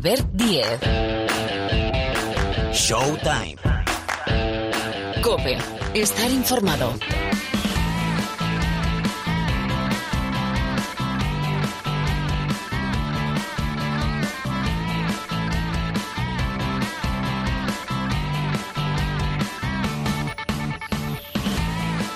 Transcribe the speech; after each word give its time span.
Albert 0.00 0.32
Díez. 0.32 0.80
Showtime. 2.72 3.56
Cope. 5.22 5.58
Estar 5.92 6.30
informado. 6.30 6.94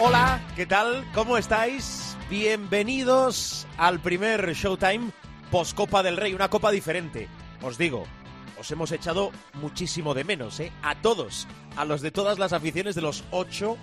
Hola, 0.01 0.41
¿qué 0.57 0.65
tal? 0.65 1.05
¿Cómo 1.13 1.37
estáis? 1.37 2.17
Bienvenidos 2.31 3.67
al 3.77 4.01
primer 4.01 4.55
Showtime 4.55 5.11
post 5.51 5.77
Copa 5.77 6.03
del 6.03 6.17
Rey, 6.17 6.33
una 6.33 6.49
copa 6.49 6.71
diferente. 6.71 7.29
Os 7.63 7.79
digo, 7.79 8.05
os 8.59 8.71
hemos 8.71 8.93
echado 8.93 9.33
muchísimo 9.55 10.15
de 10.15 10.25
menos, 10.25 10.61
¿eh? 10.61 10.73
A 10.83 10.95
todos, 10.95 11.47
a 11.77 11.85
los 11.85 12.01
de 12.03 12.11
todas 12.11 12.39
las 12.39 12.53
aficiones 12.53 12.95
de 12.95 13.03
los 13.03 13.25
ocho 13.31 13.77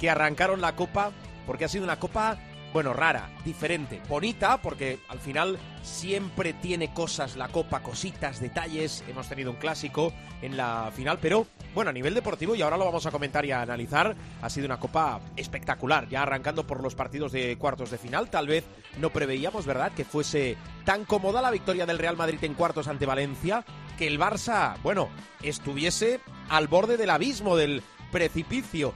que 0.00 0.10
arrancaron 0.10 0.60
la 0.60 0.76
copa, 0.76 1.12
porque 1.46 1.64
ha 1.64 1.68
sido 1.68 1.84
una 1.84 1.98
copa, 1.98 2.38
bueno, 2.72 2.92
rara, 2.92 3.30
diferente, 3.44 4.00
bonita, 4.08 4.60
porque 4.60 4.98
al 5.08 5.18
final 5.18 5.58
siempre 5.82 6.52
tiene 6.52 6.92
cosas 6.92 7.36
la 7.36 7.48
copa, 7.48 7.80
cositas, 7.80 8.40
detalles. 8.40 9.02
Hemos 9.08 9.28
tenido 9.28 9.50
un 9.50 9.56
clásico 9.56 10.12
en 10.42 10.56
la 10.56 10.90
final, 10.94 11.18
pero 11.20 11.46
bueno, 11.74 11.90
a 11.90 11.92
nivel 11.92 12.14
deportivo, 12.14 12.54
y 12.54 12.62
ahora 12.62 12.76
lo 12.76 12.84
vamos 12.84 13.06
a 13.06 13.10
comentar 13.10 13.44
y 13.44 13.52
a 13.52 13.62
analizar, 13.62 14.14
ha 14.42 14.50
sido 14.50 14.66
una 14.66 14.78
copa 14.78 15.20
espectacular, 15.36 16.08
ya 16.08 16.22
arrancando 16.22 16.66
por 16.66 16.82
los 16.82 16.94
partidos 16.94 17.32
de 17.32 17.56
cuartos 17.56 17.90
de 17.90 17.98
final. 17.98 18.30
Tal 18.30 18.46
vez 18.46 18.64
no 18.98 19.10
preveíamos, 19.10 19.64
¿verdad?, 19.64 19.92
que 19.92 20.04
fuese 20.04 20.56
tan 20.84 21.04
cómoda 21.04 21.40
la 21.40 21.50
victoria 21.50 21.86
del 21.86 21.98
Real 21.98 22.16
Madrid 22.16 22.42
en 22.42 22.54
cuartos 22.54 22.88
ante 22.88 23.06
Valencia, 23.06 23.64
que 23.96 24.06
el 24.06 24.18
Barça, 24.18 24.76
bueno, 24.82 25.08
estuviese 25.42 26.20
al 26.48 26.68
borde 26.68 26.96
del 26.96 27.10
abismo, 27.10 27.56
del 27.56 27.82
precipicio. 28.12 28.94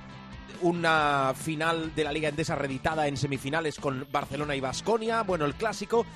Una 0.63 1.35
final 1.35 1.95
de 1.95 2.05
la 2.05 2.13
Liga 2.13 2.29
Endesa 2.29 2.55
reeditada 2.55 3.09
en 3.09 3.17
semifinales 3.17 3.79
con 3.79 4.07
Barcelona 4.11 4.57
y 4.57 4.61
Basconia. 4.61 5.23
Bueno, 5.23 5.45
el 5.45 5.55
clásico. 5.55 6.07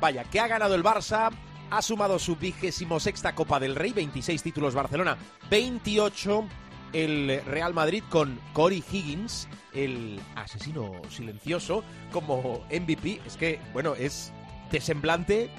Vaya, 0.00 0.24
que 0.24 0.40
ha 0.40 0.46
ganado 0.46 0.74
el 0.74 0.84
Barça, 0.84 1.30
ha 1.70 1.82
sumado 1.82 2.18
su 2.18 2.36
vigésimo 2.36 3.00
sexta 3.00 3.34
Copa 3.34 3.58
del 3.58 3.74
Rey, 3.74 3.92
26 3.92 4.42
títulos 4.42 4.74
Barcelona, 4.74 5.16
28 5.50 6.46
el 6.92 7.42
Real 7.44 7.74
Madrid 7.74 8.02
con 8.08 8.40
Cory 8.52 8.82
Higgins, 8.90 9.48
el 9.74 10.20
asesino 10.34 10.92
silencioso, 11.10 11.82
como 12.12 12.64
MVP. 12.70 13.20
Es 13.26 13.36
que, 13.36 13.60
bueno, 13.72 13.94
es 13.94 14.32
de 14.70 14.80
semblante 14.80 15.50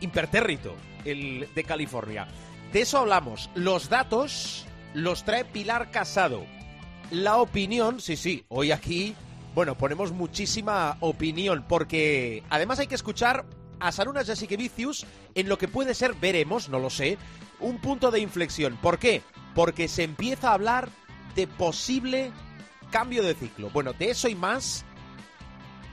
impertérrito 0.00 0.74
el 1.04 1.48
de 1.54 1.64
California. 1.64 2.26
De 2.72 2.80
eso 2.82 2.98
hablamos. 2.98 3.50
Los 3.54 3.88
datos 3.88 4.66
los 4.94 5.24
trae 5.24 5.44
Pilar 5.44 5.90
Casado. 5.90 6.44
La 7.10 7.36
opinión, 7.36 8.00
sí, 8.00 8.16
sí, 8.16 8.44
hoy 8.48 8.72
aquí, 8.72 9.14
bueno, 9.54 9.76
ponemos 9.78 10.10
muchísima 10.10 10.96
opinión 11.00 11.64
porque 11.68 12.42
además 12.50 12.80
hay 12.80 12.88
que 12.88 12.96
escuchar 12.96 13.46
a 13.78 13.92
Sarunas 13.92 14.26
Jasikevicius 14.26 15.06
en 15.34 15.48
lo 15.48 15.56
que 15.56 15.68
puede 15.68 15.94
ser, 15.94 16.14
veremos, 16.14 16.68
no 16.68 16.80
lo 16.80 16.90
sé, 16.90 17.16
un 17.60 17.78
punto 17.78 18.10
de 18.10 18.18
inflexión. 18.18 18.76
¿Por 18.82 18.98
qué? 18.98 19.22
Porque 19.54 19.86
se 19.86 20.02
empieza 20.02 20.50
a 20.50 20.54
hablar 20.54 20.88
de 21.36 21.46
posible 21.46 22.32
cambio 22.90 23.22
de 23.22 23.34
ciclo. 23.34 23.70
Bueno, 23.70 23.92
de 23.92 24.10
eso 24.10 24.28
y 24.28 24.34
más 24.34 24.84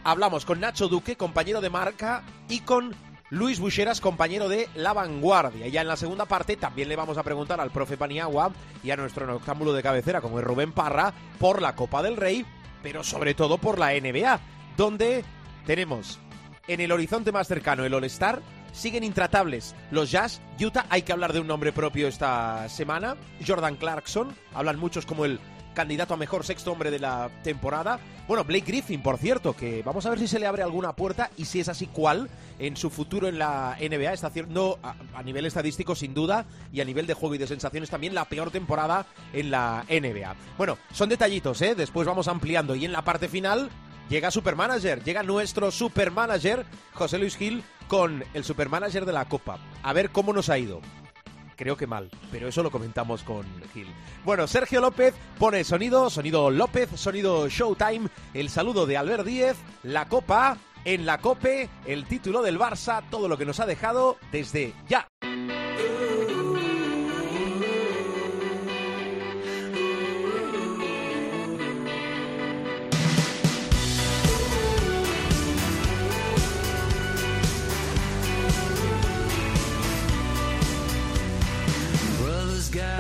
hablamos 0.03 0.45
con 0.45 0.59
Nacho 0.59 0.87
Duque, 0.87 1.15
compañero 1.15 1.61
de 1.61 1.69
marca, 1.69 2.23
y 2.49 2.61
con 2.61 2.95
Luis 3.33 3.59
Bucheras, 3.59 3.99
compañero 3.99 4.47
de 4.47 4.69
La 4.75 4.93
Vanguardia. 4.93 5.67
Ya 5.67 5.81
en 5.81 5.87
la 5.87 5.97
segunda 5.97 6.25
parte 6.25 6.55
también 6.55 6.87
le 6.87 6.95
vamos 6.95 7.17
a 7.17 7.23
preguntar 7.23 7.59
al 7.59 7.71
profe 7.71 7.97
Paniagua 7.97 8.51
y 8.83 8.91
a 8.91 8.95
nuestro 8.95 9.25
noctámbulo 9.25 9.73
de 9.73 9.81
cabecera, 9.81 10.21
como 10.21 10.37
es 10.37 10.45
Rubén 10.45 10.71
Parra, 10.71 11.15
por 11.39 11.59
la 11.59 11.75
Copa 11.75 12.03
del 12.03 12.15
Rey, 12.15 12.45
pero 12.83 13.03
sobre 13.03 13.33
todo 13.33 13.57
por 13.57 13.79
la 13.79 13.93
NBA, 13.93 14.39
donde 14.77 15.25
tenemos 15.65 16.19
en 16.67 16.79
el 16.79 16.91
horizonte 16.91 17.31
más 17.31 17.47
cercano 17.47 17.83
el 17.83 17.95
All-Star. 17.95 18.39
Siguen 18.71 19.03
intratables 19.03 19.73
los 19.89 20.11
Jazz. 20.11 20.39
Utah, 20.63 20.85
hay 20.91 21.01
que 21.01 21.11
hablar 21.11 21.33
de 21.33 21.39
un 21.39 21.47
nombre 21.47 21.71
propio 21.71 22.07
esta 22.07 22.69
semana. 22.69 23.17
Jordan 23.45 23.77
Clarkson, 23.77 24.35
hablan 24.53 24.77
muchos 24.77 25.07
como 25.07 25.25
el 25.25 25.39
candidato 25.73 26.13
a 26.13 26.17
mejor 26.17 26.45
sexto 26.45 26.71
hombre 26.71 26.91
de 26.91 26.99
la 26.99 27.29
temporada. 27.43 27.99
Bueno, 28.27 28.43
Blake 28.43 28.65
Griffin, 28.65 29.01
por 29.01 29.17
cierto, 29.17 29.55
que 29.55 29.83
vamos 29.83 30.05
a 30.05 30.09
ver 30.09 30.19
si 30.19 30.27
se 30.27 30.39
le 30.39 30.47
abre 30.47 30.63
alguna 30.63 30.93
puerta 30.93 31.29
y 31.37 31.45
si 31.45 31.59
es 31.59 31.69
así, 31.69 31.87
cuál 31.87 32.29
en 32.59 32.77
su 32.77 32.89
futuro 32.89 33.27
en 33.27 33.37
la 33.37 33.77
NBA. 33.79 34.13
Está 34.13 34.27
haciendo 34.27 34.79
a, 34.81 35.23
nivel 35.23 35.45
estadístico, 35.45 35.95
sin 35.95 36.13
duda, 36.13 36.45
y 36.71 36.81
a 36.81 36.85
nivel 36.85 37.07
de 37.07 37.13
juego 37.13 37.35
y 37.35 37.37
de 37.37 37.47
sensaciones 37.47 37.89
también 37.89 38.15
la 38.15 38.25
peor 38.25 38.51
temporada 38.51 39.05
en 39.33 39.51
la 39.51 39.85
NBA. 39.89 40.35
Bueno, 40.57 40.77
son 40.93 41.09
detallitos, 41.09 41.61
¿eh? 41.61 41.75
Después 41.75 42.07
vamos 42.07 42.27
ampliando. 42.27 42.75
Y 42.75 42.85
en 42.85 42.91
la 42.91 43.03
parte 43.03 43.27
final, 43.27 43.69
llega 44.09 44.31
Supermanager, 44.31 45.03
llega 45.03 45.23
nuestro 45.23 45.71
Supermanager, 45.71 46.65
José 46.93 47.17
Luis 47.17 47.35
Gil, 47.35 47.63
con 47.87 48.23
el 48.33 48.43
Supermanager 48.43 49.05
de 49.05 49.13
la 49.13 49.25
Copa. 49.25 49.59
A 49.81 49.93
ver 49.93 50.11
cómo 50.11 50.33
nos 50.33 50.49
ha 50.49 50.57
ido. 50.57 50.81
Creo 51.55 51.77
que 51.77 51.87
mal, 51.87 52.09
pero 52.31 52.47
eso 52.47 52.63
lo 52.63 52.71
comentamos 52.71 53.23
con 53.23 53.45
Gil. 53.73 53.87
Bueno, 54.23 54.47
Sergio 54.47 54.81
López 54.81 55.13
pone 55.37 55.63
sonido, 55.63 56.09
sonido 56.09 56.49
López, 56.49 56.89
sonido 56.95 57.47
Showtime, 57.47 58.09
el 58.33 58.49
saludo 58.49 58.85
de 58.85 58.97
Albert 58.97 59.25
Díez, 59.25 59.57
la 59.83 60.07
Copa, 60.07 60.57
en 60.85 61.05
la 61.05 61.19
Cope, 61.19 61.69
el 61.85 62.05
título 62.05 62.41
del 62.41 62.59
Barça, 62.59 63.03
todo 63.09 63.27
lo 63.27 63.37
que 63.37 63.45
nos 63.45 63.59
ha 63.59 63.65
dejado 63.65 64.17
desde 64.31 64.73
ya. 64.87 65.07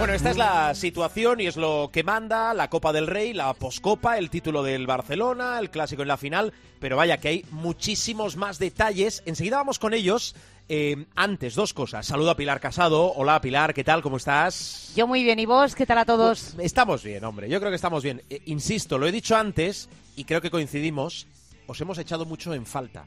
Bueno, 0.03 0.15
esta 0.15 0.31
es 0.31 0.37
la 0.37 0.75
situación 0.75 1.39
y 1.39 1.47
es 1.47 1.55
lo 1.55 1.89
que 1.89 2.03
manda 2.03 2.53
la 2.53 2.69
Copa 2.69 2.91
del 2.91 3.07
Rey, 3.07 3.31
la 3.31 3.53
poscopa, 3.53 4.17
el 4.17 4.29
título 4.29 4.61
del 4.61 4.85
Barcelona, 4.85 5.57
el 5.59 5.69
clásico 5.69 6.01
en 6.01 6.09
la 6.09 6.17
final, 6.17 6.51
pero 6.81 6.97
vaya 6.97 7.21
que 7.21 7.29
hay 7.29 7.45
muchísimos 7.51 8.35
más 8.35 8.59
detalles. 8.59 9.23
Enseguida 9.25 9.55
vamos 9.55 9.79
con 9.79 9.93
ellos. 9.93 10.35
Eh, 10.67 11.05
antes, 11.15 11.55
dos 11.55 11.73
cosas. 11.73 12.05
Saludo 12.05 12.31
a 12.31 12.35
Pilar 12.35 12.59
Casado. 12.59 13.13
Hola 13.13 13.39
Pilar, 13.39 13.73
¿qué 13.73 13.85
tal? 13.85 14.01
¿Cómo 14.01 14.17
estás? 14.17 14.91
Yo 14.93 15.07
muy 15.07 15.23
bien. 15.23 15.39
¿Y 15.39 15.45
vos? 15.45 15.73
¿Qué 15.73 15.85
tal 15.85 15.99
a 15.99 16.03
todos? 16.03 16.53
Estamos 16.59 17.01
bien, 17.01 17.23
hombre. 17.23 17.47
Yo 17.47 17.61
creo 17.61 17.71
que 17.71 17.77
estamos 17.77 18.03
bien. 18.03 18.23
Eh, 18.29 18.41
insisto, 18.47 18.97
lo 18.97 19.07
he 19.07 19.11
dicho 19.13 19.37
antes 19.37 19.87
y 20.17 20.25
creo 20.25 20.41
que 20.41 20.51
coincidimos. 20.51 21.27
Os 21.65 21.79
hemos 21.79 21.97
echado 21.97 22.25
mucho 22.25 22.53
en 22.53 22.65
falta. 22.65 23.05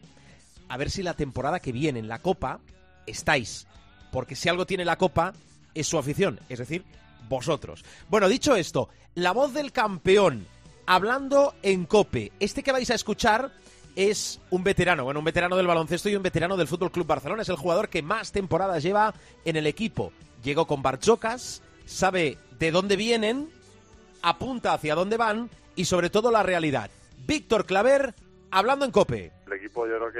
A 0.71 0.79
ver 0.79 0.91
si 0.91 1.03
la 1.03 1.13
temporada 1.13 1.61
que 1.61 1.73
viene 1.73 1.99
en 1.99 2.09
la 2.09 2.21
Copa 2.21 2.59
estáis. 3.07 3.67
Porque 4.11 4.35
si 4.35 4.49
algo 4.49 4.65
tiene 4.65 4.87
la 4.87 4.97
Copa 4.97 5.35
es 5.77 5.87
su 5.87 5.99
afición, 5.99 6.41
es 6.49 6.59
decir, 6.59 6.85
vosotros. 7.29 7.85
Bueno, 8.09 8.29
dicho 8.29 8.57
esto, 8.57 8.89
la 9.15 9.33
voz 9.33 9.53
del 9.53 9.73
campeón, 9.73 10.47
hablando 10.87 11.55
en 11.63 11.85
cope. 11.85 12.33
Este 12.41 12.63
que 12.63 12.73
vais 12.73 12.91
a 12.91 12.95
escuchar 12.95 13.53
es 13.95 14.41
un 14.51 14.65
veterano, 14.65 15.05
bueno, 15.05 15.21
un 15.21 15.25
veterano 15.25 15.57
del 15.57 15.67
baloncesto 15.67 16.09
y 16.09 16.17
un 16.17 16.23
veterano 16.23 16.57
del 16.57 16.69
Fútbol 16.69 16.91
Club 16.91 17.07
Barcelona. 17.07 17.43
Es 17.43 17.49
el 17.49 17.57
jugador 17.57 17.89
que 17.89 18.03
más 18.03 18.33
temporadas 18.33 18.83
lleva 18.83 19.15
en 19.45 19.57
el 19.57 19.67
equipo. 19.67 20.13
Llegó 20.43 20.67
con 20.67 20.83
Barchocas, 20.83 21.63
sabe 21.87 22.39
de 22.59 22.71
dónde 22.71 22.97
vienen, 22.97 23.51
apunta 24.23 24.75
hacia 24.75 24.95
dónde 24.95 25.17
van 25.17 25.51
y 25.75 25.87
sobre 25.87 26.11
todo 26.11 26.31
la 26.31 26.43
realidad. 26.43 26.91
Víctor 27.27 27.67
Claver, 27.67 28.15
hablando 28.57 28.87
en 28.87 28.91
cope. 28.91 29.31
El 29.47 29.53
equipo 29.53 29.87
yo 29.87 29.99
creo 29.99 30.13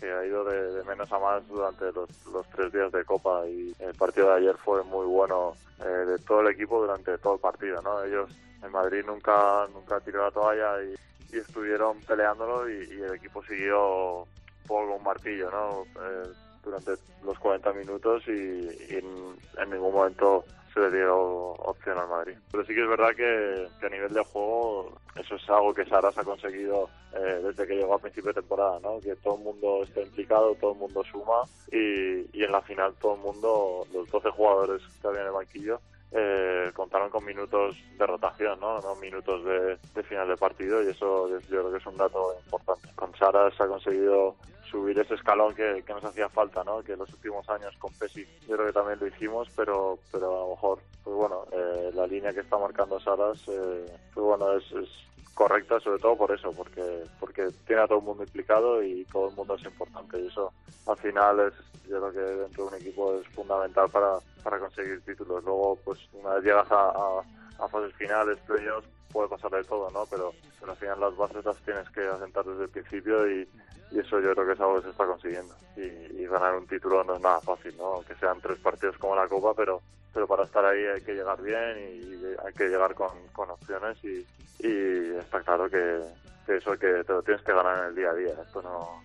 que, 0.00 0.06
ha 0.06 0.26
ido 0.26 0.44
de, 0.44 0.72
de, 0.72 0.84
menos 0.84 1.10
a 1.12 1.18
más 1.20 1.46
durante 1.46 1.84
los, 1.92 2.08
tres 2.54 2.72
días 2.72 2.90
de 2.90 3.04
Copa 3.04 3.46
y 3.46 3.72
el 3.78 3.94
partido 3.94 4.28
de 4.30 4.38
ayer 4.38 4.56
fue 4.56 4.82
muy 4.82 5.06
bueno 5.06 5.54
eh, 5.80 5.84
de 5.84 6.18
todo 6.18 6.40
el 6.40 6.48
equipo 6.48 6.80
durante 6.80 7.16
todo 7.18 7.34
el 7.34 7.40
partido. 7.40 7.80
¿no? 7.82 8.02
Ellos 8.02 8.28
en 8.62 8.72
Madrid 8.72 9.04
nunca, 9.06 9.68
nunca 9.72 10.00
tiró 10.00 10.24
la 10.24 10.32
toalla 10.32 10.82
y, 10.82 10.94
estuvieron 11.36 12.00
peleándolo 12.00 12.68
y, 12.68 12.90
el 12.90 13.14
equipo 13.14 13.40
siguió 13.44 14.22
un 14.22 14.66
poco 14.66 14.94
con 14.94 15.04
martillo 15.04 15.48
¿no? 15.48 15.84
Eh, 15.84 16.32
durante 16.64 16.94
los 17.22 17.38
40 17.38 17.72
minutos 17.74 18.24
y, 18.26 18.90
en 18.90 19.70
ningún 19.70 19.94
momento 19.94 20.44
se 20.72 20.80
le 20.80 20.90
dio 20.90 21.16
opción 21.16 21.98
al 21.98 22.08
Madrid. 22.08 22.36
Pero 22.50 22.64
sí 22.64 22.74
que 22.74 22.82
es 22.82 22.88
verdad 22.88 23.10
que, 23.16 23.68
que, 23.78 23.86
a 23.86 23.90
nivel 23.90 24.12
de 24.12 24.24
juego 24.24 24.92
eso 25.16 25.34
es 25.34 25.50
algo 25.50 25.74
que 25.74 25.84
Saras 25.86 26.16
ha 26.16 26.24
conseguido 26.24 26.88
eh, 27.14 27.40
desde 27.42 27.66
que 27.66 27.74
llegó 27.74 27.94
a 27.94 27.98
principio 27.98 28.32
de 28.32 28.40
temporada, 28.40 28.78
¿no? 28.80 29.00
que 29.00 29.16
todo 29.16 29.36
el 29.36 29.44
mundo 29.44 29.82
esté 29.82 30.02
implicado, 30.02 30.54
todo 30.54 30.72
el 30.72 30.78
mundo 30.78 31.02
suma 31.04 31.42
y, 31.72 32.26
y 32.32 32.44
en 32.44 32.52
la 32.52 32.62
final 32.62 32.94
todo 33.00 33.14
el 33.14 33.20
mundo, 33.20 33.86
los 33.92 34.08
12 34.10 34.30
jugadores 34.30 34.82
que 35.00 35.08
había 35.08 35.22
en 35.22 35.26
el 35.26 35.32
banquillo, 35.32 35.80
eh, 36.12 36.70
contaron 36.74 37.10
con 37.10 37.24
minutos 37.24 37.76
de 37.96 38.06
rotación, 38.06 38.58
¿no? 38.60 38.80
no 38.80 38.96
minutos 38.96 39.44
de, 39.44 40.02
final 40.02 40.28
de 40.28 40.36
partido 40.36 40.82
y 40.82 40.88
eso 40.88 41.28
yo 41.28 41.40
creo 41.40 41.70
que 41.70 41.78
es 41.78 41.86
un 41.86 41.96
dato 41.96 42.34
importante. 42.44 42.88
Con 42.96 43.14
Sara 43.16 43.50
se 43.52 43.62
ha 43.62 43.68
conseguido 43.68 44.34
subir 44.70 44.98
ese 44.98 45.14
escalón 45.14 45.54
que, 45.54 45.84
nos 45.88 46.04
hacía 46.04 46.28
falta, 46.28 46.62
¿no? 46.64 46.82
Que 46.82 46.96
los 46.96 47.12
últimos 47.12 47.48
años 47.48 47.76
con 47.78 47.92
Pesi 47.94 48.24
yo 48.48 48.56
creo 48.56 48.66
que 48.66 48.72
también 48.72 48.98
lo 49.00 49.06
hicimos, 49.06 49.48
pero 49.56 49.98
pero 50.12 50.26
a 50.26 50.40
lo 50.44 50.50
mejor, 50.50 50.78
pues 51.02 51.16
bueno, 51.16 51.44
eh, 51.52 51.90
la 51.94 52.06
línea 52.06 52.32
que 52.32 52.40
está 52.40 52.56
marcando 52.56 53.00
Saras, 53.00 53.40
eh, 53.48 53.86
pues 54.14 54.24
bueno, 54.24 54.52
es, 54.52 54.64
es 54.72 54.88
correcta 55.34 55.80
sobre 55.80 56.00
todo 56.00 56.16
por 56.16 56.32
eso, 56.32 56.52
porque 56.52 57.04
porque 57.18 57.48
tiene 57.66 57.82
a 57.82 57.86
todo 57.86 57.98
el 57.98 58.04
mundo 58.04 58.24
implicado 58.24 58.82
y 58.82 59.04
todo 59.06 59.28
el 59.28 59.36
mundo 59.36 59.54
es 59.54 59.64
importante 59.64 60.20
y 60.20 60.26
eso 60.26 60.52
al 60.86 60.96
final 60.96 61.40
es 61.40 61.54
yo 61.88 61.98
creo 61.98 62.12
que 62.12 62.40
dentro 62.42 62.64
de 62.64 62.70
un 62.70 62.80
equipo 62.80 63.14
es 63.20 63.26
fundamental 63.28 63.88
para, 63.90 64.18
para 64.44 64.58
conseguir 64.60 65.00
títulos. 65.02 65.42
Luego 65.44 65.76
pues 65.84 65.98
una 66.12 66.34
vez 66.34 66.44
llegas 66.44 66.70
a, 66.70 66.90
a, 66.90 67.22
fases 67.68 67.94
finales, 67.94 68.38
playoffs, 68.46 68.88
puede 69.12 69.28
pasar 69.28 69.50
de 69.50 69.64
todo, 69.64 69.90
¿no? 69.90 70.04
Pero, 70.06 70.32
al 70.66 70.76
final 70.76 71.00
las 71.00 71.16
bases 71.16 71.44
las 71.44 71.56
tienes 71.58 71.88
que 71.90 72.06
asentar 72.06 72.44
desde 72.44 72.64
el 72.64 72.70
principio 72.70 73.28
y, 73.28 73.48
y 73.90 73.98
eso 73.98 74.20
yo 74.20 74.32
creo 74.34 74.46
que 74.46 74.52
es 74.52 74.60
algo 74.60 74.76
que 74.76 74.82
se 74.82 74.90
está 74.90 75.06
consiguiendo. 75.06 75.54
Y, 75.76 76.26
ganar 76.26 76.54
un 76.54 76.66
título 76.68 77.02
no 77.02 77.16
es 77.16 77.20
nada 77.20 77.40
fácil, 77.40 77.76
¿no? 77.76 77.94
Aunque 77.94 78.14
sean 78.14 78.40
tres 78.40 78.58
partidos 78.60 78.96
como 78.98 79.16
la 79.16 79.26
Copa, 79.26 79.52
pero 79.54 79.82
pero 80.12 80.26
para 80.26 80.44
estar 80.44 80.64
ahí 80.64 80.84
hay 80.84 81.00
que 81.02 81.14
llegar 81.14 81.40
bien 81.40 81.78
y 81.78 82.24
hay 82.44 82.52
que 82.52 82.68
llegar 82.68 82.94
con, 82.94 83.10
con 83.32 83.50
opciones 83.50 83.96
y, 84.04 84.26
y 84.58 85.16
está 85.16 85.40
claro 85.40 85.70
que, 85.70 86.00
eso 86.48 86.72
que 86.72 87.04
te 87.04 87.12
lo 87.12 87.22
tienes 87.22 87.42
que 87.42 87.52
ganar 87.52 87.78
en 87.78 87.84
el 87.86 87.94
día 87.94 88.10
a 88.10 88.14
día. 88.14 88.34
Esto 88.44 88.62
no, 88.62 89.02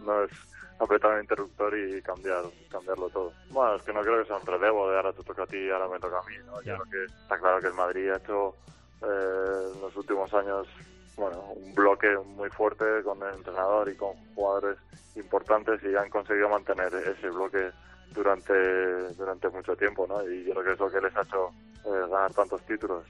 no 0.00 0.24
es 0.24 0.30
apretar 0.78 1.14
el 1.14 1.22
interruptor 1.22 1.76
y 1.78 2.02
cambiar 2.02 2.44
cambiarlo 2.70 3.08
todo. 3.10 3.32
Bueno, 3.50 3.76
es 3.76 3.82
que 3.82 3.92
no 3.92 4.02
creo 4.02 4.20
que 4.20 4.26
sea 4.26 4.36
un 4.36 4.46
relevo 4.46 4.90
de 4.90 4.96
ahora 4.96 5.12
te 5.12 5.22
toca 5.22 5.44
a 5.44 5.46
ti 5.46 5.58
y 5.58 5.70
ahora 5.70 5.88
me 5.88 5.98
toca 5.98 6.18
a 6.18 6.28
mí. 6.28 6.36
¿no? 6.46 6.60
Yo 6.62 6.76
creo 6.76 6.90
que 6.90 7.04
está 7.04 7.38
claro 7.38 7.60
que 7.60 7.68
el 7.68 7.74
Madrid 7.74 8.10
ha 8.10 8.16
hecho 8.16 8.54
eh, 9.02 9.72
en 9.74 9.80
los 9.80 9.96
últimos 9.96 10.32
años 10.34 10.66
bueno, 11.16 11.40
un 11.54 11.74
bloque 11.74 12.16
muy 12.18 12.50
fuerte 12.50 12.84
con 13.04 13.22
el 13.22 13.34
entrenador 13.34 13.88
y 13.88 13.96
con 13.96 14.14
jugadores 14.34 14.78
importantes 15.14 15.80
y 15.84 15.94
han 15.94 16.10
conseguido 16.10 16.48
mantener 16.48 16.92
ese 16.94 17.30
bloque 17.30 17.70
durante 18.10 18.52
durante 19.14 19.48
mucho 19.48 19.76
tiempo, 19.76 20.06
¿no? 20.08 20.28
Y 20.28 20.44
yo 20.44 20.52
creo 20.54 20.64
que 20.64 20.72
es 20.72 20.78
lo 20.78 20.90
que 20.90 21.00
les 21.00 21.16
ha 21.16 21.22
hecho 21.22 21.50
eh, 21.84 22.08
ganar 22.10 22.32
tantos 22.32 22.62
títulos. 22.62 23.04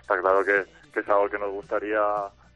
está 0.00 0.20
claro 0.20 0.44
que, 0.44 0.64
es 0.98 1.08
algo 1.08 1.28
que 1.28 1.38
nos 1.38 1.50
gustaría 1.50 2.02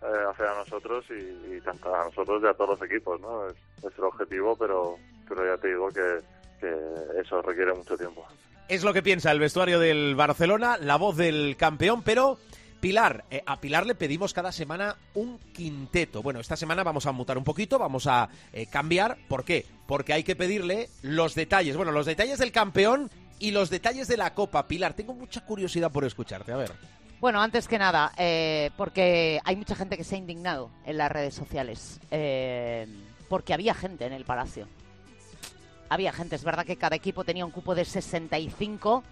eh, 0.05 0.31
hacer 0.31 0.47
a 0.47 0.59
nosotros 0.59 1.05
y, 1.11 1.61
tanto 1.61 1.95
a 1.95 2.05
nosotros 2.05 2.43
y 2.43 2.47
a 2.47 2.55
todos 2.55 2.79
los 2.79 2.91
equipos, 2.91 3.21
¿no? 3.21 3.49
Es, 3.49 3.57
el 3.97 4.05
objetivo, 4.05 4.57
pero, 4.57 4.97
pero 5.29 5.45
ya 5.45 5.61
te 5.61 5.69
digo 5.69 5.89
que, 5.89 6.21
que 6.61 7.21
eso 7.21 7.41
requiere 7.43 7.73
mucho 7.73 7.97
tiempo. 7.97 8.27
Es 8.69 8.83
lo 8.83 8.93
que 8.93 9.03
piensa 9.03 9.31
el 9.31 9.41
vestuario 9.41 9.79
del 9.79 10.15
Barcelona, 10.15 10.79
la 10.79 10.97
voz 10.97 11.17
del 11.17 11.57
campeón, 11.57 12.03
pero 12.03 12.39
Pilar, 12.85 13.25
eh, 13.31 13.43
a 13.47 13.59
Pilar 13.63 13.87
le 13.87 13.95
pedimos 13.95 14.35
cada 14.35 14.53
semana 14.53 14.97
un 15.15 15.39
quinteto. 15.39 16.23
Bueno, 16.23 16.41
esta 16.41 16.55
semana 16.55 16.83
vamos 16.83 17.07
a 17.07 17.13
mutar 17.13 17.39
un 17.39 17.45
poquito, 17.45 17.79
vamos 17.79 18.07
a 18.07 18.29
eh, 18.53 18.67
cambiar. 18.67 19.17
¿Por 19.27 19.43
qué? 19.43 19.65
Porque 19.87 20.13
hay 20.13 20.23
que 20.23 20.37
pedirle 20.37 20.91
los 21.01 21.35
detalles. 21.35 21.79
Bueno, 21.79 21.93
los 21.93 22.05
detalles 22.05 22.39
del 22.39 22.53
campeón 22.53 23.11
y 23.39 23.53
los 23.53 23.71
detalles 23.71 24.07
de 24.07 24.19
la 24.19 24.35
Copa. 24.35 24.69
Pilar, 24.69 24.93
tengo 24.93 25.15
mucha 25.15 25.47
curiosidad 25.47 25.91
por 25.91 26.05
escucharte. 26.05 26.53
A 26.53 26.59
ver. 26.59 26.73
Bueno, 27.25 27.41
antes 27.41 27.69
que 27.69 27.79
nada, 27.79 28.13
eh, 28.19 28.71
porque 28.77 29.41
hay 29.45 29.57
mucha 29.57 29.75
gente 29.75 29.97
que 29.97 30.05
se 30.05 30.15
ha 30.15 30.19
indignado 30.19 30.69
en 30.85 30.99
las 30.99 31.11
redes 31.11 31.33
sociales. 31.35 31.99
porque 33.31 33.55
había 33.55 33.73
gente 33.73 34.05
en 34.05 34.13
el 34.13 34.27
Palacio. 34.27 34.69
Había 35.89 36.13
gente, 36.13 36.37
es 36.37 36.45
verdad 36.45 36.67
que 36.67 36.77
cada 36.77 36.97
equipo 36.97 37.25
tenía 37.25 37.47
un 37.47 37.51
cupo 37.51 37.75
de 37.75 37.87
65 37.87 39.03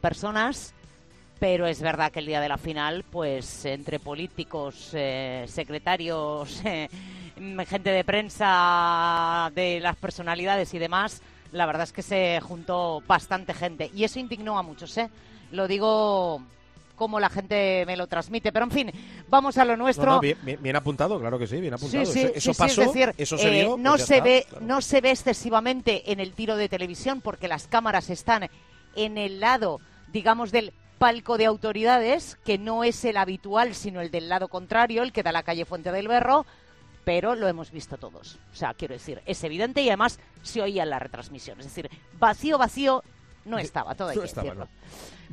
personas 0.00 0.72
pero 1.38 1.66
es 1.66 1.82
verdad 1.82 2.10
que 2.10 2.20
el 2.20 2.26
día 2.26 2.40
de 2.40 2.48
la 2.48 2.56
final, 2.56 3.04
pues 3.10 3.66
entre 3.66 3.98
políticos, 3.98 4.92
eh, 4.94 5.44
secretarios, 5.46 6.60
eh, 6.64 6.88
gente 7.68 7.90
de 7.90 8.04
prensa, 8.04 9.52
de 9.54 9.80
las 9.80 9.96
personalidades 9.96 10.72
y 10.72 10.78
demás, 10.78 11.20
la 11.52 11.66
verdad 11.66 11.82
es 11.82 11.92
que 11.92 12.00
se 12.00 12.40
juntó 12.40 13.02
bastante 13.06 13.52
gente 13.52 13.90
y 13.92 14.04
eso 14.04 14.18
indignó 14.18 14.58
a 14.58 14.62
muchos, 14.62 14.96
¿eh? 14.96 15.10
Lo 15.52 15.68
digo 15.68 16.40
como 16.96 17.20
la 17.20 17.28
gente 17.28 17.84
me 17.86 17.96
lo 17.96 18.06
transmite. 18.06 18.52
Pero 18.52 18.64
en 18.64 18.70
fin, 18.70 18.92
vamos 19.28 19.58
a 19.58 19.64
lo 19.64 19.76
nuestro. 19.76 20.20
bien, 20.20 20.76
apuntado, 20.76 21.18
claro 21.20 21.38
que 21.38 21.46
sí, 21.46 21.60
bien 21.60 21.74
apuntado. 21.74 22.06
Sí, 22.06 22.30
eso, 22.34 22.54
pasó, 22.54 22.82
decir, 22.82 23.14
eso 23.16 23.38
se 23.38 23.62
eh, 23.62 23.74
no 23.78 23.98
se 23.98 24.20
ve, 24.20 24.46
no 24.60 24.80
se 24.80 25.00
ve 25.00 25.10
excesivamente 25.10 26.12
en 26.12 26.20
el 26.20 26.32
tiro 26.32 26.56
de 26.56 26.68
televisión 26.68 27.20
porque 27.20 27.48
las 27.48 27.66
cámaras 27.66 28.10
están 28.10 28.48
en 28.96 29.18
el 29.18 29.40
lado, 29.40 29.80
digamos, 30.12 30.52
del 30.52 30.72
palco 30.98 31.36
de 31.38 31.46
autoridades, 31.46 32.38
que 32.44 32.58
no 32.58 32.84
es 32.84 33.04
el 33.04 33.16
habitual, 33.16 33.74
sino 33.74 34.00
el 34.00 34.10
del 34.10 34.28
lado 34.28 34.48
contrario, 34.48 35.02
el 35.02 35.12
que 35.12 35.22
da 35.22 35.32
la 35.32 35.42
calle 35.42 35.64
Fuente 35.64 35.92
del 35.92 36.08
Berro, 36.08 36.46
pero 37.04 37.34
lo 37.34 37.48
hemos 37.48 37.70
visto 37.70 37.98
todos. 37.98 38.38
O 38.52 38.56
sea, 38.56 38.74
quiero 38.74 38.94
decir, 38.94 39.20
es 39.26 39.42
evidente 39.44 39.82
y 39.82 39.88
además 39.88 40.18
se 40.42 40.62
oía 40.62 40.82
en 40.84 40.90
la 40.90 40.98
retransmisión. 40.98 41.60
Es 41.60 41.66
decir, 41.66 41.90
vacío, 42.18 42.58
vacío, 42.58 43.02
no 43.44 43.58
estaba, 43.58 43.94
todo 43.94 44.08
hay 44.08 44.16
que 44.16 44.22
decirlo. 44.22 44.68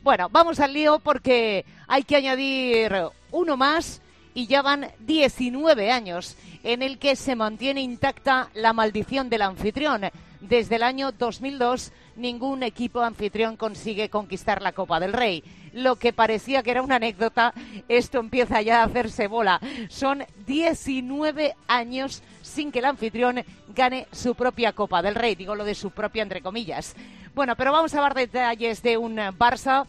Bueno, 0.03 0.29
vamos 0.29 0.59
al 0.59 0.73
lío 0.73 0.99
porque 0.99 1.65
hay 1.87 2.03
que 2.03 2.15
añadir 2.15 2.91
uno 3.31 3.57
más 3.57 4.01
y 4.33 4.47
ya 4.47 4.61
van 4.61 4.91
19 4.99 5.91
años 5.91 6.35
en 6.63 6.81
el 6.81 6.97
que 6.97 7.15
se 7.15 7.35
mantiene 7.35 7.81
intacta 7.81 8.49
la 8.53 8.73
maldición 8.73 9.29
del 9.29 9.43
anfitrión. 9.43 10.03
Desde 10.39 10.75
el 10.75 10.83
año 10.83 11.11
2002 11.11 11.91
ningún 12.15 12.63
equipo 12.63 13.01
anfitrión 13.01 13.57
consigue 13.57 14.09
conquistar 14.09 14.61
la 14.61 14.71
Copa 14.71 14.99
del 14.99 15.13
Rey. 15.13 15.43
Lo 15.73 15.95
que 15.95 16.13
parecía 16.13 16.63
que 16.63 16.71
era 16.71 16.81
una 16.81 16.97
anécdota, 16.97 17.53
esto 17.87 18.19
empieza 18.19 18.61
ya 18.61 18.81
a 18.81 18.85
hacerse 18.85 19.27
bola. 19.27 19.59
Son 19.89 20.23
19 20.45 21.55
años 21.67 22.23
sin 22.41 22.71
que 22.71 22.79
el 22.79 22.85
anfitrión 22.85 23.43
gane 23.73 24.07
su 24.11 24.35
propia 24.35 24.73
Copa 24.73 25.01
del 25.01 25.15
Rey. 25.15 25.35
Digo 25.35 25.55
lo 25.55 25.63
de 25.63 25.75
su 25.75 25.91
propia 25.91 26.23
entre 26.23 26.41
comillas. 26.41 26.95
Bueno, 27.33 27.55
pero 27.55 27.71
vamos 27.71 27.93
a 27.93 28.01
ver 28.01 28.13
detalles 28.13 28.83
de 28.83 28.97
un 28.97 29.15
Barça 29.15 29.85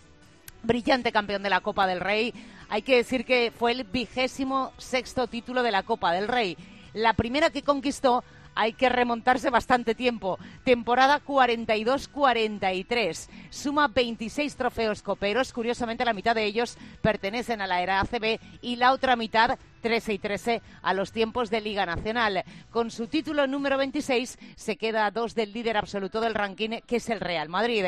brillante 0.63 1.11
campeón 1.11 1.43
de 1.43 1.51
la 1.51 1.61
Copa 1.61 1.87
del 1.87 2.01
Rey. 2.01 2.33
Hay 2.69 2.83
que 2.83 2.97
decir 2.97 3.25
que 3.25 3.53
fue 3.57 3.73
el 3.73 3.85
vigésimo 3.85 4.73
sexto 4.79 5.27
título 5.27 5.63
de 5.63 5.73
la 5.73 5.83
Copa 5.83 6.13
del 6.13 6.29
Rey. 6.29 6.57
La 6.95 7.15
primera 7.15 7.51
que 7.51 7.63
conquistó 7.63 8.23
hay 8.55 8.75
que 8.75 8.89
remontarse 8.89 9.51
bastante 9.51 9.95
tiempo. 9.95 10.39
Temporada 10.65 11.21
42-43. 11.25 13.29
Suma 13.51 13.87
26 13.89 14.57
trofeos 14.57 15.03
coperos. 15.03 15.53
Curiosamente, 15.53 16.05
la 16.05 16.13
mitad 16.13 16.35
de 16.35 16.45
ellos 16.45 16.77
pertenecen 17.01 17.61
a 17.61 17.67
la 17.67 17.83
era 17.83 18.01
ACB 18.01 18.39
y 18.61 18.77
la 18.77 18.93
otra 18.93 19.17
mitad 19.17 19.59
13 19.83 20.15
y 20.15 20.19
13 20.19 20.63
a 20.83 20.95
los 20.95 21.13
tiempos 21.13 21.51
de 21.51 21.61
Liga 21.61 21.85
Nacional. 21.87 22.45
Con 22.71 22.91
su 22.91 23.07
título 23.09 23.47
número 23.47 23.77
26 23.77 24.39
se 24.57 24.77
queda 24.77 25.07
a 25.07 25.11
dos 25.11 25.35
del 25.35 25.53
líder 25.53 25.77
absoluto 25.77 26.21
del 26.21 26.35
ranking, 26.35 26.81
que 26.87 26.97
es 26.97 27.09
el 27.11 27.21
Real 27.21 27.49
Madrid. 27.49 27.85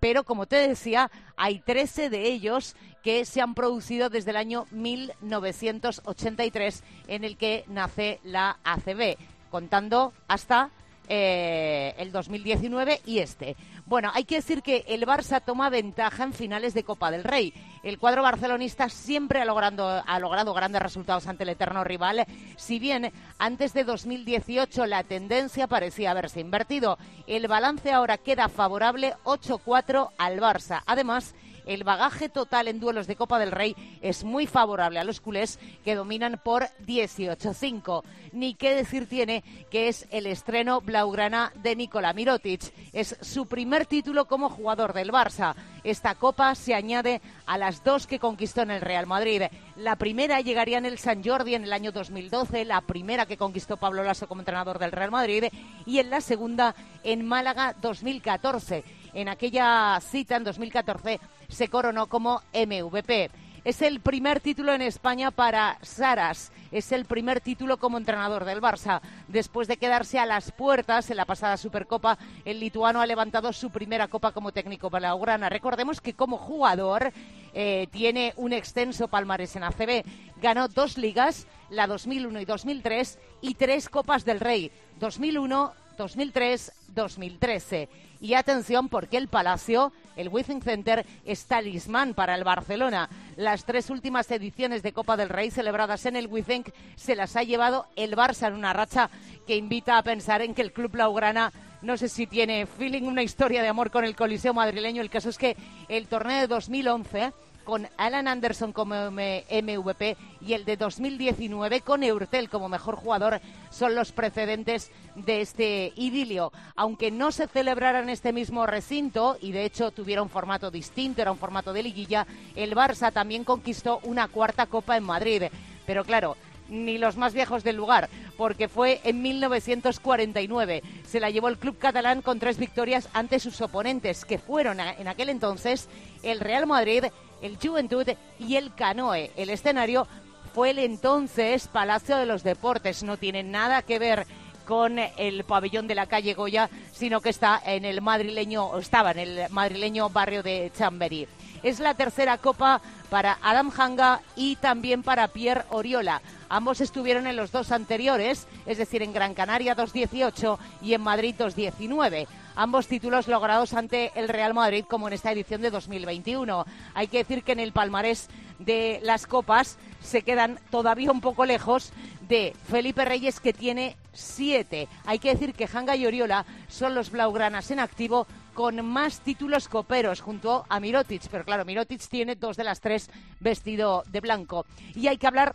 Pero, 0.00 0.24
como 0.24 0.46
te 0.46 0.56
decía, 0.56 1.10
hay 1.36 1.60
13 1.60 2.10
de 2.10 2.28
ellos 2.28 2.76
que 3.02 3.24
se 3.24 3.40
han 3.40 3.54
producido 3.54 4.10
desde 4.10 4.30
el 4.30 4.36
año 4.36 4.66
1983, 4.70 6.84
en 7.08 7.24
el 7.24 7.36
que 7.36 7.64
nace 7.66 8.20
la 8.22 8.60
ACB 8.62 9.16
contando 9.50 10.12
hasta 10.26 10.70
eh, 11.10 11.94
el 11.96 12.12
2019 12.12 13.00
y 13.06 13.20
este. 13.20 13.56
Bueno, 13.86 14.10
hay 14.12 14.24
que 14.24 14.36
decir 14.36 14.60
que 14.60 14.84
el 14.88 15.06
Barça 15.06 15.42
toma 15.42 15.70
ventaja 15.70 16.22
en 16.24 16.34
finales 16.34 16.74
de 16.74 16.84
Copa 16.84 17.10
del 17.10 17.24
Rey. 17.24 17.54
El 17.82 17.98
cuadro 17.98 18.22
barcelonista 18.22 18.90
siempre 18.90 19.40
ha 19.40 19.44
ha 19.44 20.18
logrado 20.20 20.52
grandes 20.52 20.82
resultados 20.82 21.26
ante 21.26 21.44
el 21.44 21.48
eterno 21.48 21.82
rival, 21.82 22.26
si 22.58 22.78
bien 22.78 23.10
antes 23.38 23.72
de 23.72 23.84
2018 23.84 24.84
la 24.84 25.02
tendencia 25.02 25.66
parecía 25.66 26.10
haberse 26.10 26.40
invertido. 26.40 26.98
El 27.26 27.48
balance 27.48 27.90
ahora 27.90 28.18
queda 28.18 28.50
favorable 28.50 29.14
8-4 29.24 30.10
al 30.18 30.40
Barça. 30.40 30.82
Además, 30.84 31.34
el 31.68 31.84
bagaje 31.84 32.28
total 32.28 32.66
en 32.66 32.80
duelos 32.80 33.06
de 33.06 33.14
Copa 33.14 33.38
del 33.38 33.52
Rey 33.52 33.76
es 34.00 34.24
muy 34.24 34.46
favorable 34.46 34.98
a 34.98 35.04
los 35.04 35.20
culés 35.20 35.60
que 35.84 35.94
dominan 35.94 36.40
por 36.42 36.64
18-5. 36.86 38.02
Ni 38.32 38.54
qué 38.54 38.74
decir 38.74 39.08
tiene 39.08 39.44
que 39.70 39.88
es 39.88 40.08
el 40.10 40.26
estreno 40.26 40.80
blaugrana 40.80 41.52
de 41.56 41.76
Nikola 41.76 42.12
Mirotic. 42.14 42.72
Es 42.92 43.16
su 43.20 43.46
primer 43.46 43.86
título 43.86 44.24
como 44.24 44.48
jugador 44.48 44.94
del 44.94 45.12
Barça. 45.12 45.54
Esta 45.84 46.14
copa 46.14 46.54
se 46.54 46.74
añade 46.74 47.20
a 47.46 47.58
las 47.58 47.84
dos 47.84 48.06
que 48.06 48.18
conquistó 48.18 48.62
en 48.62 48.70
el 48.70 48.80
Real 48.80 49.06
Madrid. 49.06 49.42
La 49.76 49.96
primera 49.96 50.40
llegaría 50.40 50.78
en 50.78 50.86
el 50.86 50.98
San 50.98 51.22
Jordi 51.22 51.54
en 51.54 51.64
el 51.64 51.72
año 51.72 51.92
2012, 51.92 52.64
la 52.64 52.80
primera 52.80 53.26
que 53.26 53.36
conquistó 53.36 53.76
Pablo 53.76 54.02
Lasso 54.02 54.26
como 54.26 54.40
entrenador 54.40 54.78
del 54.78 54.92
Real 54.92 55.10
Madrid 55.10 55.44
y 55.86 55.98
en 55.98 56.10
la 56.10 56.20
segunda 56.20 56.74
en 57.04 57.26
Málaga 57.26 57.74
2014. 57.80 58.84
En 59.18 59.28
aquella 59.28 59.98
cita 60.00 60.36
en 60.36 60.44
2014 60.44 61.18
se 61.48 61.66
coronó 61.66 62.06
como 62.06 62.40
MVP. 62.54 63.28
Es 63.64 63.82
el 63.82 63.98
primer 63.98 64.38
título 64.38 64.72
en 64.72 64.80
España 64.80 65.32
para 65.32 65.76
Saras. 65.82 66.52
Es 66.70 66.92
el 66.92 67.04
primer 67.04 67.40
título 67.40 67.78
como 67.78 67.98
entrenador 67.98 68.44
del 68.44 68.60
Barça. 68.60 69.00
Después 69.26 69.66
de 69.66 69.76
quedarse 69.76 70.20
a 70.20 70.24
las 70.24 70.52
puertas 70.52 71.10
en 71.10 71.16
la 71.16 71.24
pasada 71.24 71.56
Supercopa, 71.56 72.16
el 72.44 72.60
lituano 72.60 73.00
ha 73.00 73.06
levantado 73.06 73.52
su 73.52 73.70
primera 73.70 74.06
copa 74.06 74.30
como 74.30 74.52
técnico 74.52 74.88
blaugrana. 74.88 75.48
Recordemos 75.48 76.00
que 76.00 76.14
como 76.14 76.36
jugador 76.36 77.12
eh, 77.54 77.88
tiene 77.90 78.34
un 78.36 78.52
extenso 78.52 79.08
palmarés 79.08 79.56
en 79.56 79.64
ACB. 79.64 80.04
Ganó 80.40 80.68
dos 80.68 80.96
ligas, 80.96 81.48
la 81.70 81.88
2001 81.88 82.40
y 82.40 82.44
2003, 82.44 83.18
y 83.40 83.54
tres 83.54 83.88
copas 83.88 84.24
del 84.24 84.38
Rey, 84.38 84.70
2001, 85.00 85.72
2003, 85.98 86.72
2013. 86.94 87.88
Y 88.20 88.34
atención 88.34 88.88
porque 88.88 89.16
el 89.16 89.28
Palacio, 89.28 89.92
el 90.16 90.28
Withing 90.28 90.62
Center, 90.62 91.04
es 91.24 91.44
talismán 91.44 92.14
para 92.14 92.34
el 92.34 92.44
Barcelona. 92.44 93.10
Las 93.36 93.64
tres 93.64 93.90
últimas 93.90 94.30
ediciones 94.30 94.82
de 94.82 94.92
Copa 94.92 95.16
del 95.16 95.28
Rey 95.28 95.50
celebradas 95.50 96.06
en 96.06 96.16
el 96.16 96.28
Withing 96.28 96.64
se 96.96 97.14
las 97.14 97.36
ha 97.36 97.42
llevado 97.42 97.86
el 97.96 98.16
Barça 98.16 98.48
en 98.48 98.54
una 98.54 98.72
racha 98.72 99.10
que 99.46 99.56
invita 99.56 99.98
a 99.98 100.02
pensar 100.02 100.40
en 100.40 100.54
que 100.54 100.62
el 100.62 100.72
club 100.72 100.92
blaugrana 100.92 101.52
no 101.80 101.96
sé 101.96 102.08
si 102.08 102.26
tiene 102.26 102.66
feeling, 102.66 103.02
una 103.02 103.22
historia 103.22 103.62
de 103.62 103.68
amor 103.68 103.92
con 103.92 104.04
el 104.04 104.16
Coliseo 104.16 104.52
madrileño. 104.52 105.00
El 105.00 105.10
caso 105.10 105.28
es 105.28 105.38
que 105.38 105.56
el 105.88 106.08
torneo 106.08 106.40
de 106.40 106.46
2011 106.48 107.32
con 107.68 107.86
Alan 107.98 108.28
Anderson 108.28 108.72
como 108.72 108.94
MVP 109.10 110.16
y 110.40 110.54
el 110.54 110.64
de 110.64 110.78
2019 110.78 111.82
con 111.82 112.02
Eurtel 112.02 112.48
como 112.48 112.70
mejor 112.70 112.96
jugador 112.96 113.42
son 113.68 113.94
los 113.94 114.10
precedentes 114.10 114.90
de 115.16 115.42
este 115.42 115.92
idilio. 115.94 116.50
Aunque 116.76 117.10
no 117.10 117.30
se 117.30 117.46
celebrara 117.46 118.00
en 118.00 118.08
este 118.08 118.32
mismo 118.32 118.66
recinto 118.66 119.36
y 119.42 119.52
de 119.52 119.66
hecho 119.66 119.90
tuviera 119.90 120.22
un 120.22 120.30
formato 120.30 120.70
distinto, 120.70 121.20
era 121.20 121.30
un 121.30 121.36
formato 121.36 121.74
de 121.74 121.82
liguilla, 121.82 122.26
el 122.56 122.74
Barça 122.74 123.12
también 123.12 123.44
conquistó 123.44 124.00
una 124.02 124.28
cuarta 124.28 124.64
copa 124.64 124.96
en 124.96 125.04
Madrid. 125.04 125.42
Pero 125.84 126.06
claro, 126.06 126.38
ni 126.70 126.96
los 126.96 127.18
más 127.18 127.34
viejos 127.34 127.64
del 127.64 127.76
lugar, 127.76 128.08
porque 128.38 128.68
fue 128.68 129.02
en 129.04 129.20
1949. 129.20 130.82
Se 131.06 131.20
la 131.20 131.28
llevó 131.28 131.48
el 131.48 131.58
club 131.58 131.76
catalán 131.76 132.22
con 132.22 132.38
tres 132.38 132.56
victorias 132.56 133.10
ante 133.12 133.38
sus 133.38 133.60
oponentes, 133.60 134.24
que 134.24 134.38
fueron 134.38 134.80
en 134.80 135.06
aquel 135.06 135.28
entonces 135.28 135.90
el 136.22 136.40
Real 136.40 136.66
Madrid, 136.66 137.04
el 137.42 137.56
Juventud 137.56 138.06
y 138.38 138.56
el 138.56 138.74
Canoe. 138.74 139.30
El 139.36 139.50
escenario 139.50 140.06
fue 140.54 140.70
el 140.70 140.78
entonces 140.78 141.68
Palacio 141.68 142.16
de 142.16 142.26
los 142.26 142.42
Deportes. 142.42 143.02
No 143.02 143.16
tiene 143.16 143.42
nada 143.42 143.82
que 143.82 143.98
ver 143.98 144.26
con 144.66 144.98
el 144.98 145.44
pabellón 145.44 145.88
de 145.88 145.94
la 145.94 146.06
calle 146.06 146.34
Goya, 146.34 146.68
sino 146.92 147.22
que 147.22 147.30
está 147.30 147.60
en 147.64 147.86
el 147.86 148.02
madrileño, 148.02 148.78
estaba 148.78 149.12
en 149.12 149.18
el 149.18 149.50
madrileño 149.50 150.10
barrio 150.10 150.42
de 150.42 150.70
Chamberí. 150.76 151.26
Es 151.62 151.80
la 151.80 151.94
tercera 151.94 152.36
copa 152.36 152.82
para 153.08 153.38
Adam 153.42 153.72
Hanga 153.76 154.20
y 154.36 154.56
también 154.56 155.02
para 155.02 155.28
Pierre 155.28 155.64
Oriola. 155.70 156.20
Ambos 156.50 156.82
estuvieron 156.82 157.26
en 157.26 157.36
los 157.36 157.50
dos 157.50 157.72
anteriores, 157.72 158.46
es 158.66 158.76
decir, 158.76 159.02
en 159.02 159.14
Gran 159.14 159.32
Canaria 159.32 159.74
218 159.74 160.58
y 160.82 160.92
en 160.92 161.00
Madrid 161.00 161.34
219 161.36 162.28
ambos 162.58 162.88
títulos 162.88 163.28
logrados 163.28 163.72
ante 163.72 164.10
el 164.16 164.28
Real 164.28 164.52
Madrid 164.52 164.84
como 164.84 165.06
en 165.06 165.14
esta 165.14 165.30
edición 165.30 165.62
de 165.62 165.70
2021. 165.70 166.66
Hay 166.92 167.06
que 167.06 167.18
decir 167.18 167.44
que 167.44 167.52
en 167.52 167.60
el 167.60 167.72
palmarés 167.72 168.28
de 168.58 168.98
las 169.04 169.28
copas 169.28 169.78
se 170.02 170.22
quedan 170.22 170.58
todavía 170.68 171.12
un 171.12 171.20
poco 171.20 171.46
lejos 171.46 171.92
de 172.28 172.56
Felipe 172.68 173.04
Reyes 173.04 173.38
que 173.38 173.52
tiene 173.52 173.96
siete. 174.12 174.88
Hay 175.06 175.20
que 175.20 175.30
decir 175.30 175.54
que 175.54 175.68
Hanga 175.72 175.94
y 175.94 176.04
Oriola 176.04 176.44
son 176.66 176.96
los 176.96 177.12
blaugranas 177.12 177.70
en 177.70 177.78
activo 177.78 178.26
con 178.54 178.84
más 178.84 179.20
títulos 179.20 179.68
coperos 179.68 180.20
junto 180.20 180.66
a 180.68 180.80
Mirotic, 180.80 181.28
pero 181.30 181.44
claro, 181.44 181.64
Mirotic 181.64 182.00
tiene 182.08 182.34
dos 182.34 182.56
de 182.56 182.64
las 182.64 182.80
tres 182.80 183.08
vestido 183.38 184.02
de 184.08 184.20
blanco. 184.20 184.66
Y 184.96 185.06
hay 185.06 185.16
que 185.16 185.28
hablar 185.28 185.54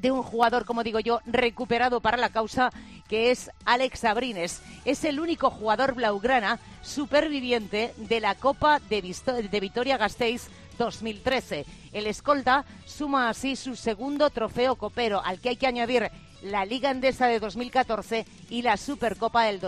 de 0.00 0.10
un 0.10 0.22
jugador, 0.22 0.64
como 0.64 0.82
digo 0.82 1.00
yo, 1.00 1.20
recuperado 1.26 2.00
para 2.00 2.16
la 2.16 2.30
causa, 2.30 2.70
que 3.08 3.30
es 3.30 3.50
Alex 3.64 4.04
Abrines. 4.04 4.62
Es 4.84 5.04
el 5.04 5.20
único 5.20 5.50
jugador 5.50 5.94
blaugrana 5.94 6.58
superviviente 6.82 7.94
de 7.96 8.20
la 8.20 8.34
Copa 8.34 8.80
de, 8.88 9.02
de 9.50 9.60
Vitoria 9.60 9.96
Gasteiz 9.96 10.48
2013. 10.78 11.66
El 11.92 12.06
escolta 12.06 12.64
suma 12.84 13.28
así 13.28 13.56
su 13.56 13.76
segundo 13.76 14.30
trofeo 14.30 14.76
copero, 14.76 15.22
al 15.24 15.40
que 15.40 15.50
hay 15.50 15.56
que 15.56 15.66
añadir 15.66 16.10
la 16.42 16.64
Liga 16.64 16.90
Endesa 16.90 17.26
de 17.26 17.40
2014 17.40 18.26
y 18.50 18.62
la 18.62 18.76
Supercopa 18.76 19.44
del 19.44 19.60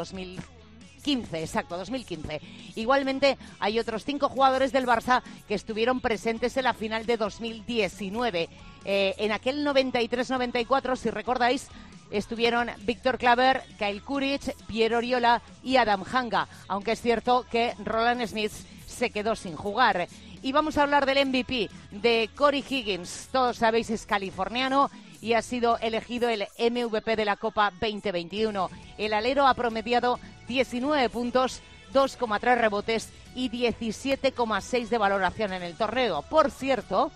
2015, 1.08 1.40
exacto, 1.40 1.78
2015. 1.78 2.40
Igualmente, 2.76 3.38
hay 3.60 3.78
otros 3.78 4.04
cinco 4.04 4.28
jugadores 4.28 4.72
del 4.72 4.86
Barça 4.86 5.22
que 5.46 5.54
estuvieron 5.54 6.00
presentes 6.00 6.56
en 6.56 6.64
la 6.64 6.74
final 6.74 7.06
de 7.06 7.16
2019. 7.16 8.48
Eh, 8.84 9.14
en 9.16 9.32
aquel 9.32 9.66
93-94, 9.66 10.96
si 10.96 11.10
recordáis, 11.10 11.68
estuvieron 12.10 12.68
Víctor 12.82 13.16
Claver, 13.16 13.62
Kyle 13.78 14.02
Kuric, 14.02 14.54
Pierre 14.66 14.96
Oriola 14.96 15.40
y 15.62 15.76
Adam 15.76 16.04
Hanga, 16.10 16.46
aunque 16.68 16.92
es 16.92 17.00
cierto 17.00 17.46
que 17.50 17.74
Roland 17.84 18.26
Smith 18.26 18.52
se 18.86 19.10
quedó 19.10 19.34
sin 19.34 19.56
jugar. 19.56 20.08
Y 20.42 20.52
vamos 20.52 20.76
a 20.76 20.82
hablar 20.82 21.06
del 21.06 21.26
MVP, 21.26 21.70
de 21.90 22.30
Corey 22.36 22.64
Higgins. 22.68 23.28
Todos 23.32 23.56
sabéis, 23.56 23.90
es 23.90 24.06
californiano 24.06 24.90
y 25.20 25.32
ha 25.32 25.42
sido 25.42 25.78
elegido 25.78 26.28
el 26.28 26.46
MVP 26.58 27.16
de 27.16 27.24
la 27.24 27.36
Copa 27.36 27.72
2021. 27.80 28.70
El 28.98 29.14
alero 29.14 29.46
ha 29.46 29.54
promediado 29.54 30.20
19 30.49 31.09
puntos, 31.11 31.61
2,3 31.93 32.59
rebotes 32.59 33.11
y 33.35 33.50
17,6 33.50 34.88
de 34.88 34.99
valoración 34.99 35.52
en 35.52 35.62
el 35.62 35.76
torneo. 35.76 36.23
Por 36.23 36.50
cierto, 36.50 37.12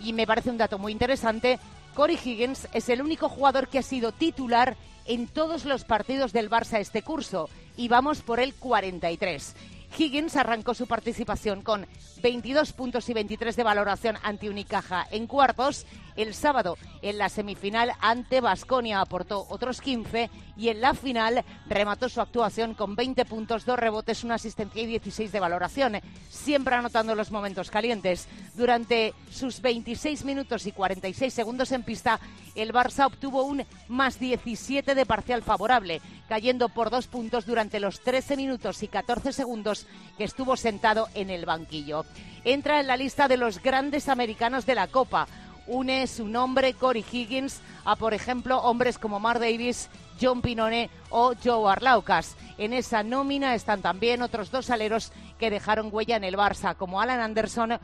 y 0.00 0.12
me 0.12 0.26
parece 0.26 0.50
un 0.50 0.58
dato 0.58 0.78
muy 0.78 0.92
interesante, 0.92 1.58
Corey 1.94 2.18
Higgins 2.22 2.68
es 2.72 2.88
el 2.88 3.02
único 3.02 3.28
jugador 3.28 3.68
que 3.68 3.78
ha 3.78 3.82
sido 3.82 4.12
titular 4.12 4.76
en 5.04 5.26
todos 5.28 5.64
los 5.64 5.84
partidos 5.84 6.32
del 6.32 6.50
Barça 6.50 6.78
este 6.78 7.02
curso 7.02 7.48
y 7.76 7.88
vamos 7.88 8.22
por 8.22 8.40
el 8.40 8.54
43. 8.54 9.54
Higgins 9.98 10.36
arrancó 10.36 10.72
su 10.72 10.86
participación 10.86 11.62
con 11.62 11.86
22 12.22 12.72
puntos 12.72 13.08
y 13.08 13.12
23 13.12 13.54
de 13.54 13.62
valoración 13.62 14.16
ante 14.22 14.48
Unicaja 14.48 15.06
en 15.10 15.26
cuartos. 15.26 15.86
El 16.16 16.34
sábado, 16.34 16.78
en 17.02 17.18
la 17.18 17.28
semifinal 17.28 17.92
ante 18.00 18.40
Basconia, 18.40 19.00
aportó 19.00 19.46
otros 19.50 19.80
15 19.80 20.30
y 20.56 20.68
en 20.68 20.80
la 20.80 20.94
final 20.94 21.44
remató 21.66 22.08
su 22.08 22.20
actuación 22.20 22.74
con 22.74 22.96
20 22.96 23.24
puntos, 23.24 23.64
2 23.64 23.78
rebotes, 23.78 24.24
una 24.24 24.34
asistencia 24.34 24.82
y 24.82 24.86
16 24.86 25.32
de 25.32 25.40
valoración, 25.40 26.00
siempre 26.28 26.74
anotando 26.74 27.14
los 27.14 27.30
momentos 27.30 27.70
calientes. 27.70 28.28
Durante 28.54 29.14
sus 29.30 29.60
26 29.60 30.24
minutos 30.24 30.66
y 30.66 30.72
46 30.72 31.32
segundos 31.32 31.72
en 31.72 31.82
pista, 31.82 32.20
el 32.54 32.72
Barça 32.72 33.06
obtuvo 33.06 33.44
un 33.44 33.64
más 33.88 34.18
17 34.18 34.94
de 34.94 35.06
parcial 35.06 35.42
favorable, 35.42 36.00
cayendo 36.28 36.68
por 36.68 36.90
dos 36.90 37.06
puntos 37.06 37.46
durante 37.46 37.80
los 37.80 38.00
13 38.00 38.36
minutos 38.36 38.82
y 38.82 38.88
14 38.88 39.32
segundos 39.32 39.86
que 40.18 40.24
estuvo 40.24 40.56
sentado 40.56 41.08
en 41.14 41.30
el 41.30 41.46
banquillo. 41.46 42.04
Entra 42.44 42.80
en 42.80 42.86
la 42.86 42.96
lista 42.96 43.28
de 43.28 43.36
los 43.36 43.62
grandes 43.62 44.08
americanos 44.08 44.66
de 44.66 44.74
la 44.74 44.88
Copa. 44.88 45.28
Une 45.66 46.06
su 46.08 46.26
nombre, 46.26 46.74
Corey 46.74 47.04
Higgins, 47.10 47.60
a, 47.84 47.94
por 47.94 48.14
ejemplo, 48.14 48.58
hombres 48.62 48.98
como 48.98 49.20
Mar 49.20 49.38
Davis, 49.38 49.88
John 50.22 50.40
Pinone 50.40 50.88
o 51.10 51.32
Joe 51.42 51.72
Arlaucas. 51.72 52.36
En 52.56 52.72
esa 52.72 53.02
nómina 53.02 53.54
están 53.56 53.82
también 53.82 54.22
otros 54.22 54.52
dos 54.52 54.70
aleros 54.70 55.12
que 55.38 55.50
dejaron 55.50 55.88
huella 55.90 56.16
en 56.16 56.24
el 56.24 56.36
Barça, 56.36 56.76
como 56.76 57.00
Alan 57.00 57.20
Anderson, 57.20 57.78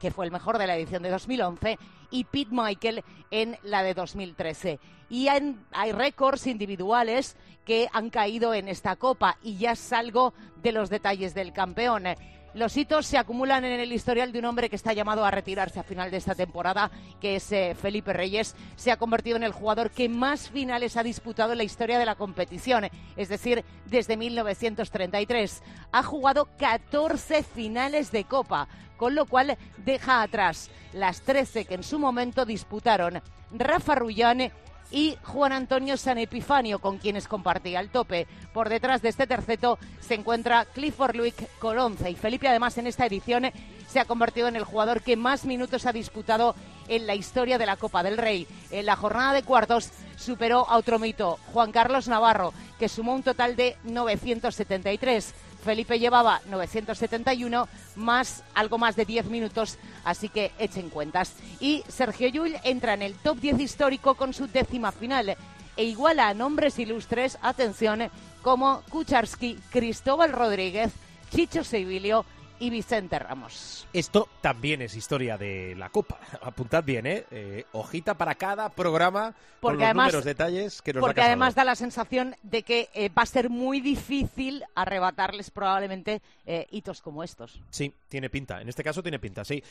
que 0.00 0.10
fue 0.10 0.24
el 0.24 0.32
mejor 0.32 0.56
de 0.56 0.66
la 0.66 0.76
edición 0.76 1.02
de 1.02 1.10
2011, 1.10 1.78
y 2.10 2.24
Pete 2.24 2.52
Michael 2.52 3.04
en 3.30 3.58
la 3.62 3.82
de 3.82 3.92
2013. 3.92 4.80
Y 5.10 5.28
hay 5.28 5.92
récords 5.92 6.46
individuales 6.46 7.36
que 7.66 7.88
han 7.92 8.08
caído 8.08 8.54
en 8.54 8.68
esta 8.68 8.96
copa 8.96 9.36
y 9.42 9.56
ya 9.56 9.76
salgo 9.76 10.32
de 10.62 10.72
los 10.72 10.88
detalles 10.90 11.34
del 11.34 11.52
campeón. 11.52 12.04
Los 12.54 12.76
hitos 12.76 13.06
se 13.06 13.18
acumulan 13.18 13.64
en 13.64 13.80
el 13.80 13.92
historial 13.92 14.30
de 14.30 14.38
un 14.38 14.44
hombre 14.44 14.70
que 14.70 14.76
está 14.76 14.92
llamado 14.92 15.24
a 15.24 15.30
retirarse 15.32 15.80
a 15.80 15.82
final 15.82 16.12
de 16.12 16.18
esta 16.18 16.36
temporada, 16.36 16.88
que 17.20 17.34
es 17.36 17.50
eh, 17.50 17.74
Felipe 17.74 18.12
Reyes. 18.12 18.54
Se 18.76 18.92
ha 18.92 18.96
convertido 18.96 19.36
en 19.36 19.42
el 19.42 19.50
jugador 19.50 19.90
que 19.90 20.08
más 20.08 20.50
finales 20.50 20.96
ha 20.96 21.02
disputado 21.02 21.50
en 21.50 21.58
la 21.58 21.64
historia 21.64 21.98
de 21.98 22.06
la 22.06 22.14
competición, 22.14 22.88
es 23.16 23.28
decir, 23.28 23.64
desde 23.86 24.16
1933. 24.16 25.64
Ha 25.90 26.02
jugado 26.04 26.48
14 26.56 27.42
finales 27.42 28.12
de 28.12 28.22
Copa, 28.22 28.68
con 28.96 29.16
lo 29.16 29.26
cual 29.26 29.58
deja 29.78 30.22
atrás 30.22 30.70
las 30.92 31.22
13 31.22 31.64
que 31.64 31.74
en 31.74 31.82
su 31.82 31.98
momento 31.98 32.44
disputaron 32.44 33.20
Rafa 33.50 33.96
Rullán 33.96 34.52
y 34.94 35.18
Juan 35.24 35.50
Antonio 35.50 35.96
San 35.96 36.18
Epifanio, 36.18 36.78
con 36.78 36.98
quienes 36.98 37.26
compartía 37.26 37.80
el 37.80 37.90
tope. 37.90 38.28
Por 38.52 38.68
detrás 38.68 39.02
de 39.02 39.08
este 39.08 39.26
terceto 39.26 39.76
se 40.00 40.14
encuentra 40.14 40.66
Clifford 40.66 41.16
Luick 41.16 41.58
Colonce 41.58 42.12
y 42.12 42.14
Felipe 42.14 42.46
además 42.46 42.78
en 42.78 42.86
esta 42.86 43.04
edición 43.04 43.50
se 43.88 43.98
ha 43.98 44.04
convertido 44.04 44.46
en 44.46 44.54
el 44.54 44.62
jugador 44.62 45.02
que 45.02 45.16
más 45.16 45.46
minutos 45.46 45.86
ha 45.86 45.92
disputado 45.92 46.54
en 46.86 47.08
la 47.08 47.16
historia 47.16 47.58
de 47.58 47.66
la 47.66 47.76
Copa 47.76 48.04
del 48.04 48.18
Rey. 48.18 48.46
En 48.70 48.86
la 48.86 48.94
jornada 48.94 49.32
de 49.32 49.42
cuartos 49.42 49.90
superó 50.16 50.68
a 50.68 50.76
otro 50.76 51.00
mito, 51.00 51.40
Juan 51.52 51.72
Carlos 51.72 52.06
Navarro, 52.06 52.54
que 52.78 52.88
sumó 52.88 53.14
un 53.14 53.24
total 53.24 53.56
de 53.56 53.76
973. 53.82 55.34
Felipe 55.64 55.98
llevaba 55.98 56.40
971 56.46 57.68
más 57.96 58.44
algo 58.54 58.78
más 58.78 58.94
de 58.94 59.04
10 59.04 59.26
minutos, 59.26 59.78
así 60.04 60.28
que 60.28 60.52
echen 60.58 60.90
cuentas. 60.90 61.34
Y 61.58 61.82
Sergio 61.88 62.28
Llull 62.28 62.56
entra 62.62 62.94
en 62.94 63.02
el 63.02 63.14
top 63.14 63.38
10 63.38 63.58
histórico 63.60 64.14
con 64.14 64.32
su 64.32 64.46
décima 64.46 64.92
final 64.92 65.36
e 65.76 65.84
iguala 65.84 66.28
a 66.28 66.34
nombres 66.34 66.78
ilustres, 66.78 67.38
atención, 67.42 68.10
como 68.42 68.82
Kucharski, 68.90 69.58
Cristóbal 69.70 70.32
Rodríguez, 70.32 70.92
Chicho 71.30 71.64
Sevilio 71.64 72.24
y 72.58 72.70
Vicente 72.70 73.18
Ramos. 73.18 73.86
Esto 73.92 74.28
también 74.40 74.82
es 74.82 74.96
historia 74.96 75.36
de 75.36 75.74
la 75.76 75.90
Copa. 75.90 76.18
Apuntad 76.42 76.84
bien, 76.84 77.06
¿eh? 77.06 77.24
eh 77.30 77.64
hojita 77.72 78.14
para 78.14 78.34
cada 78.34 78.68
programa 78.68 79.34
porque 79.60 79.60
con 79.60 79.78
los 79.78 79.84
además, 79.84 80.06
números, 80.06 80.24
detalles 80.24 80.82
que 80.82 80.92
nos 80.92 81.00
Porque 81.00 81.22
además 81.22 81.54
da 81.54 81.64
la 81.64 81.74
sensación 81.74 82.36
de 82.42 82.62
que 82.62 82.90
eh, 82.94 83.08
va 83.08 83.22
a 83.22 83.26
ser 83.26 83.50
muy 83.50 83.80
difícil 83.80 84.64
arrebatarles 84.74 85.50
probablemente 85.50 86.22
eh, 86.46 86.66
hitos 86.70 87.00
como 87.00 87.22
estos. 87.22 87.60
Sí, 87.70 87.92
tiene 88.08 88.30
pinta. 88.30 88.60
En 88.60 88.68
este 88.68 88.84
caso 88.84 89.02
tiene 89.02 89.18
pinta, 89.18 89.44
sí. 89.44 89.62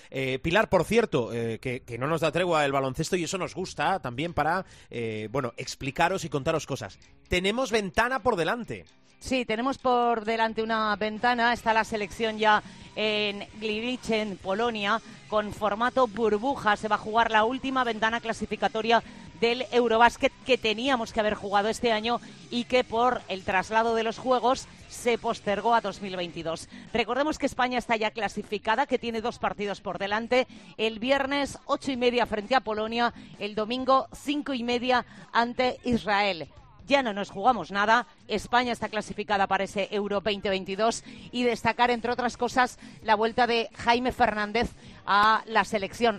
Pilar, 0.41 0.69
por 0.69 0.83
cierto, 0.83 1.29
que, 1.29 1.83
que, 1.85 1.97
no 1.97 2.07
nos 2.07 2.21
da 2.21 2.31
tregua 2.31 2.65
el 2.65 2.71
baloncesto 2.71 3.15
y 3.15 3.23
eso 3.23 3.37
nos 3.37 3.55
gusta 3.55 3.99
también 3.99 4.33
para, 4.33 4.65
bueno, 5.29 5.53
explicaros 5.57 6.25
y 6.25 6.29
contaros 6.29 6.65
cosas. 6.65 6.97
Tenemos 7.33 7.71
ventana 7.71 8.19
por 8.19 8.35
delante. 8.35 8.85
Sí, 9.17 9.43
tenemos 9.43 9.79
por 9.79 10.23
delante 10.23 10.61
una 10.61 10.95
ventana. 10.97 11.51
Está 11.51 11.73
la 11.73 11.83
selección 11.83 12.37
ya 12.37 12.61
en 12.95 13.47
Gliwice, 13.59 14.21
en 14.21 14.37
Polonia, 14.37 15.01
con 15.29 15.51
formato 15.51 16.05
burbuja. 16.05 16.77
Se 16.77 16.87
va 16.87 16.93
a 16.93 16.99
jugar 16.99 17.31
la 17.31 17.43
última 17.43 17.83
ventana 17.83 18.21
clasificatoria 18.21 19.01
del 19.41 19.65
Eurobásquet 19.71 20.31
que 20.45 20.59
teníamos 20.59 21.11
que 21.11 21.21
haber 21.21 21.33
jugado 21.33 21.69
este 21.69 21.91
año 21.91 22.21
y 22.51 22.65
que 22.65 22.83
por 22.83 23.23
el 23.29 23.43
traslado 23.43 23.95
de 23.95 24.03
los 24.03 24.19
Juegos 24.19 24.67
se 24.87 25.17
postergó 25.17 25.73
a 25.73 25.81
2022. 25.81 26.69
Recordemos 26.93 27.39
que 27.39 27.47
España 27.47 27.79
está 27.79 27.95
ya 27.95 28.11
clasificada, 28.11 28.85
que 28.85 28.99
tiene 28.99 29.21
dos 29.21 29.39
partidos 29.39 29.81
por 29.81 29.97
delante. 29.97 30.45
El 30.77 30.99
viernes 30.99 31.57
ocho 31.65 31.91
y 31.91 31.97
media 31.97 32.27
frente 32.27 32.53
a 32.53 32.61
Polonia, 32.61 33.11
el 33.39 33.55
domingo 33.55 34.07
cinco 34.13 34.53
y 34.53 34.61
media 34.61 35.03
ante 35.31 35.79
Israel 35.83 36.47
ya 36.87 37.03
no 37.03 37.13
nos 37.13 37.29
jugamos 37.29 37.71
nada. 37.71 38.07
España 38.27 38.71
está 38.71 38.89
clasificada 38.89 39.47
para 39.47 39.63
ese 39.63 39.87
Euro 39.91 40.21
2022 40.21 41.03
y 41.31 41.43
destacar, 41.43 41.91
entre 41.91 42.11
otras 42.11 42.37
cosas, 42.37 42.79
la 43.03 43.15
vuelta 43.15 43.47
de 43.47 43.69
Jaime 43.75 44.11
Fernández 44.11 44.71
a 45.05 45.43
la 45.47 45.65
selección. 45.65 46.17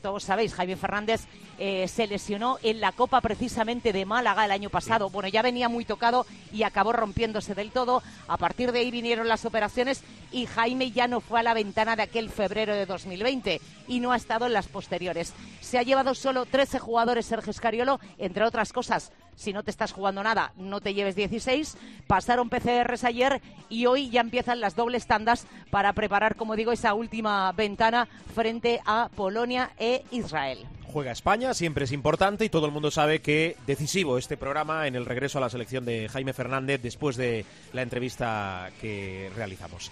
Todos 0.00 0.24
sabéis, 0.24 0.54
Jaime 0.54 0.76
Fernández 0.76 1.26
eh, 1.58 1.88
se 1.88 2.06
lesionó 2.06 2.58
en 2.62 2.80
la 2.80 2.92
Copa 2.92 3.20
precisamente 3.20 3.92
de 3.92 4.04
Málaga 4.04 4.44
el 4.44 4.50
año 4.50 4.70
pasado. 4.70 5.08
Bueno, 5.08 5.28
ya 5.28 5.42
venía 5.42 5.68
muy 5.68 5.84
tocado 5.84 6.26
y 6.52 6.62
acabó 6.64 6.92
rompiéndose 6.92 7.54
del 7.54 7.72
todo. 7.72 8.02
A 8.28 8.36
partir 8.36 8.72
de 8.72 8.80
ahí 8.80 8.90
vinieron 8.90 9.28
las 9.28 9.44
operaciones 9.44 10.02
y 10.32 10.46
Jaime 10.46 10.90
ya 10.90 11.08
no 11.08 11.20
fue 11.20 11.40
a 11.40 11.42
la 11.42 11.54
ventana 11.54 11.96
de 11.96 12.02
aquel 12.02 12.30
febrero 12.30 12.74
de 12.74 12.84
2020 12.84 13.60
y 13.88 14.00
no 14.00 14.12
ha 14.12 14.16
estado 14.16 14.46
en 14.46 14.52
las 14.52 14.66
posteriores. 14.66 15.32
Se 15.60 15.78
ha 15.78 15.82
llevado 15.82 16.14
solo 16.14 16.44
13 16.44 16.78
jugadores 16.78 17.26
Sergio 17.26 17.50
Escariolo, 17.50 18.00
entre 18.18 18.44
otras 18.44 18.72
cosas. 18.72 19.12
Si 19.36 19.52
no 19.52 19.62
te 19.62 19.70
estás 19.70 19.92
jugando 19.92 20.22
nada, 20.22 20.52
no 20.56 20.80
te 20.80 20.94
lleves 20.94 21.14
16. 21.14 21.76
Pasaron 22.06 22.48
PCRs 22.48 23.04
ayer 23.04 23.42
y 23.68 23.84
hoy 23.84 24.08
ya 24.08 24.22
empiezan 24.22 24.60
las 24.60 24.74
dobles 24.74 25.06
tandas 25.06 25.46
para 25.70 25.92
preparar, 25.92 26.36
como 26.36 26.56
digo, 26.56 26.72
esa 26.72 26.94
última 26.94 27.52
ventana 27.52 28.08
frente 28.34 28.80
a 28.84 29.08
Polonia 29.14 29.70
e 29.78 30.04
Israel 30.10 30.66
juega 30.96 31.12
España, 31.12 31.52
siempre 31.52 31.84
es 31.84 31.92
importante 31.92 32.46
y 32.46 32.48
todo 32.48 32.64
el 32.64 32.72
mundo 32.72 32.90
sabe 32.90 33.20
que 33.20 33.54
decisivo 33.66 34.16
este 34.16 34.38
programa 34.38 34.86
en 34.86 34.94
el 34.94 35.04
regreso 35.04 35.36
a 35.36 35.42
la 35.42 35.50
selección 35.50 35.84
de 35.84 36.08
Jaime 36.08 36.32
Fernández 36.32 36.80
después 36.80 37.16
de 37.16 37.44
la 37.74 37.82
entrevista 37.82 38.70
que 38.80 39.30
realizamos. 39.36 39.90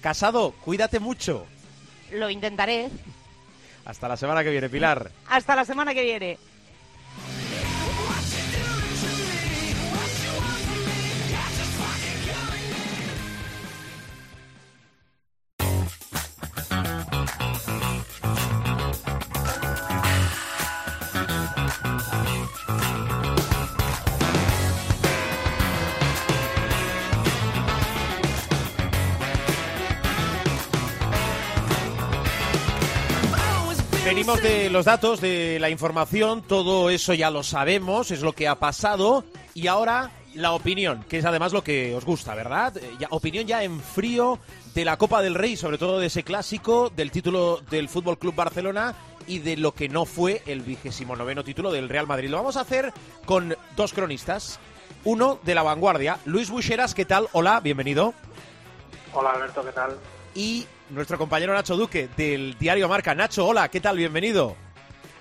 Casado, 0.00 0.52
cuídate 0.64 1.00
mucho. 1.00 1.44
Lo 2.12 2.30
intentaré. 2.30 2.88
Hasta 3.84 4.06
la 4.06 4.16
semana 4.16 4.44
que 4.44 4.50
viene, 4.50 4.68
Pilar. 4.68 5.10
Hasta 5.28 5.56
la 5.56 5.64
semana 5.64 5.92
que 5.92 6.04
viene. 6.04 6.38
Venimos 34.14 34.40
de 34.42 34.70
los 34.70 34.84
datos, 34.84 35.20
de 35.20 35.58
la 35.58 35.70
información, 35.70 36.42
todo 36.42 36.88
eso 36.88 37.14
ya 37.14 37.32
lo 37.32 37.42
sabemos, 37.42 38.12
es 38.12 38.20
lo 38.20 38.32
que 38.32 38.46
ha 38.46 38.54
pasado. 38.54 39.24
Y 39.54 39.66
ahora 39.66 40.12
la 40.34 40.52
opinión, 40.52 41.04
que 41.08 41.18
es 41.18 41.24
además 41.24 41.52
lo 41.52 41.64
que 41.64 41.92
os 41.96 42.04
gusta, 42.04 42.32
¿verdad? 42.36 42.76
Eh, 42.76 42.92
ya, 42.96 43.08
opinión 43.10 43.44
ya 43.44 43.64
en 43.64 43.80
frío 43.80 44.38
de 44.72 44.84
la 44.84 44.98
Copa 44.98 45.20
del 45.20 45.34
Rey, 45.34 45.56
sobre 45.56 45.78
todo 45.78 45.98
de 45.98 46.06
ese 46.06 46.22
clásico, 46.22 46.92
del 46.94 47.10
título 47.10 47.60
del 47.68 47.88
Fútbol 47.88 48.16
Club 48.16 48.36
Barcelona 48.36 48.94
y 49.26 49.40
de 49.40 49.56
lo 49.56 49.74
que 49.74 49.88
no 49.88 50.04
fue 50.04 50.42
el 50.46 50.60
vigésimo 50.60 51.16
noveno 51.16 51.42
título 51.42 51.72
del 51.72 51.88
Real 51.88 52.06
Madrid. 52.06 52.30
Lo 52.30 52.36
vamos 52.36 52.56
a 52.56 52.60
hacer 52.60 52.92
con 53.26 53.56
dos 53.74 53.92
cronistas. 53.92 54.60
Uno 55.02 55.40
de 55.42 55.56
la 55.56 55.64
vanguardia, 55.64 56.20
Luis 56.24 56.50
Bucheras, 56.50 56.94
¿qué 56.94 57.04
tal? 57.04 57.26
Hola, 57.32 57.58
bienvenido. 57.58 58.14
Hola 59.12 59.32
Alberto, 59.32 59.64
¿qué 59.64 59.72
tal? 59.72 59.98
Y 60.34 60.66
nuestro 60.90 61.16
compañero 61.16 61.54
Nacho 61.54 61.76
Duque 61.76 62.08
del 62.16 62.58
diario 62.58 62.88
Marca. 62.88 63.14
Nacho, 63.14 63.46
hola, 63.46 63.68
¿qué 63.68 63.80
tal? 63.80 63.96
Bienvenido. 63.96 64.56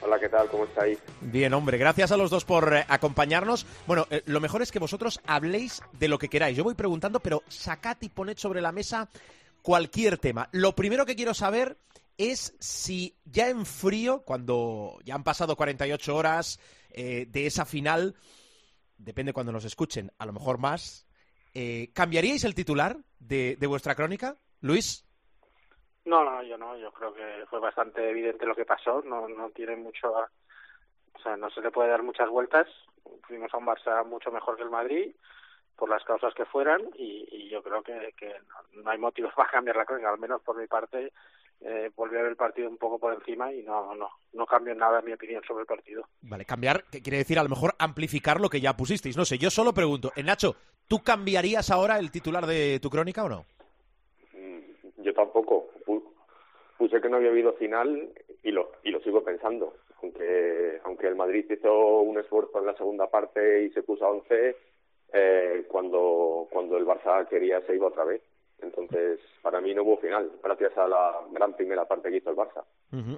Hola, 0.02 0.19
¿qué 0.19 0.28
tal? 0.28 0.49
¿Cómo 0.49 0.65
estáis? 0.65 0.97
Bien, 1.21 1.54
hombre, 1.54 1.78
gracias 1.78 2.12
a 2.12 2.17
los 2.17 2.32
dos 2.32 2.43
por 2.45 2.76
eh, 2.76 2.84
acompañarnos. 2.88 3.67
Bueno, 3.86 4.08
eh, 4.10 4.23
lo 4.26 4.41
mejor 4.41 4.63
es 4.63 4.71
que 4.71 4.80
vosotros 4.80 5.21
habléis 5.28 5.84
de 5.93 6.08
lo 6.08 6.17
que 6.17 6.30
queráis. 6.30 6.58
Yo 6.58 6.63
voy 6.63 6.73
preguntando, 6.73 7.19
pero 7.19 7.43
sacad 7.47 7.97
y 8.02 8.10
poned 8.10 8.38
sobre 8.38 8.60
la 8.60 8.71
mesa 8.71 9.08
cualquier 9.62 10.17
tema. 10.17 10.49
Lo 10.52 10.76
primero 10.76 11.06
que 11.06 11.15
quiero 11.15 11.36
saber 11.36 11.78
es 12.17 12.56
si 12.60 13.15
ya 13.23 13.49
en 13.49 13.67
frío, 13.67 14.23
cuando 14.23 14.97
ya 15.06 15.13
han 15.13 15.23
pasado 15.23 15.56
48 15.56 16.15
horas 16.15 16.60
eh, 16.89 17.28
de 17.30 17.45
esa 17.45 17.65
final, 17.65 18.15
depende 18.97 19.32
cuando 19.32 19.52
nos 19.52 19.63
escuchen, 19.63 20.12
a 20.17 20.26
lo 20.26 20.34
mejor 20.34 20.58
más, 20.58 21.06
¿cambiaríais 21.93 22.43
el 22.45 22.56
titular 22.56 22.97
de 23.19 23.67
vuestra 23.67 23.93
crónica? 23.93 24.38
Luis. 24.63 25.06
No, 26.06 26.23
no, 26.23 26.41
yo 26.41 26.58
no. 26.58 26.78
Yo 26.78 26.91
creo 26.91 27.13
que 27.13 27.45
fue 27.49 27.60
bastante 27.60 28.10
evidente 28.10 28.45
lo 28.45 28.56
que 28.56 28.65
pasó. 28.65 29.02
No, 29.06 29.28
no 29.28 29.49
tiene 29.49 29.76
mucho, 29.76 30.10
o 30.12 31.19
sea, 31.21 31.36
no 31.36 31.49
se 31.49 31.62
le 31.62 31.69
puede 31.69 31.89
dar 31.89 32.02
muchas 32.02 32.30
vueltas. 32.30 32.67
Fuimos 33.28 33.54
a 33.54 33.58
un 33.58 33.65
Barça 33.65 34.06
mucho 34.06 34.32
mejor 34.32 34.56
que 34.56 34.63
el 34.63 34.69
Madrid 34.69 35.13
por 35.76 35.89
las 35.89 36.04
causas 36.04 36.34
que 36.34 36.45
fueran 36.45 36.82
y, 36.95 37.49
yo 37.49 37.62
creo 37.62 37.84
que, 37.84 38.13
que 38.17 38.34
no, 38.73 38.89
hay 38.89 38.97
motivos 38.97 39.34
para 39.36 39.52
cambiar 39.52 39.76
la 39.76 39.86
crónica. 39.86 40.10
Al 40.10 40.19
menos 40.19 40.41
por 40.41 40.58
mi 40.58 40.65
parte 40.65 41.12
eh, 41.60 41.91
volví 41.95 42.15
a 42.15 42.21
ver 42.21 42.32
el 42.32 42.38
partido 42.38 42.69
un 42.69 42.78
poco 42.78 42.97
por 42.99 43.13
encima 43.13 43.52
y 43.52 43.63
no, 43.63 43.93
no, 43.95 44.10
no 44.32 44.45
cambio 44.45 44.73
nada 44.76 44.99
en 44.99 45.06
mi 45.06 45.13
opinión 45.13 45.43
sobre 45.45 45.62
el 45.62 45.67
partido. 45.67 46.08
Vale, 46.21 46.45
cambiar, 46.45 46.86
¿qué 46.86 47.02
quiere 47.02 47.17
decir? 47.17 47.38
A 47.38 47.43
lo 47.43 47.49
mejor 47.49 47.76
amplificar 47.80 48.39
lo 48.39 48.49
que 48.49 48.62
ya 48.62 48.78
pusisteis. 48.78 49.17
No 49.17 49.26
sé, 49.26 49.38
yo 49.38 49.49
solo 49.49 49.73
pregunto, 49.73 50.13
eh, 50.15 50.23
Nacho, 50.23 50.56
¿tú 50.88 51.04
cambiarías 51.04 51.69
ahora 51.69 51.99
el 51.99 52.12
titular 52.12 52.45
de 52.45 52.80
tu 52.82 52.89
crónica 52.89 53.26
o 53.26 53.30
no? 53.30 53.45
Tampoco 55.13 55.69
puse 56.78 57.02
que 57.02 57.10
no 57.10 57.17
había 57.17 57.30
habido 57.30 57.54
final 57.54 58.10
y 58.43 58.52
lo, 58.52 58.71
y 58.84 58.91
lo 58.91 59.02
sigo 59.02 59.23
pensando. 59.23 59.73
Aunque, 60.02 60.80
aunque 60.84 61.08
el 61.08 61.15
Madrid 61.15 61.45
hizo 61.49 62.02
un 62.02 62.19
esfuerzo 62.19 62.60
en 62.60 62.65
la 62.65 62.76
segunda 62.76 63.10
parte 63.10 63.63
y 63.63 63.69
se 63.71 63.84
puso 63.84 64.06
a 64.06 64.12
11, 64.12 64.56
eh, 65.13 65.65
cuando, 65.67 66.47
cuando 66.52 66.78
el 66.78 66.86
Barça 66.86 67.28
quería 67.28 67.62
se 67.62 67.76
iba 67.76 67.88
otra 67.88 68.04
vez. 68.04 68.21
Entonces, 68.62 69.19
para 69.41 69.62
mí 69.62 69.73
no 69.73 69.84
hubo 69.84 69.97
final, 69.97 70.32
gracias 70.41 70.78
a 70.78 70.88
la 70.88 71.19
gran 71.32 71.54
primera 71.54 71.86
parte 71.86 72.10
que 72.10 72.17
hizo 72.17 72.30
el 72.30 72.36
Barça. 72.36 72.63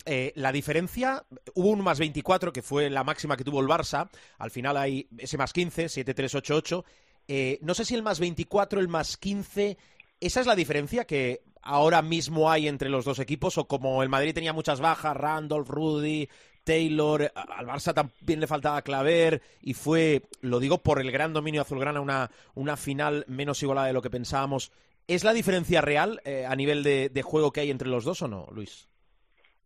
Eh, 0.05 0.31
la 0.35 0.51
diferencia, 0.51 1.23
hubo 1.53 1.69
un 1.69 1.83
más 1.83 1.99
24, 1.99 2.51
que 2.51 2.61
fue 2.61 2.89
la 2.89 3.03
máxima 3.03 3.37
que 3.37 3.43
tuvo 3.43 3.61
el 3.61 3.67
Barça. 3.67 4.09
Al 4.39 4.51
final 4.51 4.77
hay 4.77 5.07
ese 5.17 5.37
más 5.37 5.53
15, 5.53 5.85
7-3-8-8. 5.85 6.83
Eh, 7.27 7.59
no 7.61 7.73
sé 7.73 7.85
si 7.85 7.95
el 7.95 8.03
más 8.03 8.19
24, 8.19 8.79
el 8.79 8.87
más 8.87 9.17
15, 9.17 9.77
esa 10.19 10.39
es 10.39 10.47
la 10.47 10.55
diferencia 10.55 11.05
que 11.05 11.41
ahora 11.65 12.01
mismo 12.01 12.49
hay 12.49 12.67
entre 12.67 12.89
los 12.89 13.03
dos 13.03 13.19
equipos 13.19 13.57
o 13.57 13.67
como 13.67 14.01
el 14.03 14.09
Madrid 14.09 14.33
tenía 14.33 14.53
muchas 14.53 14.79
bajas, 14.79 15.17
Randolph, 15.17 15.67
Rudy, 15.67 16.29
Taylor, 16.63 17.31
al 17.35 17.67
Barça 17.67 17.93
también 17.93 18.39
le 18.39 18.47
faltaba 18.47 18.81
Claver 18.81 19.41
y 19.61 19.73
fue, 19.73 20.21
lo 20.41 20.59
digo 20.59 20.77
por 20.77 21.01
el 21.01 21.11
gran 21.11 21.33
dominio 21.33 21.61
azulgrana, 21.61 21.99
una, 22.01 22.29
una 22.55 22.77
final 22.77 23.25
menos 23.27 23.61
igualada 23.61 23.87
de 23.87 23.93
lo 23.93 24.01
que 24.01 24.09
pensábamos. 24.09 24.71
¿Es 25.07 25.23
la 25.23 25.33
diferencia 25.33 25.81
real 25.81 26.21
eh, 26.25 26.45
a 26.47 26.55
nivel 26.55 26.81
de, 26.83 27.09
de, 27.09 27.21
juego 27.21 27.51
que 27.51 27.61
hay 27.61 27.69
entre 27.69 27.89
los 27.89 28.03
dos 28.03 28.23
o 28.23 28.27
no, 28.27 28.47
Luis? 28.51 28.89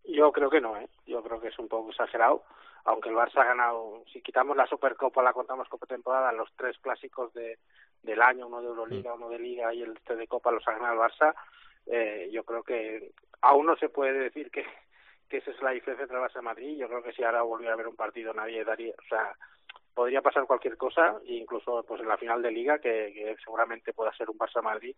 Yo 0.03 0.31
creo 0.31 0.49
que 0.49 0.59
no, 0.59 0.75
¿eh? 0.75 0.89
Yo 1.05 1.23
creo 1.23 1.39
que 1.39 1.47
es 1.47 1.59
un 1.59 1.69
poco 1.69 1.91
exagerado, 1.91 2.43
aunque 2.83 3.09
el 3.09 3.15
Barça 3.15 3.37
ha 3.37 3.45
ganado, 3.45 4.03
si 4.11 4.21
quitamos 4.21 4.57
la 4.57 4.67
Supercopa, 4.67 5.23
la 5.23 5.31
contamos 5.31 5.69
como 5.69 5.85
temporada, 5.85 6.33
los 6.33 6.49
tres 6.57 6.77
clásicos 6.79 7.33
de, 7.33 7.57
del 8.03 8.21
año, 8.21 8.47
uno 8.47 8.61
de 8.61 8.67
Euroliga, 8.67 9.13
uno 9.13 9.29
de 9.29 9.39
Liga 9.39 9.73
y 9.73 9.81
el 9.81 9.95
este 9.95 10.17
de 10.17 10.27
Copa 10.27 10.51
los 10.51 10.67
ha 10.67 10.73
ganado 10.73 10.93
el 10.93 10.99
Barça, 10.99 11.33
eh, 11.89 12.29
yo 12.31 12.43
creo 12.43 12.63
que 12.63 13.11
aún 13.41 13.65
no 13.65 13.75
se 13.77 13.89
puede 13.89 14.13
decir 14.13 14.51
que, 14.51 14.63
que 15.27 15.37
esa 15.37 15.51
es 15.51 15.61
la 15.61 15.71
diferencia 15.71 16.03
entre 16.03 16.17
Barça 16.17 16.41
Madrid. 16.41 16.77
Yo 16.77 16.87
creo 16.87 17.03
que 17.03 17.13
si 17.13 17.23
ahora 17.23 17.41
volviera 17.41 17.73
a 17.73 17.75
haber 17.75 17.87
un 17.87 17.95
partido 17.95 18.33
nadie 18.33 18.63
daría, 18.63 18.93
o 18.93 19.07
sea, 19.07 19.35
podría 19.93 20.21
pasar 20.21 20.45
cualquier 20.45 20.77
cosa, 20.77 21.19
incluso 21.25 21.83
pues 21.83 22.01
en 22.01 22.07
la 22.07 22.17
final 22.17 22.41
de 22.41 22.51
liga, 22.51 22.79
que, 22.79 23.11
que 23.13 23.35
seguramente 23.43 23.93
pueda 23.93 24.13
ser 24.13 24.29
un 24.29 24.37
Barça-Madrid, 24.37 24.95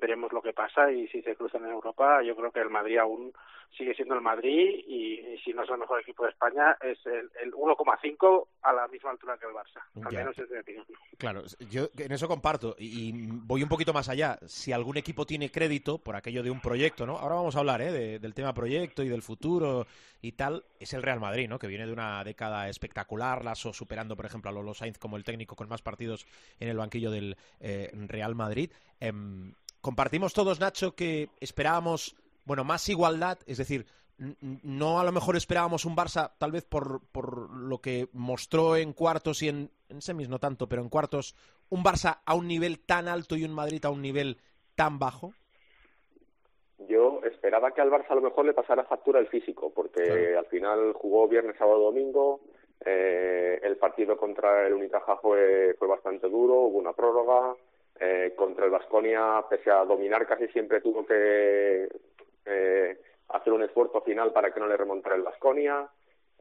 veremos 0.00 0.32
lo 0.32 0.42
que 0.42 0.52
pasa 0.52 0.90
y 0.90 1.06
si 1.08 1.22
se 1.22 1.36
cruzan 1.36 1.64
en 1.64 1.70
Europa, 1.72 2.22
yo 2.22 2.34
creo 2.34 2.50
que 2.50 2.60
el 2.60 2.70
Madrid 2.70 2.98
aún 2.98 3.32
sigue 3.76 3.94
siendo 3.94 4.14
el 4.14 4.20
Madrid 4.20 4.84
y, 4.86 5.38
si 5.44 5.52
no 5.52 5.62
es 5.62 5.70
el 5.70 5.78
mejor 5.78 6.00
equipo 6.00 6.24
de 6.24 6.30
España, 6.30 6.76
es 6.80 6.98
el, 7.06 7.30
el 7.42 7.52
1,5 7.52 8.46
a 8.62 8.72
la 8.72 8.88
misma 8.88 9.10
altura 9.10 9.38
que 9.38 9.46
el 9.46 9.52
Barça, 9.52 9.82
al 10.04 10.12
menos 10.12 10.38
es 10.38 10.50
mi 10.50 10.58
opinión. 10.58 10.84
Claro, 11.16 11.42
yo 11.70 11.88
en 11.96 12.12
eso 12.12 12.28
comparto 12.28 12.76
y, 12.78 13.12
voy 13.12 13.62
un 13.62 13.68
poquito 13.68 13.92
más 13.92 14.08
allá. 14.08 14.38
Si 14.46 14.72
algún 14.72 14.96
equipo 14.96 15.26
tiene 15.26 15.50
crédito 15.50 15.98
por 15.98 16.16
aquello 16.16 16.42
de 16.42 16.50
un 16.50 16.60
proyecto, 16.60 17.06
¿no? 17.06 17.16
Ahora 17.16 17.36
vamos 17.36 17.56
a 17.56 17.60
hablar 17.60 17.80
¿eh? 17.82 18.18
del 18.18 18.34
tema 18.34 18.52
proyecto 18.52 19.02
y 19.02 19.08
del 19.08 19.22
futuro 19.22 19.86
y 20.22 20.32
tal, 20.32 20.64
es 20.78 20.92
el 20.92 21.02
Real 21.02 21.20
Madrid, 21.20 21.48
¿no? 21.48 21.58
Que 21.58 21.66
viene 21.66 21.86
de 21.86 21.92
una 21.92 22.22
década 22.24 22.68
espectacular, 22.68 23.44
Lasso 23.44 23.72
superando, 23.72 24.16
por 24.16 24.26
ejemplo, 24.26 24.50
a 24.50 24.52
Lolo 24.52 24.74
Sainz 24.74 24.98
como 24.98 25.16
el 25.16 25.24
técnico 25.24 25.56
con 25.56 25.68
más 25.68 25.82
partidos 25.82 26.26
en 26.58 26.68
el 26.68 26.76
banquillo 26.76 27.10
del 27.10 27.36
eh, 27.60 27.90
Real 27.92 28.34
Madrid. 28.34 28.70
Em, 29.00 29.54
compartimos 29.80 30.34
todos, 30.34 30.60
Nacho, 30.60 30.94
que 30.94 31.30
esperábamos, 31.40 32.16
bueno, 32.44 32.64
más 32.64 32.88
igualdad, 32.88 33.38
es 33.46 33.58
decir, 33.58 33.86
no 34.62 35.00
a 35.00 35.04
lo 35.04 35.12
mejor 35.12 35.36
esperábamos 35.36 35.84
un 35.84 35.96
Barça, 35.96 36.32
tal 36.38 36.52
vez 36.52 36.64
por, 36.64 37.00
por 37.10 37.50
lo 37.50 37.78
que 37.78 38.08
mostró 38.12 38.76
en 38.76 38.92
cuartos 38.92 39.42
y 39.42 39.48
en, 39.48 39.70
en, 39.88 40.02
semis 40.02 40.28
no 40.28 40.38
tanto, 40.38 40.68
pero 40.68 40.82
en 40.82 40.88
cuartos, 40.88 41.34
un 41.70 41.82
Barça 41.82 42.20
a 42.24 42.34
un 42.34 42.46
nivel 42.46 42.80
tan 42.80 43.08
alto 43.08 43.36
y 43.36 43.44
un 43.44 43.54
Madrid 43.54 43.84
a 43.84 43.90
un 43.90 44.02
nivel 44.02 44.38
tan 44.74 44.98
bajo? 44.98 45.32
Yo 46.88 47.20
esperaba 47.24 47.72
que 47.72 47.80
al 47.80 47.90
Barça 47.90 48.10
a 48.10 48.14
lo 48.14 48.22
mejor 48.22 48.44
le 48.44 48.54
pasara 48.54 48.84
factura 48.84 49.20
el 49.20 49.28
físico, 49.28 49.72
porque 49.74 50.36
al 50.36 50.46
final 50.46 50.92
jugó 50.94 51.28
viernes, 51.28 51.56
sábado, 51.58 51.80
domingo, 51.80 52.40
eh, 52.84 53.58
el 53.62 53.76
partido 53.76 54.16
contra 54.16 54.66
el 54.66 54.74
Unicaja 54.74 55.16
fue, 55.16 55.74
fue 55.78 55.88
bastante 55.88 56.28
duro, 56.28 56.54
hubo 56.54 56.78
una 56.78 56.92
prórroga, 56.92 57.54
eh, 57.98 58.32
contra 58.34 58.64
el 58.64 58.70
Vasconia, 58.70 59.44
pese 59.48 59.70
a 59.70 59.84
dominar 59.84 60.26
casi 60.26 60.48
siempre 60.48 60.80
tuvo 60.80 61.04
que 61.04 61.86
eh, 62.50 62.98
hacer 63.28 63.52
un 63.52 63.62
esfuerzo 63.62 64.00
final 64.02 64.32
para 64.32 64.52
que 64.52 64.60
no 64.60 64.66
le 64.66 64.76
remontara 64.76 65.16
el 65.16 65.22
Vasconia. 65.22 65.88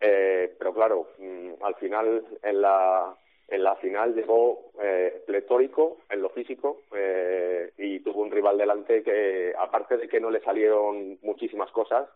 Eh, 0.01 0.55
pero 0.57 0.73
claro, 0.73 1.09
mm, 1.17 1.63
al 1.63 1.75
final 1.75 2.25
en 2.41 2.61
la, 2.61 3.15
en 3.47 3.63
la 3.63 3.75
final 3.77 4.15
llegó 4.15 4.71
eh, 4.81 5.23
pletórico 5.25 5.97
en 6.09 6.21
lo 6.21 6.29
físico 6.29 6.83
eh, 6.95 7.71
y 7.77 7.99
tuvo 7.99 8.21
un 8.21 8.31
rival 8.31 8.57
delante 8.57 9.03
que, 9.03 9.53
aparte 9.57 9.97
de 9.97 10.07
que 10.07 10.19
no 10.19 10.29
le 10.29 10.41
salieron 10.41 11.17
muchísimas 11.21 11.69
cosas, 11.71 12.07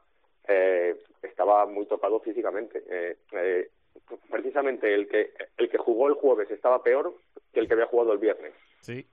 eh, 0.48 0.96
estaba 1.22 1.66
muy 1.66 1.86
tocado 1.86 2.20
físicamente. 2.20 2.84
Eh, 2.90 3.18
eh, 3.32 3.70
precisamente 4.30 4.94
el 4.94 5.08
que, 5.08 5.32
el 5.58 5.70
que 5.70 5.78
jugó 5.78 6.08
el 6.08 6.16
jueves 6.16 6.50
estaba 6.52 6.84
peor 6.84 7.14
que 7.54 7.60
el 7.60 7.68
que 7.68 7.74
había 7.74 7.88
jugado 7.88 8.14
el 8.14 8.20
viernes. 8.20 8.54
Sí, 8.82 9.06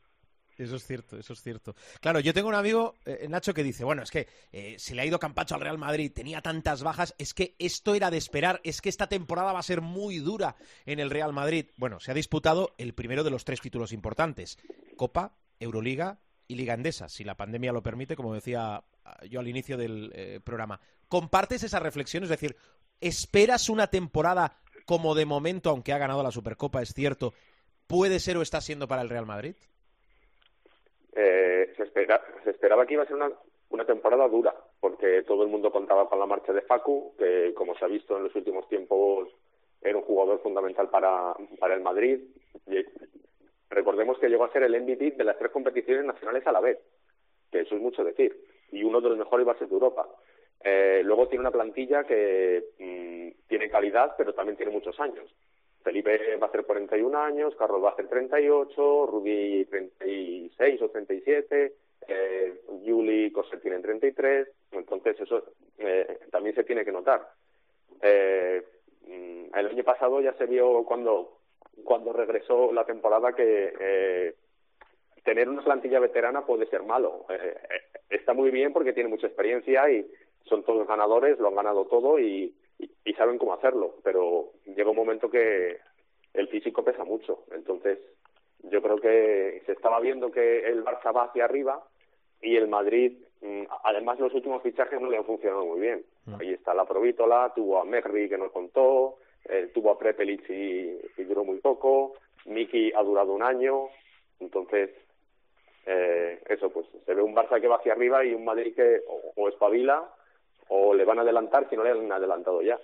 eso 0.61 0.77
es 0.77 0.87
cierto, 0.87 1.19
eso 1.19 1.33
es 1.33 1.43
cierto. 1.43 1.75
Claro, 2.01 2.21
yo 2.21 2.35
tengo 2.35 2.49
un 2.49 2.55
amigo, 2.55 2.95
eh, 3.05 3.27
Nacho, 3.29 3.55
que 3.55 3.63
dice, 3.63 3.85
bueno, 3.85 4.03
es 4.03 4.11
que 4.11 4.29
eh, 4.53 4.77
se 4.79 4.95
le 4.95 5.03
ha 5.03 5.07
ido 5.07 5.19
Campacho 5.19 5.55
al 5.55 5.61
Real 5.61 5.79
Madrid, 5.79 6.13
tenía 6.13 6.43
tantas 6.43 6.83
bajas, 6.83 7.15
es 7.19 7.35
que 7.35 7.57
esto 7.59 7.95
era 7.95 8.11
de 8.11 8.19
esperar, 8.19 8.61
es 8.65 8.81
que 8.81 8.89
esta 8.89 9.09
temporada 9.09 9.53
va 9.53 9.59
a 9.59 9.65
ser 9.65 9.81
muy 9.81 10.19
dura 10.19 10.57
en 10.87 11.01
el 11.01 11.11
Real 11.11 11.33
Madrid. 11.33 11.67
Bueno, 11.77 12.01
se 12.01 12.11
ha 12.11 12.15
disputado 12.15 12.75
el 12.79 12.95
primero 12.95 13.25
de 13.25 13.31
los 13.31 13.45
tres 13.45 13.61
títulos 13.61 13.93
importantes, 13.93 14.59
Copa, 14.97 15.37
Euroliga 15.59 16.21
y 16.47 16.57
Liga 16.57 16.75
Endesa, 16.75 17.09
si 17.09 17.25
la 17.25 17.37
pandemia 17.37 17.73
lo 17.73 17.83
permite, 17.83 18.17
como 18.17 18.35
decía 18.35 18.83
ah, 19.05 19.25
yo 19.29 19.41
al 19.41 19.49
inicio 19.49 19.77
del 19.77 20.13
eh, 20.15 20.41
programa. 20.43 20.81
¿Compartes 21.09 21.63
esa 21.63 21.79
reflexión? 21.79 22.25
Es 22.25 22.29
decir, 22.29 22.57
¿esperas 23.01 23.69
una 23.69 23.87
temporada 23.87 24.57
como 24.85 25.15
de 25.15 25.27
momento, 25.27 25.71
aunque 25.71 25.93
ha 25.93 25.99
ganado 25.99 26.23
la 26.23 26.33
Supercopa, 26.33 26.83
es 26.83 26.93
cierto, 26.93 27.33
puede 27.87 28.21
ser 28.21 28.37
o 28.37 28.43
está 28.43 28.61
siendo 28.61 28.89
para 28.89 29.03
el 29.03 29.09
Real 29.09 29.27
Madrid? 29.27 29.55
Eh, 31.15 31.73
se, 31.77 31.83
espera, 31.83 32.23
se 32.45 32.51
esperaba 32.51 32.87
que 32.87 32.95
iba 32.95 33.03
a 33.03 33.07
ser 33.07 33.17
una, 33.17 33.31
una 33.71 33.85
temporada 33.85 34.29
dura, 34.29 34.55
porque 34.81 35.23
todo 35.23 35.43
el 35.45 35.49
mundo 35.49 35.71
contaba 35.71 36.09
con 36.09 36.19
la 36.19 36.27
marcha 36.27 36.53
de 36.53 36.63
Facu, 36.63 37.15
que 37.19 37.55
como 37.55 37.77
se 37.77 37.85
ha 37.85 37.89
visto 37.89 38.17
en 38.17 38.25
los 38.25 38.35
últimos 38.35 38.69
tiempos 38.69 39.29
era 39.83 39.97
un 39.97 40.05
jugador 40.05 40.41
fundamental 40.43 40.89
para, 40.91 41.35
el 41.73 41.81
Madrid. 41.81 42.21
Y 42.67 42.85
recordemos 43.71 44.19
que 44.19 44.29
llegó 44.29 44.45
a 44.45 44.53
ser 44.53 44.65
el 44.65 44.81
MVP 44.81 45.13
de 45.13 45.25
las 45.25 45.39
tres 45.39 45.51
competiciones 45.51 46.05
nacionales 46.05 46.47
a 46.47 46.53
la 46.53 46.61
vez, 46.61 46.79
que 47.51 47.61
eso 47.61 47.77
es 47.77 47.81
mucho 47.81 48.05
decir, 48.05 48.37
y 48.73 48.83
uno 48.83 49.01
de 49.01 49.11
los 49.11 49.19
mejores 49.19 49.47
bases 49.47 49.69
de 49.69 49.75
Europa. 49.75 50.07
Eh, 50.63 51.01
luego 51.05 51.29
tiene 51.29 51.41
una 51.41 51.51
plantilla 51.51 52.05
que 52.05 52.65
mmm, 52.79 53.49
tiene 53.49 53.71
calidad, 53.71 54.15
pero 54.19 54.35
también 54.35 54.57
tiene 54.57 54.73
muchos 54.73 54.99
años. 55.01 55.35
Felipe 55.83 56.37
va 56.37 56.47
a 56.47 56.49
hacer 56.49 56.65
41 56.65 57.19
años, 57.19 57.55
Carlos 57.57 57.83
va 57.83 57.91
a 57.91 57.93
hacer 57.93 58.09
38, 58.09 59.07
Rubí 59.07 59.65
36 59.67 60.83
o 60.83 60.89
37, 60.91 61.75
eh, 62.09 62.61
Juli 62.85 63.31
Coser 63.31 63.61
tiene 63.61 63.79
33, 63.81 64.49
entonces 64.73 65.21
eso 65.21 65.43
eh, 65.79 66.19
también 66.31 66.55
se 66.55 66.65
tiene 66.65 66.85
que 66.85 66.93
notar. 66.93 67.29
Eh, 68.03 68.63
el 69.07 69.67
año 69.67 69.85
pasado 69.85 70.21
ya 70.21 70.33
se 70.35 70.47
vio 70.47 70.85
cuando 70.85 71.41
cuando 71.85 72.13
regresó 72.13 72.73
la 72.73 72.85
temporada 72.85 73.33
que 73.33 73.73
eh, 73.79 74.35
tener 75.25 75.49
una 75.49 75.63
plantilla 75.63 76.01
veterana 76.01 76.45
puede 76.45 76.67
ser 76.67 76.83
malo. 76.83 77.27
Eh, 77.29 77.55
está 78.09 78.33
muy 78.33 78.51
bien 78.51 78.73
porque 78.73 78.93
tiene 78.93 79.09
mucha 79.09 79.27
experiencia 79.27 79.91
y 79.91 80.07
son 80.45 80.65
todos 80.65 80.87
ganadores, 80.87 81.39
lo 81.39 81.49
han 81.49 81.57
ganado 81.57 81.87
todo 81.87 82.19
y, 82.19 82.55
y, 82.81 82.91
y 83.05 83.15
saben 83.15 83.39
cómo 83.39 83.55
hacerlo, 83.55 83.97
pero 84.03 84.53
llega 84.65 84.91
un 84.91 84.97
momento 84.97 85.31
que 85.31 85.79
el 86.35 86.49
físico 86.49 86.85
pesa 86.85 87.05
mucho. 87.05 87.45
Entonces, 87.53 87.99
yo 88.65 88.83
creo 88.83 88.99
que 88.99 89.63
se 89.67 89.73
estaba 89.73 90.01
viendo 90.01 90.31
que 90.31 90.67
el 90.67 90.85
Barça 90.85 91.15
va 91.15 91.25
hacia 91.25 91.45
arriba 91.45 91.83
y 92.41 92.57
el 92.57 92.69
Madrid, 92.69 93.19
mm, 93.41 93.65
además 93.85 94.19
los 94.19 94.35
últimos 94.35 94.63
fichajes 94.63 95.01
no 95.01 95.11
le 95.11 95.19
han 95.19 95.25
funcionado 95.25 95.65
muy 95.65 95.81
bien. 95.81 96.05
Ahí 96.39 96.53
está 96.53 96.75
la 96.75 96.85
Provítola, 96.85 97.53
tuvo 97.55 97.81
a 97.81 97.85
Megri 97.85 98.29
que 98.29 98.39
nos 98.39 98.53
contó, 98.53 99.17
eh, 99.45 99.71
tuvo 99.75 99.91
a 99.91 99.99
Prepelic 99.99 100.49
y, 100.51 100.99
y 101.17 101.25
duró 101.25 101.45
muy 101.45 101.59
poco, 101.59 102.15
Miki 102.45 102.93
ha 102.95 103.03
durado 103.03 103.33
un 103.33 103.43
año, 103.43 103.89
entonces 104.39 104.91
eh, 105.87 106.41
eso 106.49 106.71
pues 106.71 106.87
se 107.05 107.15
ve 107.15 107.23
un 107.23 107.35
Barça 107.35 107.61
que 107.61 107.69
va 107.69 107.77
hacia 107.77 107.93
arriba 107.93 108.25
y 108.25 108.35
un 108.35 108.45
Madrid 108.45 108.75
que 108.75 109.01
o, 109.09 109.33
o 109.35 109.49
espabila 109.49 110.09
o 110.71 110.95
le 110.95 111.05
van 111.05 111.19
a 111.19 111.23
adelantar 111.23 111.69
si 111.69 111.77
no 111.77 111.83
le 111.83 111.91
han 111.91 112.11
adelantado 112.13 112.63
ya. 112.63 112.79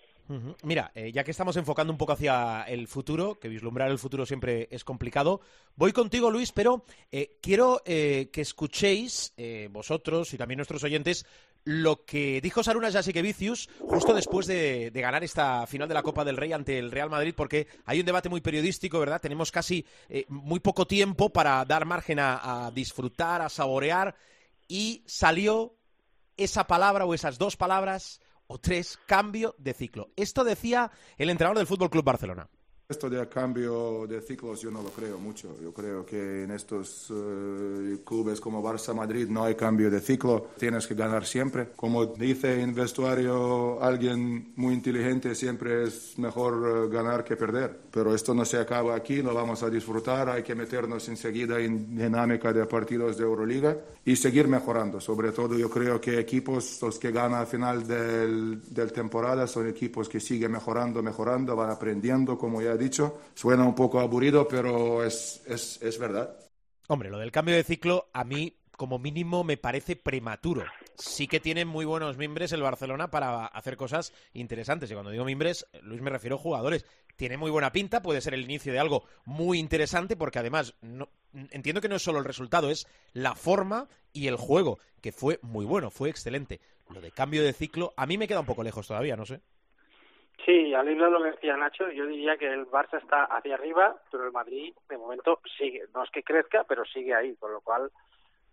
Mira, 0.65 0.91
eh, 0.93 1.13
ya 1.13 1.23
que 1.23 1.31
estamos 1.31 1.57
enfocando 1.57 1.93
un 1.93 1.99
poco 1.99 2.13
hacia 2.13 2.63
el 2.63 2.89
futuro, 2.89 3.39
que 3.39 3.49
vislumbrar 3.49 3.93
el 3.93 3.99
futuro 3.99 4.27
siempre 4.27 4.67
es 4.73 4.83
complicado, 4.83 5.41
voy 5.77 5.93
contigo, 5.93 6.33
Luis, 6.33 6.51
pero 6.51 6.83
eh, 7.13 7.39
quiero 7.41 7.81
eh, 7.85 8.29
que 8.33 8.41
escuchéis, 8.41 9.35
vosotros 9.71 10.35
y 10.35 10.37
también 10.37 10.59
nuestros 10.59 10.83
oyentes, 10.83 11.27
lo 11.63 12.05
que 12.05 12.41
dijo 12.41 12.65
Sarunas 12.65 12.93
Jasikevicius 12.93 13.69
justo 13.79 14.15
después 14.15 14.47
de, 14.47 14.91
ganar 14.93 15.23
esta 15.23 15.65
final 15.69 15.87
de 15.87 15.95
la 15.95 16.03
Copa 16.03 16.25
del 16.25 16.37
Rey 16.37 16.53
ante 16.53 16.79
el 16.81 16.91
Real 16.91 17.11
Madrid, 17.11 17.35
porque 17.37 17.69
hay 17.85 18.01
un 18.01 18.07
debate 18.07 18.29
muy 18.29 18.41
periodístico, 18.41 18.99
¿verdad? 18.99 19.21
Tenemos 19.21 19.53
casi 19.53 19.87
muy 20.29 20.59
poco 20.59 20.89
tiempo 20.89 21.31
para 21.31 21.65
dar 21.65 21.85
margen 21.85 22.19
a 22.19 22.73
disfrutar, 22.75 23.43
a 23.43 23.49
saborear, 23.49 24.17
y 24.67 25.05
salió 25.07 25.77
esa 26.37 26.67
palabra 26.67 27.05
o 27.05 27.15
esas 27.15 27.39
dos 27.39 27.57
palabras 27.57 28.21
o 28.47 28.59
tres, 28.59 28.99
cambio 29.07 29.55
de 29.59 29.75
ciclo. 29.75 30.11
Esto 30.17 30.45
decía 30.45 30.91
el 31.19 31.31
entrenador 31.31 31.59
del 31.59 31.67
Fútbol 31.67 31.91
Club 31.91 32.05
Barcelona. 32.05 32.49
Esto 32.89 33.11
de 33.11 33.27
cambio 33.29 34.07
de 34.07 34.21
ciclos 34.21 34.61
yo 34.61 34.71
no 34.71 34.81
lo 34.81 34.91
creo 34.91 35.19
mucho. 35.19 35.57
Yo 35.61 35.75
creo 35.75 36.07
que 36.07 36.45
en 36.45 36.53
estos 36.53 37.11
uh, 37.11 37.99
clubes 38.05 38.41
como 38.41 38.63
Barça 38.63 38.95
Madrid 38.95 39.27
no 39.29 39.43
hay 39.43 39.57
cambio 39.57 39.91
de 39.91 39.99
ciclo. 39.99 40.51
Tienes 40.57 40.87
que 40.87 40.95
ganar 40.95 41.27
siempre. 41.27 41.71
Como 41.75 42.07
dice 42.07 42.61
en 42.61 42.73
vestuario 42.73 43.83
alguien 43.83 44.53
muy 44.55 44.75
inteligente, 44.75 45.35
siempre 45.35 45.83
es 45.83 46.17
mejor 46.17 46.55
uh, 46.55 46.89
ganar 46.89 47.25
que 47.25 47.35
perder. 47.35 47.77
Pero 47.91 48.15
esto 48.15 48.33
no 48.35 48.45
se 48.45 48.59
acaba 48.59 48.95
aquí, 48.95 49.21
lo 49.21 49.35
vamos 49.35 49.65
a 49.65 49.69
disfrutar. 49.69 50.29
Hay 50.29 50.45
que 50.45 50.55
meternos 50.55 51.09
enseguida 51.09 51.59
en 51.59 51.97
dinámica 51.97 52.53
de 52.53 52.67
partidos 52.67 53.17
de 53.19 53.25
Euroliga 53.25 53.77
y 54.05 54.15
seguir 54.15 54.47
mejorando. 54.47 55.01
Sobre 55.01 55.33
todo 55.33 55.59
yo 55.59 55.69
creo 55.69 56.01
que 56.01 56.21
equipos 56.21 56.79
los 56.81 57.01
que 57.01 57.11
ganan 57.11 57.43
a 57.43 57.47
final 57.47 57.85
del, 57.85 58.63
del 58.73 58.93
temporada 58.93 59.49
son 59.49 59.69
equipos 59.69 60.09
que 60.09 60.21
siguen 60.21 60.53
mejorando, 60.53 61.03
mejorando, 61.03 61.57
van 61.57 61.71
aprendiendo, 61.71 62.39
como 62.39 62.63
ya 62.63 62.76
dicho. 62.77 63.21
Suena 63.35 63.65
un 63.65 63.75
poco 63.75 64.01
aburrido, 64.01 64.47
pero 64.49 65.05
es, 65.05 65.43
es, 65.47 65.81
es, 65.83 65.99
verdad. 65.99 66.37
Hombre, 66.89 67.11
lo 67.11 67.19
del 67.19 67.33
cambio 67.33 67.55
de 67.55 67.65
ciclo 67.65 68.09
a 68.13 68.25
mí 68.25 68.57
como 68.77 68.99
mínimo 68.99 69.43
me 69.43 69.57
parece 69.57 69.97
prematuro. 69.97 70.65
Sí 70.97 71.27
que 71.27 71.41
tiene 71.41 71.65
muy 71.65 71.85
buenos 71.85 72.17
miembros 72.17 72.53
el 72.53 72.63
Barcelona 72.63 73.11
para 73.11 73.47
hacer 73.47 73.77
cosas 73.77 74.13
interesantes. 74.33 74.91
Y 74.91 74.95
cuando 74.95 75.11
digo 75.11 75.25
miembros, 75.25 75.67
Luis, 75.83 76.01
me 76.01 76.11
refiero 76.11 76.37
a 76.37 76.39
jugadores. 76.39 76.85
Tiene 77.17 77.39
muy 77.39 77.51
buena 77.51 77.73
pinta, 77.73 78.03
puede 78.03 78.21
ser 78.21 78.35
el 78.35 78.45
inicio 78.45 78.73
de 78.73 78.79
algo 78.79 79.05
muy 79.25 79.59
interesante 79.59 80.17
porque 80.17 80.39
además 80.39 80.75
entiendo 81.51 81.81
que 81.81 81.89
no 81.89 81.97
es 81.97 82.03
solo 82.03 82.19
el 82.19 82.25
resultado, 82.25 82.71
es 82.71 82.87
la 83.13 83.35
forma 83.35 83.89
y 84.13 84.27
el 84.29 84.37
juego, 84.37 84.79
que 85.01 85.13
fue 85.13 85.39
muy 85.43 85.65
bueno, 85.65 85.91
fue 85.91 86.11
excelente. 86.11 86.61
Lo 86.91 87.01
de 87.01 87.11
cambio 87.11 87.43
de 87.43 87.53
ciclo, 87.53 87.95
a 87.97 88.07
mí 88.07 88.17
me 88.19 88.29
queda 88.29 88.41
un 88.41 88.47
poco 88.47 88.63
lejos 88.63 88.87
todavía, 88.87 89.17
no 89.17 89.27
sé. 89.27 89.41
Sí, 90.45 90.75
al 90.75 90.89
hilo 90.89 91.11
lo 91.11 91.23
que 91.23 91.31
decía 91.33 91.57
Nacho, 91.57 91.91
yo 91.91 92.07
diría 92.07 92.37
que 92.37 92.47
el 92.47 92.67
Barça 92.67 92.99
está 93.03 93.25
hacia 93.25 93.55
arriba, 93.55 93.97
pero 94.11 94.25
el 94.25 94.33
Madrid 94.33 94.75
de 94.89 94.99
momento 94.99 95.41
sigue. 95.59 95.85
No 95.95 96.05
es 96.05 96.11
que 96.11 96.23
crezca, 96.23 96.65
pero 96.65 96.85
sigue 96.85 97.15
ahí, 97.15 97.35
con 97.37 97.53
lo 97.53 97.61
cual 97.61 97.91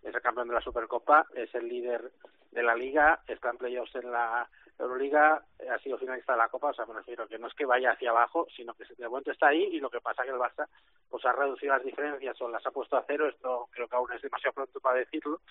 es 0.01 0.13
el 0.13 0.21
campeón 0.21 0.47
de 0.47 0.55
la 0.55 0.61
Supercopa, 0.61 1.25
es 1.35 1.53
el 1.55 1.67
líder 1.67 2.11
de 2.51 2.63
la 2.63 2.75
Liga, 2.75 3.19
está 3.27 3.49
en 3.49 3.57
playoffs 3.57 3.95
en 3.95 4.11
la 4.11 4.49
Euroliga, 4.79 5.43
ha 5.69 5.77
sido 5.79 5.97
finalista 5.97 6.33
de 6.33 6.39
la 6.39 6.49
Copa, 6.49 6.69
o 6.69 6.73
sea, 6.73 6.85
me 6.85 6.95
refiero 6.95 7.27
que 7.27 7.37
no 7.37 7.47
es 7.47 7.53
que 7.53 7.65
vaya 7.65 7.91
hacia 7.91 8.09
abajo, 8.09 8.47
sino 8.55 8.73
que 8.73 8.85
de 8.97 9.07
momento 9.07 9.31
está 9.31 9.47
ahí 9.47 9.63
y 9.63 9.79
lo 9.79 9.89
que 9.89 10.01
pasa 10.01 10.23
es 10.23 10.29
que 10.29 10.33
el 10.33 10.41
Barça 10.41 10.67
pues 11.09 11.23
ha 11.25 11.31
reducido 11.31 11.73
las 11.73 11.83
diferencias 11.83 12.39
o 12.41 12.49
las 12.49 12.65
ha 12.65 12.71
puesto 12.71 12.97
a 12.97 13.03
cero, 13.05 13.27
esto 13.27 13.69
creo 13.71 13.87
que 13.87 13.95
aún 13.95 14.11
es 14.13 14.21
demasiado 14.21 14.53
pronto 14.53 14.79
para 14.79 14.97
decirlo, 14.97 15.41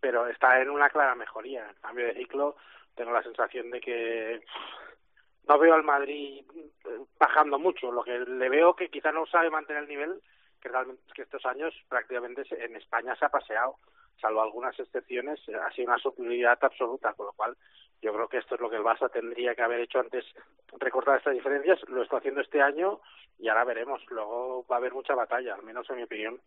pero 0.00 0.26
está 0.26 0.60
en 0.60 0.70
una 0.70 0.88
clara 0.88 1.14
mejoría. 1.14 1.68
En 1.68 1.76
cambio 1.82 2.06
de 2.06 2.14
ciclo, 2.14 2.56
tengo 2.94 3.12
la 3.12 3.22
sensación 3.22 3.70
de 3.70 3.80
que 3.80 4.40
no 5.48 5.58
veo 5.58 5.74
al 5.74 5.84
Madrid 5.84 6.44
eh, 6.84 6.98
bajando 7.18 7.58
mucho. 7.58 7.90
Lo 7.90 8.04
que 8.04 8.18
le 8.18 8.48
veo 8.48 8.74
que 8.74 8.90
quizá 8.90 9.10
no 9.12 9.26
sabe 9.26 9.50
mantener 9.50 9.82
el 9.84 9.88
nivel, 9.88 10.20
que 10.60 10.68
realmente 10.68 11.02
que 11.14 11.22
estos 11.22 11.44
años 11.46 11.74
prácticamente 11.88 12.42
en 12.50 12.76
España 12.76 13.16
se 13.16 13.24
ha 13.24 13.30
paseado, 13.30 13.76
salvo 14.20 14.42
algunas 14.42 14.78
excepciones, 14.78 15.40
ha 15.48 15.70
sido 15.72 15.88
una 15.88 15.98
superioridad 15.98 16.58
absoluta, 16.60 17.12
con 17.14 17.26
lo 17.26 17.32
cual 17.32 17.56
yo 18.02 18.12
creo 18.12 18.28
que 18.28 18.38
esto 18.38 18.54
es 18.54 18.60
lo 18.60 18.70
que 18.70 18.76
el 18.76 18.82
Barça 18.82 19.10
tendría 19.10 19.54
que 19.54 19.62
haber 19.62 19.80
hecho 19.80 20.00
antes, 20.00 20.24
recortar 20.78 21.18
estas 21.18 21.34
diferencias, 21.34 21.80
lo 21.88 22.02
está 22.02 22.18
haciendo 22.18 22.40
este 22.40 22.60
año 22.60 23.00
y 23.38 23.48
ahora 23.48 23.64
veremos, 23.64 24.00
luego 24.10 24.64
va 24.70 24.76
a 24.76 24.78
haber 24.78 24.92
mucha 24.92 25.14
batalla, 25.14 25.54
al 25.54 25.62
menos 25.62 25.88
en 25.90 25.96
mi 25.96 26.02
opinión. 26.02 26.40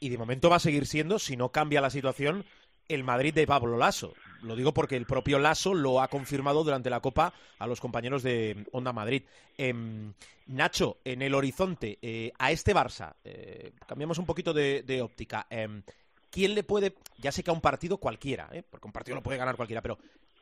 Y 0.00 0.08
de 0.08 0.18
momento 0.18 0.50
va 0.50 0.56
a 0.56 0.60
seguir 0.60 0.86
siendo, 0.86 1.18
si 1.18 1.36
no 1.36 1.50
cambia 1.50 1.80
la 1.80 1.90
situación, 1.90 2.44
el 2.88 3.04
Madrid 3.04 3.34
de 3.34 3.46
Pablo 3.46 3.76
Lasso. 3.76 4.14
Lo 4.44 4.56
digo 4.56 4.74
porque 4.74 4.96
el 4.96 5.06
propio 5.06 5.38
Lasso 5.38 5.74
lo 5.74 6.00
ha 6.00 6.08
confirmado 6.08 6.62
durante 6.62 6.90
la 6.90 7.00
Copa 7.00 7.32
a 7.58 7.66
los 7.66 7.80
compañeros 7.80 8.22
de 8.22 8.66
Onda 8.72 8.92
Madrid. 8.92 9.22
Em, 9.56 10.12
Nacho, 10.46 10.98
en 11.04 11.22
el 11.22 11.34
horizonte, 11.34 11.98
eh, 12.02 12.32
a 12.38 12.52
este 12.52 12.74
Barça, 12.74 13.14
eh, 13.24 13.72
cambiamos 13.86 14.18
un 14.18 14.26
poquito 14.26 14.52
de, 14.52 15.00
óptica. 15.02 15.46
Em, 15.48 15.82
¿Quién 16.30 16.54
le 16.54 16.64
puede, 16.64 16.94
ya 17.18 17.32
sé 17.32 17.42
que 17.42 17.50
a 17.50 17.54
un 17.54 17.60
partido 17.60 17.96
cualquiera, 17.98 18.48
eh, 18.52 18.62
porque 18.68 18.86
un 18.86 18.92
partido 18.92 19.14
lo 19.14 19.22
puede 19.22 19.38
ganar 19.38 19.56
cualquiera, 19.56 19.80
pero 19.80 19.98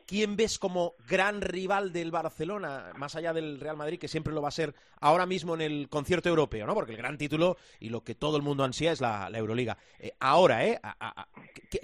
¿quién 0.06 0.36
ves 0.36 0.58
como 0.58 0.94
gran 1.08 1.40
rival 1.40 1.92
del 1.92 2.10
Barcelona, 2.10 2.92
más 2.96 3.14
allá 3.14 3.32
del 3.32 3.60
Real 3.60 3.76
Madrid, 3.76 3.98
que 3.98 4.08
siempre 4.08 4.32
lo 4.32 4.42
va 4.42 4.48
a 4.48 4.52
ser 4.52 4.74
ahora 5.00 5.26
mismo 5.26 5.54
en 5.54 5.60
el 5.60 5.88
concierto 5.88 6.28
europeo, 6.28 6.66
¿no? 6.66 6.74
Porque 6.74 6.92
el 6.92 6.98
gran 6.98 7.18
título 7.18 7.56
y 7.78 7.90
lo 7.90 8.02
que 8.02 8.14
todo 8.14 8.36
el 8.36 8.42
mundo 8.42 8.64
ansía 8.64 8.92
es 8.92 9.00
la, 9.00 9.30
Euroliga. 9.32 9.76
Eh, 9.98 10.12
ahora, 10.18 10.66
¿eh? 10.66 10.80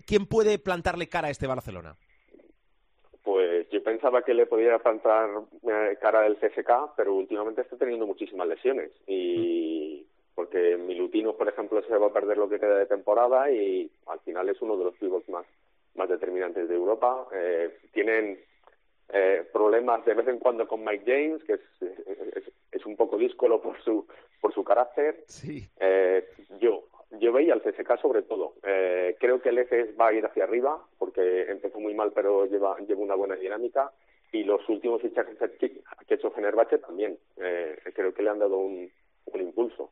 ¿Quién 0.07 0.27
puede 0.27 0.59
plantarle 0.59 1.09
cara 1.09 1.29
a 1.29 1.31
este 1.31 1.47
Barcelona? 1.47 1.97
Pensaba 3.89 4.23
que 4.23 4.35
le 4.35 4.45
podía 4.45 4.79
plantar 4.79 5.31
eh, 5.63 5.97
cara 5.99 6.23
del 6.23 6.37
CSK, 6.37 6.95
pero 6.95 7.15
últimamente 7.15 7.63
está 7.63 7.77
teniendo 7.77 8.07
muchísimas 8.07 8.47
lesiones 8.47 8.91
y 9.07 10.07
porque 10.35 10.77
Milutino, 10.77 11.33
por 11.33 11.49
ejemplo, 11.49 11.83
se 11.83 11.97
va 11.97 12.09
a 12.09 12.13
perder 12.13 12.37
lo 12.37 12.49
que 12.49 12.61
queda 12.61 12.79
de 12.79 12.87
temporada 12.87 13.51
y 13.51 13.91
al 14.07 14.21
final 14.21 14.49
es 14.51 14.61
uno 14.61 14.77
de 14.77 14.85
los 14.85 14.95
pivots 14.97 15.29
más 15.31 15.47
más 15.95 16.09
determinantes 16.09 16.69
de 16.69 16.75
Europa. 16.75 17.27
Eh, 17.33 17.79
tienen 17.93 18.39
eh, 19.09 19.49
problemas 19.53 20.05
de 20.05 20.15
vez 20.15 20.29
en 20.29 20.39
cuando 20.39 20.69
con 20.69 20.85
Mike 20.85 21.05
James, 21.07 21.43
que 21.45 21.55
es, 21.55 21.61
es, 22.73 22.87
un 22.87 22.95
poco 22.95 23.17
díscolo 23.17 23.61
por 23.61 23.83
su, 23.83 24.07
por 24.41 24.53
su 24.53 24.63
carácter. 24.65 25.25
Sí. 25.27 25.67
Eh, 25.81 26.29
yo, 26.61 26.85
yo 27.13 27.33
veía 27.33 27.55
al 27.55 27.63
CSK 27.63 28.01
sobre 28.01 28.23
todo. 28.23 28.55
Eh, 28.63 29.17
creo 29.19 29.41
que 29.41 29.49
el 29.49 29.59
EFES 29.59 29.99
va 29.99 30.09
a 30.09 30.13
ir 30.13 30.25
hacia 30.25 30.45
arriba, 30.45 30.83
porque 30.99 31.43
empezó 31.51 31.81
muy 31.81 31.95
mal, 31.95 32.13
pero 32.15 32.47
lleva, 32.47 32.77
lleva 32.81 33.01
una 33.01 33.15
buena 33.15 33.37
dinámica. 33.37 33.91
Y 34.31 34.45
los 34.45 34.69
últimos 34.69 35.01
fichajes 35.01 35.39
que 35.59 35.81
ha 35.87 36.15
hecho 36.15 36.31
Fenerbahce 36.31 36.79
también. 36.79 37.19
Eh, 37.39 37.79
creo 37.95 38.13
que 38.13 38.23
le 38.23 38.31
han 38.31 38.39
dado 38.39 38.59
un, 38.59 38.91
un 39.27 39.41
impulso. 39.41 39.91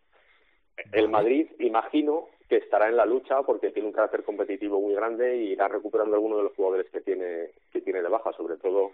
El 0.93 1.09
Madrid, 1.09 1.49
imagino 1.59 2.29
que 2.49 2.57
estará 2.57 2.89
en 2.89 2.97
la 2.97 3.07
lucha 3.07 3.43
porque 3.43 3.71
tiene 3.71 3.89
un 3.89 3.95
carácter 3.95 4.23
competitivo 4.25 4.81
muy 4.81 4.95
grande 4.95 5.37
y 5.37 5.53
irá 5.53 5.69
recuperando 5.69 6.17
algunos 6.17 6.39
de 6.39 6.45
los 6.45 6.55
jugadores 6.55 6.91
que 6.91 7.01
tiene 7.01 7.51
que 7.73 7.81
tiene 7.81 8.03
de 8.03 8.09
baja, 8.09 8.33
sobre 8.35 8.57
todo 8.57 8.93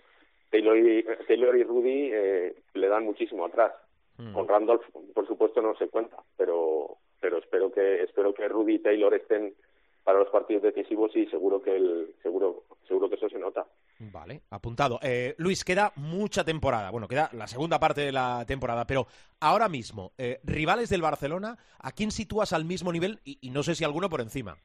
Taylor 0.51 0.79
y, 0.79 1.05
Taylor 1.27 1.57
y 1.57 1.65
Rudy 1.65 2.11
eh, 2.13 2.55
le 2.75 2.89
dan 2.89 3.05
muchísimo 3.05 3.47
atrás. 3.47 3.73
Mm. 4.19 4.33
Con 4.33 4.49
Randolph, 4.49 4.85
por 5.15 5.27
supuesto, 5.27 5.61
no 5.61 5.75
se 5.77 5.89
cuenta, 5.89 6.17
pero 6.37 6.99
pero 7.23 7.39
espero 7.39 7.71
que 7.73 8.03
espero 8.03 8.35
que 8.35 8.49
Rudy 8.49 8.75
y 8.75 8.79
Taylor 8.81 9.15
estén 9.15 9.55
para 10.03 10.19
los 10.19 10.29
partidos 10.29 10.65
decisivos 10.65 11.15
y 11.15 11.27
seguro 11.29 11.63
que 11.63 11.77
el 11.77 12.15
seguro 12.21 12.65
seguro 12.87 13.09
que 13.09 13.15
eso 13.15 13.29
se 13.29 13.39
nota. 13.39 13.65
Vale, 14.01 14.43
apuntado. 14.51 14.99
Eh, 15.01 15.37
Luis, 15.39 15.65
queda 15.65 15.93
mucha 15.95 16.45
temporada. 16.45 16.91
Bueno, 16.91 17.07
queda 17.07 17.31
la 17.33 17.47
segunda 17.47 17.79
parte 17.79 18.01
de 18.01 18.11
la 18.11 18.45
temporada, 18.45 18.85
pero 18.85 19.07
ahora 19.41 19.69
mismo, 19.69 20.11
eh, 20.19 20.41
rivales 20.43 20.91
del 20.91 21.01
Barcelona, 21.01 21.57
¿a 21.79 21.93
quién 21.93 22.11
sitúas 22.11 22.53
al 22.53 22.65
mismo 22.65 22.91
nivel 22.93 23.21
y, 23.25 23.51
no 23.51 23.63
sé 23.63 23.77
si 23.77 23.85
alguno 23.85 24.11
por 24.11 24.21
encima? 24.21 24.57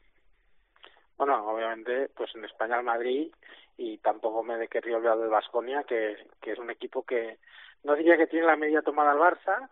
Bueno, 1.17 1.47
obviamente, 1.47 2.09
pues 2.15 2.35
en 2.35 2.45
España 2.45 2.79
el 2.79 2.83
Madrid 2.83 3.31
y 3.77 3.99
tampoco 3.99 4.41
me 4.41 4.57
de 4.57 4.67
querría 4.67 4.97
olvidar 4.97 5.19
del 5.19 5.29
Vasconia, 5.29 5.83
que, 5.83 6.17
que 6.41 6.53
es 6.53 6.59
un 6.59 6.71
equipo 6.71 7.03
que 7.03 7.37
no 7.83 7.95
diría 7.95 8.17
que 8.17 8.25
tiene 8.25 8.47
la 8.47 8.55
media 8.55 8.81
tomada 8.81 9.11
al 9.11 9.19
Barça, 9.19 9.69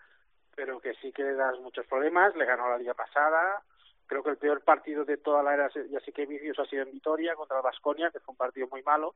pero 0.56 0.80
que 0.80 0.94
sí 0.96 1.12
que 1.12 1.24
le 1.24 1.34
das 1.34 1.60
muchos 1.60 1.86
problemas. 1.88 2.36
Le 2.36 2.46
ganó 2.46 2.70
la 2.70 2.78
liga 2.78 2.94
pasada, 2.94 3.62
creo 4.08 4.24
que 4.24 4.32
el 4.32 4.38
peor 4.38 4.62
partido 4.62 5.06
de 5.06 5.18
toda 5.18 5.44
la 5.44 5.54
era 5.54 5.70
ya 5.70 6.00
sí 6.00 6.12
que 6.12 6.26
vicios 6.26 6.60
ha 6.60 6.66
sido 6.66 6.84
en 6.84 6.92
Vitoria 6.92 7.36
contra 7.36 7.58
el 7.58 7.64
Vasconia, 7.64 8.12
que 8.12 8.20
fue 8.20 8.34
un 8.34 8.38
partido 8.38 8.68
muy 8.68 8.84
malo. 8.84 9.16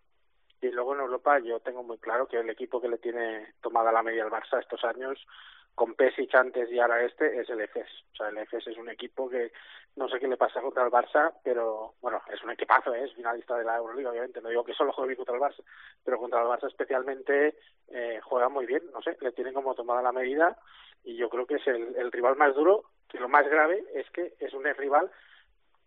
Y 0.62 0.70
luego 0.72 0.94
en 0.94 1.02
Europa 1.02 1.40
yo 1.40 1.60
tengo 1.62 1.84
muy 1.84 1.98
claro 2.00 2.28
que 2.28 2.38
el 2.38 2.50
equipo 2.50 2.82
que 2.82 2.90
le 2.90 2.98
tiene 2.98 3.54
tomada 3.62 3.92
la 3.92 4.04
media 4.04 4.24
al 4.24 4.32
Barça 4.32 4.60
estos 4.60 4.84
años, 4.84 5.26
con 5.74 5.94
Pesic 5.94 6.36
antes 6.36 6.70
y 6.70 6.80
ahora 6.80 7.02
este, 7.06 7.40
es 7.40 7.50
el 7.50 7.62
EFES. 7.62 7.88
O 8.12 8.16
sea, 8.18 8.28
el 8.28 8.38
EFES 8.40 8.68
es 8.68 8.78
un 8.78 8.90
equipo 8.90 9.30
que 9.30 9.54
no 9.96 10.10
sé 10.10 10.20
qué 10.20 10.28
le 10.28 10.36
pasa 10.36 10.60
contra 10.62 10.84
el 10.84 10.92
Barça, 10.92 11.34
pero 11.42 11.94
bueno, 12.02 12.22
es 12.34 12.44
un 12.44 12.52
equipazo, 12.52 12.94
¿eh? 12.94 13.06
es 13.06 13.14
finalista 13.14 13.58
de 13.58 13.64
la 13.64 13.78
Euroliga, 13.78 14.10
obviamente. 14.10 14.42
No 14.42 14.50
digo 14.50 14.66
que 14.66 14.74
solo 14.74 14.92
juegue 14.92 15.16
contra 15.16 15.36
el 15.36 15.42
Barça, 15.42 15.64
pero 16.04 16.20
contra 16.20 16.42
el 16.42 16.48
Barça 16.48 16.68
especialmente 16.68 17.56
eh, 17.88 18.20
juega 18.22 18.50
muy 18.50 18.66
bien, 18.66 18.84
no 18.92 19.02
sé, 19.02 19.16
le 19.22 19.32
tienen 19.32 19.54
como 19.54 19.76
tomada 19.76 20.02
la 20.02 20.12
medida 20.12 20.58
y 21.04 21.16
yo 21.16 21.30
creo 21.30 21.46
que 21.46 21.56
es 21.56 21.68
el, 21.68 21.96
el 21.96 22.12
rival 22.12 22.36
más 22.36 22.56
duro 22.56 22.86
que 23.08 23.20
lo 23.20 23.28
más 23.28 23.48
grave 23.48 23.84
es 23.94 24.10
que 24.12 24.34
es 24.40 24.54
un 24.54 24.64
rival 24.64 25.12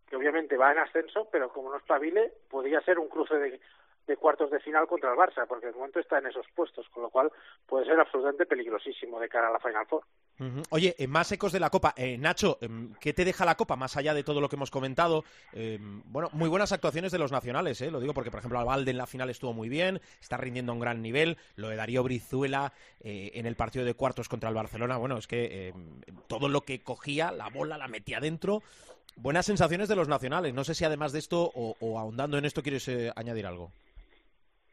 que 0.09 0.17
obviamente 0.17 0.57
va 0.57 0.73
en 0.73 0.79
ascenso, 0.79 1.29
pero 1.31 1.51
como 1.51 1.71
no 1.71 1.79
espabile, 1.79 2.33
podría 2.51 2.81
ser 2.83 2.99
un 2.99 3.09
cruce 3.09 3.35
de, 3.37 3.61
de 4.07 4.17
cuartos 4.17 4.51
de 4.51 4.61
final 4.61 4.87
contra 4.87 5.13
el 5.13 5.17
Barça, 5.17 5.47
porque 5.47 5.67
de 5.67 5.73
momento 5.73 6.01
está 6.01 6.19
en 6.19 6.27
esos 6.27 6.47
puestos, 6.55 6.89
con 6.89 7.05
lo 7.05 7.11
cual 7.11 7.31
puede 7.67 7.87
ser 7.87 7.99
absolutamente 8.01 8.47
peligrosísimo 8.47 9.21
de 9.21 9.29
cara 9.29 9.49
a 9.49 9.53
la 9.53 9.61
Final 9.61 9.87
Four. 9.87 10.03
Oye, 10.71 10.97
eh, 10.99 11.07
más 11.07 11.31
ecos 11.31 11.53
de 11.53 11.61
la 11.61 11.71
Copa. 11.71 11.95
Eh, 11.97 12.19
Nacho, 12.19 12.59
em, 12.61 12.95
¿qué 13.01 13.13
te 13.13 13.25
deja 13.25 13.45
la 13.45 13.55
Copa 13.55 13.77
más 13.77 13.97
allá 13.97 14.13
de 14.13 14.25
todo 14.25 14.41
lo 14.41 14.49
que 14.49 14.57
hemos 14.57 14.71
comentado? 14.71 15.25
Em, 15.53 16.03
bueno, 16.07 16.31
muy 16.33 16.49
buenas 16.49 16.73
actuaciones 16.73 17.13
de 17.13 17.19
los 17.19 17.31
nacionales, 17.31 17.81
¿eh? 17.81 17.91
lo 17.91 18.01
digo 18.01 18.13
porque, 18.13 18.31
por 18.31 18.39
ejemplo, 18.39 18.59
Albalde 18.59 18.91
en 18.91 18.99
la 18.99 19.07
final 19.07 19.31
estuvo 19.31 19.53
muy 19.53 19.69
bien, 19.69 20.01
está 20.21 20.37
rindiendo 20.37 20.73
a 20.73 20.75
un 20.75 20.81
gran 20.81 21.01
nivel. 21.01 21.39
Lo 21.55 21.69
de 21.69 21.77
Darío 21.77 22.03
Brizuela 22.03 22.73
eh, 23.01 23.31
en 23.35 23.47
el 23.47 23.55
partido 23.55 23.85
de 23.85 23.95
cuartos 23.95 24.29
contra 24.29 24.49
el 24.49 24.55
Barcelona, 24.55 24.97
bueno, 24.97 25.17
es 25.17 25.29
que 25.29 25.69
em, 25.69 26.01
todo 26.27 26.49
lo 26.49 26.63
que 26.63 26.83
cogía, 26.83 27.31
la 27.31 27.49
bola 27.49 27.79
la 27.79 27.87
metía 27.87 28.19
dentro. 28.19 28.63
Buenas 29.15 29.47
sensaciones 29.47 29.89
de 29.89 29.97
los 29.97 30.09
nacionales. 30.09 30.55
No 30.55 30.65
sé 30.65 30.75
si 30.75 30.85
además 30.85 31.13
de 31.13 31.19
esto 31.19 31.53
o, 31.55 31.99
ahondando 31.99 32.39
en 32.39 32.47
esto 32.47 32.63
quieres 32.63 32.91
añadir 33.15 33.47
algo 33.47 33.71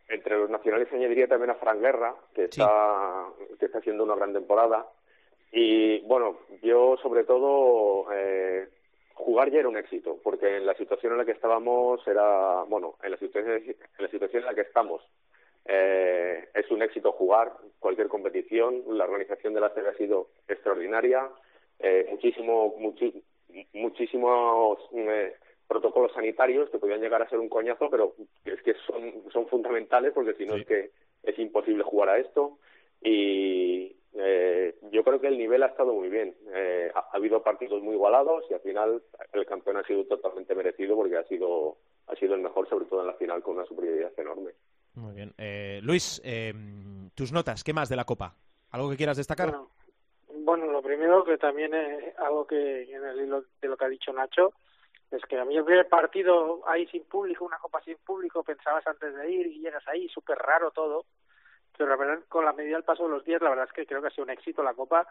entre 0.10 0.38
los 0.38 0.50
nacionales 0.50 0.91
añadiría 0.91 1.28
también 1.28 1.52
a 1.52 1.56
Fran 1.56 1.82
Guerra, 1.82 2.15
que 2.34 2.45
está, 2.45 3.28
que 3.60 3.65
está 3.65 3.78
haciendo 3.78 4.04
una 4.04 4.15
gran 4.15 4.34
temporada. 4.34 4.88
Y 5.52 6.00
bueno, 6.02 6.39
yo 6.62 6.98
sobre 7.02 7.24
todo 7.24 8.08
eh, 8.13 8.67
jugar 9.13 9.52
ya 9.52 9.60
era 9.60 9.69
un 9.69 9.78
éxito, 9.78 10.17
porque 10.24 10.58
en 10.58 10.65
la 10.65 10.76
situación 10.76 11.13
en 11.13 11.19
la 11.19 11.26
que 11.26 11.34
estábamos 11.34 12.06
era, 12.08 12.63
bueno, 12.63 12.95
en 13.04 13.12
la 13.12 13.17
situación 13.17 13.54
en 13.54 13.76
la, 13.98 14.08
situación 14.10 14.43
en 14.43 14.48
la 14.48 14.56
que 14.56 14.62
estamos 14.62 15.02
eh, 15.65 16.50
es 16.54 16.72
un 16.72 16.82
éxito 16.82 17.12
jugar 17.12 17.54
cualquier 17.80 18.08
competición. 18.08 18.84
La 18.88 19.04
organización 19.04 19.54
de 19.54 19.62
la 19.62 19.74
serie 19.74 19.89
ha 19.89 19.98
sido 19.98 20.30
extraordinaria, 20.48 21.30
eh, 21.80 22.08
muchísimo, 22.10 22.76
muchísimos 23.74 24.80
eh, 24.93 25.36
protocolos 25.69 26.12
sanitarios 26.13 26.69
que 26.69 26.79
podían 26.79 26.99
llegar 26.99 27.21
a 27.21 27.29
ser 27.29 27.39
un 27.39 27.47
coñazo, 27.47 27.89
pero 27.89 28.15
es 28.43 28.62
que 28.63 28.73
son, 28.86 29.23
son 29.32 29.47
fundamentales 29.47 30.12
porque 30.13 30.34
si 30.34 30.45
no 30.45 30.55
es 30.55 30.65
que 30.65 30.91
es 31.23 31.39
imposible 31.39 31.84
jugar 31.84 32.10
a 32.10 32.17
esto. 32.17 32.58
Y 33.01 33.95
eh, 34.13 34.75
yo 34.91 35.03
creo 35.03 35.21
que 35.21 35.27
el 35.27 35.38
nivel 35.38 35.63
ha 35.63 35.67
estado 35.67 35.93
muy 35.93 36.10
bien. 36.10 36.36
Eh, 36.53 36.91
ha, 36.93 37.15
habido 37.15 37.41
partidos 37.41 37.82
muy 37.82 37.93
igualados 37.93 38.43
y 38.49 38.53
al 38.53 38.60
final 38.62 39.01
el 39.32 39.45
campeón 39.45 39.77
ha 39.77 39.84
sido 39.84 40.03
totalmente 40.05 40.55
merecido 40.55 40.95
porque 40.95 41.17
ha 41.17 41.23
sido, 41.25 41.77
ha 42.08 42.15
sido 42.15 42.36
el 42.36 42.41
mejor, 42.41 42.67
sobre 42.67 42.86
todo 42.86 43.01
en 43.01 43.08
la 43.08 43.13
final, 43.13 43.41
con 43.41 43.55
una 43.55 43.65
superioridad 43.65 44.12
enorme. 44.17 44.51
Muy 44.95 45.13
bien. 45.13 45.34
Eh, 45.38 45.79
Luis, 45.84 46.21
tus 47.15 47.32
notas, 47.32 47.63
¿qué 47.63 47.71
más 47.73 47.88
de 47.88 47.95
la 47.95 48.03
Copa? 48.03 48.36
¿Algo 48.71 48.89
que 48.89 48.97
quieras 48.97 49.17
destacar? 49.17 49.55
Bueno, 50.27 50.65
lo 50.65 50.82
primero 50.82 50.99
primero 50.99 51.23
que 51.23 51.38
también 51.38 51.73
es 51.73 52.17
algo 52.19 52.45
que 52.45 52.84
en 52.84 53.05
el 53.05 53.21
hilo 53.21 53.45
de 53.62 53.67
lo 53.69 53.77
que 53.77 53.86
ha 53.86 53.89
dicho 53.89 54.12
Nacho, 54.12 54.53
es 55.12 55.24
que 55.24 55.39
a 55.39 55.45
mí 55.45 55.58
el 55.58 55.65
primer 55.65 55.88
partido 55.88 56.62
ahí 56.67 56.86
sin 56.88 57.04
público, 57.06 57.45
una 57.45 57.58
copa 57.58 57.82
sin 57.82 57.98
público, 57.98 58.43
pensabas 58.43 58.86
antes 58.86 59.15
de 59.15 59.32
ir 59.32 59.48
y 59.48 59.60
llegas 59.60 59.88
ahí, 59.88 60.08
súper 60.10 60.38
raro 60.38 60.72
todo, 60.72 61.06
pero 61.78 61.89
la 61.89 61.95
verdad 61.95 62.24
con 62.28 62.45
la 62.45 62.54
medida 62.54 62.76
del 62.76 62.84
paso 62.84 63.04
de 63.04 63.10
los 63.10 63.26
días, 63.26 63.41
la 63.41 63.50
verdad 63.50 63.65
es 63.65 63.74
que 63.74 63.86
creo 63.86 64.02
que 64.02 64.08
ha 64.08 64.12
sido 64.12 64.26
un 64.26 64.32
éxito 64.32 64.62
la 64.62 64.74
copa, 64.74 65.08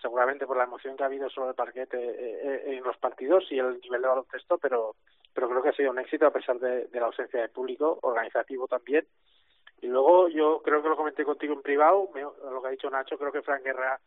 seguramente 0.00 0.46
por 0.46 0.56
la 0.56 0.64
emoción 0.64 0.96
que 0.96 1.02
ha 1.02 1.06
habido 1.06 1.28
sobre 1.28 1.50
el 1.50 1.54
parquete 1.54 1.98
eh, 1.98 2.14
eh, 2.18 2.76
en 2.76 2.84
los 2.84 2.96
partidos 2.96 3.44
y 3.50 3.58
el 3.58 3.80
nivel 3.80 4.02
de 4.02 4.08
baloncesto, 4.08 4.58
pero 4.58 4.96
pero 5.34 5.48
creo 5.48 5.62
que 5.62 5.68
ha 5.70 5.72
sido 5.72 5.90
un 5.90 5.98
éxito 5.98 6.26
a 6.26 6.30
pesar 6.30 6.58
de, 6.60 6.88
la 6.92 7.06
ausencia 7.06 7.40
de 7.40 7.48
público, 7.48 7.98
organizativo 8.02 8.68
también. 8.68 9.04
Y 9.82 9.88
luego 9.88 10.28
yo 10.28 10.62
creo 10.62 10.80
que 10.80 10.88
lo 10.88 10.96
comenté 10.96 11.24
contigo 11.24 11.54
en 11.54 11.62
privado, 11.62 12.08
lo 12.14 12.62
que 12.62 12.68
ha 12.68 12.70
dicho 12.70 12.88
Nacho, 12.88 13.18
creo 13.18 13.32
que 13.32 13.42
Frank 13.42 13.64
Guerra 13.64 14.00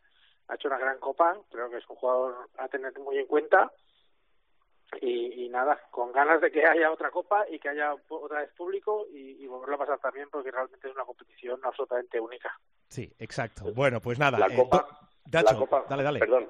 ha 0.48 0.54
hecho 0.54 0.68
una 0.68 0.78
gran 0.78 0.98
copa, 0.98 1.36
creo 1.50 1.68
que 1.68 1.76
es 1.76 1.90
un 1.90 1.96
jugador 1.96 2.48
a 2.56 2.68
tener 2.68 2.98
muy 2.98 3.18
en 3.18 3.26
cuenta 3.26 3.70
y, 5.00 5.44
y, 5.44 5.48
nada, 5.48 5.78
con 5.90 6.12
ganas 6.12 6.40
de 6.40 6.50
que 6.50 6.64
haya 6.64 6.90
otra 6.90 7.10
copa 7.10 7.44
y 7.48 7.58
que 7.58 7.68
haya 7.68 7.94
otra 8.08 8.40
vez 8.40 8.50
público 8.52 9.06
y, 9.12 9.42
y 9.42 9.46
volverlo 9.46 9.74
a 9.74 9.78
pasar 9.78 9.98
también 9.98 10.28
porque 10.30 10.50
realmente 10.50 10.88
es 10.88 10.94
una 10.94 11.04
competición 11.04 11.60
absolutamente 11.62 12.18
única. 12.18 12.58
Sí, 12.88 13.12
exacto. 13.18 13.72
Bueno, 13.74 14.00
pues 14.00 14.18
nada. 14.18 14.38
La 14.38 14.46
eh, 14.46 14.56
copa, 14.56 14.86
Dacho, 15.30 15.52
la 15.52 15.58
copa, 15.58 15.84
dale, 15.88 16.02
dale. 16.02 16.20
Perdón. 16.20 16.48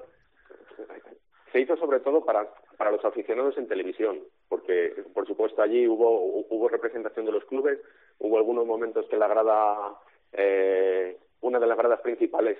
Se 1.51 1.59
hizo 1.59 1.75
sobre 1.77 1.99
todo 1.99 2.23
para, 2.23 2.47
para 2.77 2.91
los 2.91 3.03
aficionados 3.03 3.57
en 3.57 3.67
televisión, 3.67 4.19
porque 4.47 5.03
por 5.13 5.27
supuesto 5.27 5.61
allí 5.61 5.87
hubo, 5.87 6.45
hubo 6.49 6.69
representación 6.69 7.25
de 7.25 7.31
los 7.31 7.43
clubes, 7.45 7.79
hubo 8.19 8.37
algunos 8.37 8.65
momentos 8.65 9.05
que 9.09 9.17
la 9.17 9.27
grada, 9.27 9.95
eh, 10.31 11.17
una 11.41 11.59
de 11.59 11.67
las 11.67 11.77
gradas 11.77 12.01
principales 12.01 12.57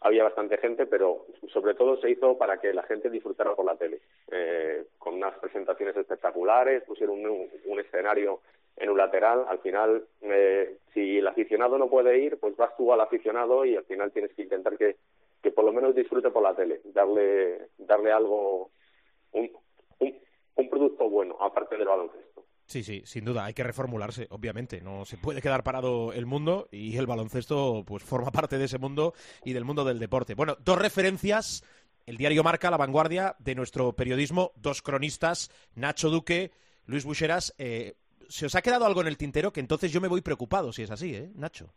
había 0.00 0.24
bastante 0.24 0.56
gente, 0.58 0.86
pero 0.86 1.26
sobre 1.52 1.74
todo 1.74 2.00
se 2.00 2.10
hizo 2.10 2.38
para 2.38 2.58
que 2.58 2.72
la 2.72 2.82
gente 2.84 3.10
disfrutara 3.10 3.54
por 3.54 3.66
la 3.66 3.76
tele, 3.76 4.00
eh, 4.30 4.84
con 4.98 5.14
unas 5.14 5.38
presentaciones 5.38 5.96
espectaculares, 5.96 6.82
pusieron 6.84 7.20
un, 7.24 7.48
un, 7.66 7.80
escenario 7.80 8.40
en 8.76 8.88
un 8.88 8.96
lateral, 8.96 9.44
al 9.48 9.58
final, 9.58 10.04
eh, 10.22 10.78
si 10.94 11.18
el 11.18 11.26
aficionado 11.26 11.76
no 11.76 11.88
puede 11.88 12.18
ir, 12.18 12.38
pues 12.38 12.56
vas 12.56 12.74
tú 12.76 12.92
al 12.92 13.00
aficionado 13.00 13.64
y 13.64 13.76
al 13.76 13.84
final 13.84 14.10
tienes 14.10 14.32
que 14.32 14.42
intentar 14.42 14.78
que, 14.78 14.96
que 15.42 15.50
por 15.50 15.64
lo 15.64 15.72
menos 15.72 15.94
disfrute 15.94 16.30
por 16.30 16.42
la 16.42 16.54
tele, 16.54 16.80
darle, 16.84 17.68
darle 17.76 18.10
algo, 18.10 18.70
un, 19.32 19.50
un, 19.98 20.18
un 20.54 20.70
producto 20.70 21.10
bueno, 21.10 21.36
aparte 21.40 21.76
del 21.76 21.88
baloncesto. 21.88 22.29
Sí, 22.70 22.84
sí, 22.84 23.02
sin 23.04 23.24
duda, 23.24 23.46
hay 23.46 23.52
que 23.52 23.64
reformularse, 23.64 24.28
obviamente. 24.30 24.80
No 24.80 25.04
se 25.04 25.16
puede 25.16 25.42
quedar 25.42 25.64
parado 25.64 26.12
el 26.12 26.24
mundo 26.24 26.68
y 26.70 26.96
el 26.98 27.08
baloncesto 27.08 27.82
pues 27.84 28.04
forma 28.04 28.30
parte 28.30 28.58
de 28.58 28.66
ese 28.66 28.78
mundo 28.78 29.12
y 29.44 29.54
del 29.54 29.64
mundo 29.64 29.84
del 29.84 29.98
deporte. 29.98 30.36
Bueno, 30.36 30.54
dos 30.64 30.78
referencias, 30.78 31.64
el 32.06 32.16
diario 32.16 32.44
Marca, 32.44 32.70
La 32.70 32.76
Vanguardia, 32.76 33.34
de 33.40 33.56
nuestro 33.56 33.92
periodismo, 33.94 34.52
dos 34.54 34.82
cronistas, 34.82 35.50
Nacho 35.74 36.10
Duque, 36.10 36.52
Luis 36.86 37.04
Bucheras. 37.04 37.52
Eh, 37.58 37.94
¿Se 38.28 38.46
os 38.46 38.54
ha 38.54 38.62
quedado 38.62 38.86
algo 38.86 39.00
en 39.00 39.08
el 39.08 39.18
tintero? 39.18 39.52
Que 39.52 39.58
entonces 39.58 39.90
yo 39.90 40.00
me 40.00 40.06
voy 40.06 40.20
preocupado 40.20 40.72
si 40.72 40.84
es 40.84 40.92
así, 40.92 41.12
¿eh, 41.12 41.28
Nacho? 41.34 41.74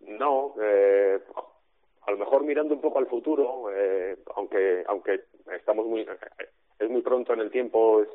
No, 0.00 0.56
eh, 0.60 1.20
a 2.08 2.10
lo 2.10 2.16
mejor 2.16 2.42
mirando 2.42 2.74
un 2.74 2.80
poco 2.80 2.98
al 2.98 3.06
futuro, 3.06 3.70
eh, 3.72 4.18
aunque 4.34 4.82
aunque 4.88 5.20
estamos 5.56 5.86
muy 5.86 6.04
es 6.80 6.90
muy 6.90 7.02
pronto 7.02 7.32
en 7.32 7.38
el 7.38 7.52
tiempo, 7.52 8.02
es, 8.02 8.08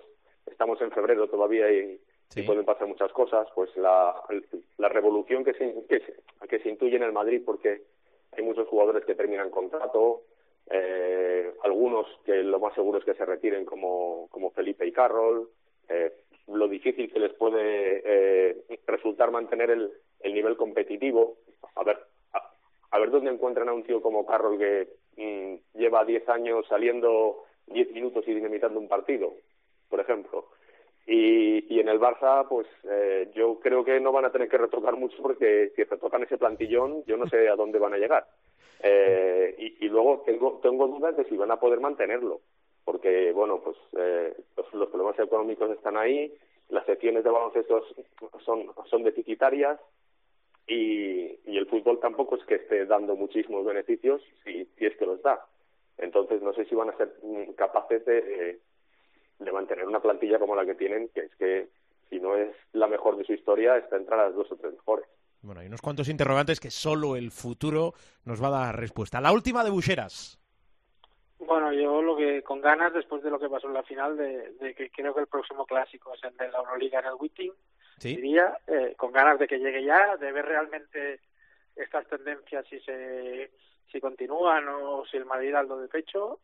estamos 0.51 0.81
en 0.81 0.91
febrero 0.91 1.27
todavía 1.27 1.71
y, 1.71 1.99
sí. 2.29 2.41
y, 2.41 2.43
pueden 2.43 2.65
pasar 2.65 2.87
muchas 2.87 3.11
cosas, 3.11 3.47
pues 3.55 3.75
la, 3.77 4.15
la 4.77 4.89
revolución 4.89 5.43
que 5.43 5.53
se, 5.53 5.73
que, 5.87 5.99
se, 5.99 6.47
que 6.47 6.59
se 6.59 6.69
intuye 6.69 6.95
en 6.95 7.03
el 7.03 7.13
Madrid, 7.13 7.41
porque 7.45 7.81
hay 8.31 8.43
muchos 8.43 8.67
jugadores 8.67 9.05
que 9.05 9.15
terminan 9.15 9.49
contrato, 9.49 10.23
eh, 10.69 11.53
algunos 11.63 12.05
que 12.25 12.43
lo 12.43 12.59
más 12.59 12.73
seguro 12.75 12.99
es 12.99 13.05
que 13.05 13.13
se 13.13 13.25
retiren 13.25 13.65
como, 13.65 14.27
como 14.29 14.51
Felipe 14.51 14.85
y 14.85 14.91
Carroll, 14.91 15.49
eh, 15.89 16.11
lo 16.47 16.67
difícil 16.67 17.11
que 17.11 17.19
les 17.19 17.33
puede 17.33 18.01
eh, 18.05 18.79
resultar 18.85 19.31
mantener 19.31 19.69
el, 19.69 19.91
el 20.21 20.33
nivel 20.33 20.55
competitivo. 20.57 21.37
A 21.75 21.83
ver, 21.83 21.97
a, 22.33 22.51
a, 22.91 22.99
ver 22.99 23.11
dónde 23.11 23.31
encuentran 23.31 23.69
a 23.69 23.73
un 23.73 23.83
tío 23.83 24.01
como 24.01 24.25
Carroll 24.25 24.57
que 24.57 24.87
mmm, 25.17 25.77
lleva 25.77 26.05
10 26.05 26.27
años 26.29 26.65
saliendo 26.67 27.43
10 27.67 27.91
minutos 27.91 28.25
y 28.27 28.33
dinamitando 28.33 28.79
un 28.79 28.87
partido 28.87 29.35
por 29.89 29.99
ejemplo. 29.99 30.45
Y, 31.05 31.73
y 31.73 31.79
en 31.79 31.87
el 31.87 32.01
Barça, 32.01 32.45
pues 32.49 32.67
eh, 32.83 33.31
yo 33.33 33.59
creo 33.61 33.85
que 33.85 33.97
no 34.01 34.11
van 34.11 34.25
a 34.25 34.31
tener 34.31 34.49
que 34.49 34.57
retocar 34.57 34.97
mucho 34.97 35.15
porque 35.21 35.71
si 35.73 35.83
retocan 35.85 36.23
ese 36.23 36.37
plantillón, 36.37 37.05
yo 37.05 37.15
no 37.15 37.27
sé 37.29 37.47
a 37.47 37.55
dónde 37.55 37.79
van 37.79 37.93
a 37.93 37.97
llegar. 37.97 38.27
Eh, 38.83 39.55
y, 39.57 39.85
y 39.85 39.89
luego 39.89 40.23
tengo, 40.25 40.59
tengo 40.61 40.87
dudas 40.87 41.15
de 41.15 41.23
si 41.25 41.37
van 41.37 41.51
a 41.51 41.59
poder 41.59 41.79
mantenerlo, 41.79 42.41
porque, 42.83 43.31
bueno, 43.31 43.61
pues 43.63 43.77
eh, 43.97 44.35
los, 44.73 44.89
problemas 44.89 45.17
económicos 45.17 45.71
están 45.71 45.95
ahí, 45.95 46.33
las 46.69 46.85
secciones 46.85 47.23
de 47.23 47.29
baloncesto 47.29 47.85
son, 48.43 48.67
son 48.89 49.03
deficitarias 49.03 49.79
y, 50.67 51.39
y 51.45 51.57
el 51.57 51.67
fútbol 51.67 52.01
tampoco 52.01 52.35
es 52.35 52.43
que 52.43 52.55
esté 52.55 52.85
dando 52.85 53.15
muchísimos 53.15 53.65
beneficios, 53.65 54.21
si, 54.43 54.65
si 54.77 54.85
es 54.85 54.95
que 54.97 55.05
los 55.05 55.21
da. 55.21 55.45
Entonces, 55.97 56.41
no 56.41 56.53
sé 56.53 56.65
si 56.65 56.75
van 56.75 56.89
a 56.89 56.97
ser 56.97 57.13
capaces 57.55 58.05
de 58.05 58.59
de 59.39 59.51
mantener 59.51 59.87
una 59.87 59.99
plantilla 59.99 60.39
como 60.39 60.55
la 60.55 60.65
que 60.65 60.75
tienen, 60.75 61.09
que 61.09 61.21
es 61.21 61.35
que 61.35 61.69
si 62.09 62.19
no 62.19 62.35
es 62.35 62.55
la 62.73 62.87
mejor 62.87 63.17
de 63.17 63.25
su 63.25 63.33
historia, 63.33 63.77
está 63.77 63.97
entre 63.97 64.15
las 64.15 64.33
dos 64.33 64.51
o 64.51 64.55
tres 64.55 64.73
mejores. 64.73 65.05
Bueno, 65.41 65.61
hay 65.61 65.67
unos 65.67 65.81
cuantos 65.81 66.09
interrogantes 66.09 66.59
que 66.59 66.71
solo 66.71 67.15
el 67.15 67.31
futuro 67.31 67.93
nos 68.25 68.41
va 68.41 68.47
a 68.47 68.65
dar 68.65 68.79
respuesta. 68.79 69.21
La 69.21 69.31
última 69.31 69.63
de 69.63 69.69
Bucheras. 69.69 70.39
Bueno, 71.39 71.71
yo 71.71 72.01
lo 72.01 72.17
que 72.17 72.41
con 72.41 72.61
ganas, 72.61 72.93
después 72.93 73.21
de 73.21 73.29
lo 73.29 73.39
que 73.39 73.49
pasó 73.49 73.67
en 73.67 73.73
la 73.73 73.83
final, 73.83 74.17
de, 74.17 74.53
de 74.53 74.73
que 74.73 74.89
creo 74.89 75.13
que 75.13 75.21
el 75.21 75.27
próximo 75.27 75.65
clásico 75.65 76.13
es 76.13 76.23
el 76.23 76.35
de 76.35 76.49
la 76.49 76.57
Euroliga 76.57 76.99
en 76.99 77.05
el 77.05 77.13
Witting, 77.19 77.53
¿Sí? 77.99 78.15
diría, 78.15 78.57
eh, 78.67 78.95
con 78.97 79.11
ganas 79.11 79.37
de 79.37 79.47
que 79.47 79.59
llegue 79.59 79.83
ya, 79.83 80.17
de 80.17 80.31
ver 80.31 80.45
realmente 80.45 81.19
estas 81.75 82.07
tendencias 82.07 82.65
si 82.67 82.79
se 82.79 83.51
si 83.91 84.01
continúan 84.01 84.67
o 84.67 85.05
si 85.05 85.17
el 85.17 85.25
Madrid 85.25 85.53
algo 85.53 85.77
de 85.77 85.87
pecho 85.87 86.39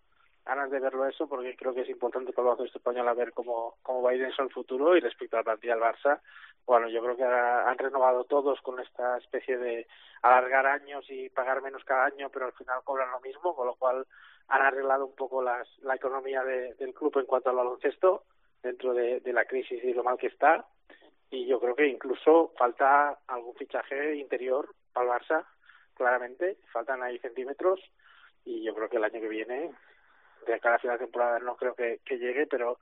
ganas 0.46 0.70
de 0.72 0.80
verlo 0.80 1.08
eso 1.08 1.28
porque 1.28 1.56
creo 1.56 1.74
que 1.74 1.82
es 1.82 1.90
importante 1.90 2.34
para 2.34 2.50
el 2.50 2.56
baloncesto 2.56 2.80
español 2.80 3.08
a 3.08 3.14
ver 3.14 3.34
cómo, 3.34 3.78
cómo 3.82 4.02
va 4.02 4.12
a 4.12 4.16
ir 4.16 4.24
eso 4.24 4.42
en 4.42 4.48
el 4.48 4.54
futuro 4.54 4.96
y 4.96 5.00
respecto 5.00 5.36
a 5.36 5.40
la 5.40 5.44
plantilla 5.44 5.76
del 5.76 5.84
Barça, 5.84 6.20
bueno, 6.66 6.88
yo 6.90 7.02
creo 7.02 7.16
que 7.18 7.24
han 7.24 7.78
renovado 7.78 8.24
todos 8.26 8.62
con 8.62 8.80
esta 8.80 9.18
especie 9.18 9.58
de 9.58 9.88
alargar 10.22 10.66
años 10.66 11.06
y 11.10 11.30
pagar 11.30 11.62
menos 11.62 11.84
cada 11.84 12.06
año, 12.06 12.30
pero 12.30 12.46
al 12.46 12.54
final 12.54 12.82
cobran 12.84 13.12
lo 13.12 13.20
mismo, 13.22 13.56
con 13.56 13.68
lo 13.68 13.76
cual 13.76 14.06
han 14.48 14.62
arreglado 14.62 15.06
un 15.06 15.16
poco 15.16 15.42
las, 15.42 15.68
la 15.80 15.96
economía 15.96 16.44
de, 16.44 16.74
del 16.76 16.94
club 16.94 17.18
en 17.18 17.26
cuanto 17.26 17.50
al 17.50 17.58
baloncesto 17.58 18.24
dentro 18.62 18.94
de, 18.94 19.20
de 19.20 19.34
la 19.34 19.46
crisis 19.46 19.84
y 19.84 19.94
lo 19.94 20.04
mal 20.04 20.18
que 20.18 20.28
está 20.28 20.66
y 21.34 21.48
yo 21.48 21.60
creo 21.60 21.76
que 21.76 21.88
incluso 21.88 22.54
falta 22.56 23.18
algún 23.26 23.56
fichaje 23.56 24.18
interior 24.18 24.70
para 24.94 25.06
el 25.06 25.12
Barça, 25.20 25.46
claramente, 25.96 26.58
faltan 26.72 27.02
ahí 27.02 27.18
centímetros 27.18 27.80
y 28.46 28.62
yo 28.64 28.76
creo 28.76 28.88
que 28.88 28.98
el 28.98 29.04
año 29.04 29.20
que 29.20 29.28
viene 29.28 29.72
de 30.46 30.60
cara 30.60 30.76
a 30.76 30.80
final 30.80 30.98
de 30.98 31.06
temporada 31.06 31.40
no 31.40 31.56
creo 31.56 31.74
que, 31.76 32.00
que 32.06 32.18
llegue, 32.18 32.46
pero, 32.48 32.80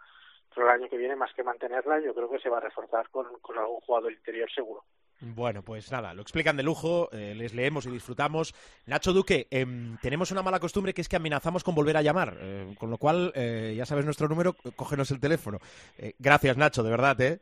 pero 0.53 0.67
el 0.67 0.73
año 0.81 0.89
que 0.89 0.97
viene, 0.97 1.15
más 1.15 1.33
que 1.33 1.43
mantenerla, 1.43 1.99
yo 1.99 2.13
creo 2.13 2.29
que 2.29 2.39
se 2.39 2.49
va 2.49 2.57
a 2.57 2.61
reforzar 2.61 3.09
con, 3.09 3.27
con 3.41 3.57
algún 3.57 3.79
jugador 3.81 4.11
interior 4.11 4.49
seguro. 4.51 4.83
Bueno, 5.23 5.61
pues 5.61 5.91
nada, 5.91 6.15
lo 6.15 6.23
explican 6.23 6.57
de 6.57 6.63
lujo, 6.63 7.07
eh, 7.11 7.35
les 7.35 7.53
leemos 7.53 7.85
y 7.85 7.91
disfrutamos. 7.91 8.55
Nacho 8.87 9.13
Duque, 9.13 9.47
eh, 9.51 9.65
tenemos 10.01 10.31
una 10.31 10.41
mala 10.41 10.59
costumbre 10.59 10.95
que 10.95 11.01
es 11.01 11.07
que 11.07 11.15
amenazamos 11.15 11.63
con 11.63 11.75
volver 11.75 11.95
a 11.95 12.01
llamar, 12.01 12.35
eh, 12.39 12.73
con 12.79 12.89
lo 12.89 12.97
cual, 12.97 13.31
eh, 13.35 13.75
ya 13.77 13.85
sabes 13.85 14.03
nuestro 14.03 14.27
número, 14.27 14.55
cógenos 14.75 15.11
el 15.11 15.19
teléfono. 15.19 15.59
Eh, 15.99 16.15
gracias, 16.17 16.57
Nacho, 16.57 16.81
de 16.81 16.89
verdad, 16.89 17.21
¿eh? 17.21 17.39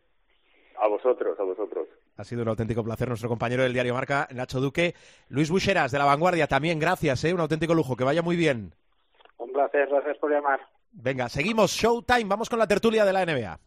A 0.77 0.89
vosotros, 0.89 1.39
a 1.39 1.43
vosotros. 1.43 1.88
Ha 2.17 2.25
sido 2.25 2.41
un 2.41 2.49
auténtico 2.49 2.84
placer 2.84 3.08
nuestro 3.08 3.29
compañero 3.29 3.63
del 3.63 3.71
diario 3.71 3.93
Marca, 3.93 4.27
Nacho 4.32 4.60
Duque. 4.60 4.93
Luis 5.29 5.49
Bucheras, 5.49 5.89
de 5.93 5.99
La 5.99 6.03
Vanguardia, 6.03 6.47
también 6.47 6.79
gracias, 6.79 7.23
¿eh? 7.23 7.34
un 7.34 7.39
auténtico 7.39 7.73
lujo, 7.73 7.95
que 7.95 8.03
vaya 8.03 8.21
muy 8.21 8.36
bien. 8.36 8.73
Un 9.39 9.52
placer, 9.52 9.88
gracias 9.89 10.17
por 10.17 10.32
llamar. 10.32 10.60
Venga, 10.91 11.30
seguimos, 11.30 11.71
Showtime, 11.71 12.25
vamos 12.25 12.49
con 12.49 12.60
la 12.60 12.67
tertulia 12.67 13.06
de 13.06 13.13
la 13.13 13.25
NBA. 13.25 13.60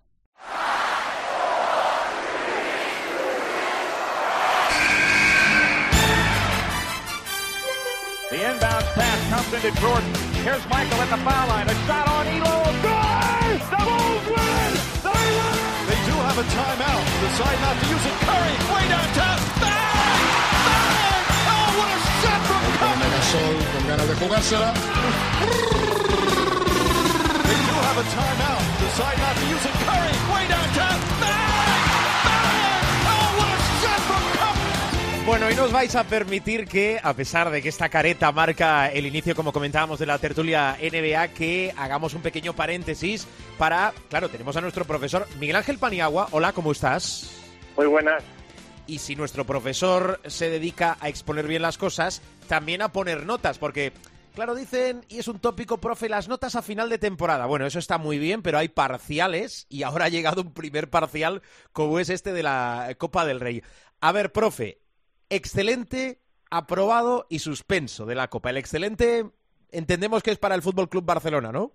The 8.30 8.38
inbound 8.40 8.84
pass 8.96 9.20
comes 9.28 9.52
into 9.52 9.80
Jordan. 9.80 10.08
Here's 10.40 10.64
Michael 10.70 11.00
at 11.04 11.10
the 11.10 11.20
foul 11.20 11.48
line. 11.48 11.68
A 11.68 11.74
shot 11.84 12.08
on 12.08 12.26
Elo. 12.26 12.64
Good! 12.80 13.60
The 13.68 13.80
Bulls 13.84 14.24
win! 14.32 14.72
They 15.04 15.24
win! 15.36 15.56
They 15.88 16.00
do 16.08 16.16
have 16.16 16.38
a 16.40 16.46
timeout. 16.56 17.04
Decide 17.20 17.60
not 17.60 17.76
to 17.76 17.84
use 17.92 18.06
it. 18.08 18.16
Curry, 18.24 18.54
way 18.72 18.84
downtown. 18.88 19.38
Bang! 19.60 19.91
What 33.38 33.48
a 33.48 33.58
shot 33.80 34.00
from 34.00 34.22
Curry! 34.36 35.26
Bueno, 35.26 35.46
hoy 35.46 35.54
nos 35.54 35.72
vais 35.72 35.94
a 35.94 36.04
permitir 36.04 36.66
que, 36.66 37.00
a 37.02 37.14
pesar 37.14 37.50
de 37.50 37.62
que 37.62 37.70
esta 37.70 37.88
careta 37.88 38.30
marca 38.32 38.88
el 38.88 39.06
inicio, 39.06 39.34
como 39.34 39.52
comentábamos, 39.52 39.98
de 39.98 40.06
la 40.06 40.18
tertulia 40.18 40.76
NBA, 40.82 41.28
que 41.28 41.72
hagamos 41.76 42.12
un 42.14 42.20
pequeño 42.20 42.52
paréntesis 42.52 43.26
para, 43.56 43.94
claro, 44.10 44.28
tenemos 44.28 44.56
a 44.56 44.60
nuestro 44.60 44.84
profesor 44.84 45.26
Miguel 45.40 45.56
Ángel 45.56 45.78
Paniagua. 45.78 46.28
Hola, 46.32 46.52
¿cómo 46.52 46.72
estás? 46.72 47.30
Muy 47.76 47.86
buenas. 47.86 48.22
Y 48.86 48.98
si 48.98 49.16
nuestro 49.16 49.44
profesor 49.44 50.20
se 50.26 50.50
dedica 50.50 50.96
a 51.00 51.08
exponer 51.08 51.46
bien 51.46 51.62
las 51.62 51.78
cosas, 51.78 52.22
también 52.48 52.82
a 52.82 52.92
poner 52.92 53.24
notas, 53.24 53.58
porque 53.58 53.92
Claro, 54.34 54.54
dicen, 54.54 55.02
y 55.10 55.18
es 55.18 55.28
un 55.28 55.40
tópico, 55.40 55.78
profe, 55.78 56.08
las 56.08 56.26
notas 56.26 56.56
a 56.56 56.62
final 56.62 56.88
de 56.88 56.96
temporada. 56.96 57.44
Bueno, 57.44 57.66
eso 57.66 57.78
está 57.78 57.98
muy 57.98 58.18
bien, 58.18 58.42
pero 58.42 58.56
hay 58.56 58.68
parciales 58.68 59.66
y 59.68 59.82
ahora 59.82 60.06
ha 60.06 60.08
llegado 60.08 60.40
un 60.40 60.54
primer 60.54 60.88
parcial 60.88 61.42
como 61.74 61.98
es 61.98 62.08
este 62.08 62.32
de 62.32 62.42
la 62.42 62.94
Copa 62.96 63.26
del 63.26 63.40
Rey. 63.40 63.60
A 64.00 64.10
ver, 64.10 64.32
profe, 64.32 64.78
excelente, 65.28 66.20
aprobado 66.50 67.26
y 67.28 67.40
suspenso 67.40 68.06
de 68.06 68.14
la 68.14 68.28
Copa. 68.28 68.48
El 68.48 68.56
excelente 68.56 69.26
entendemos 69.70 70.22
que 70.22 70.30
es 70.30 70.38
para 70.38 70.54
el 70.54 70.62
Fútbol 70.62 70.88
Club 70.88 71.04
Barcelona, 71.04 71.52
¿no? 71.52 71.72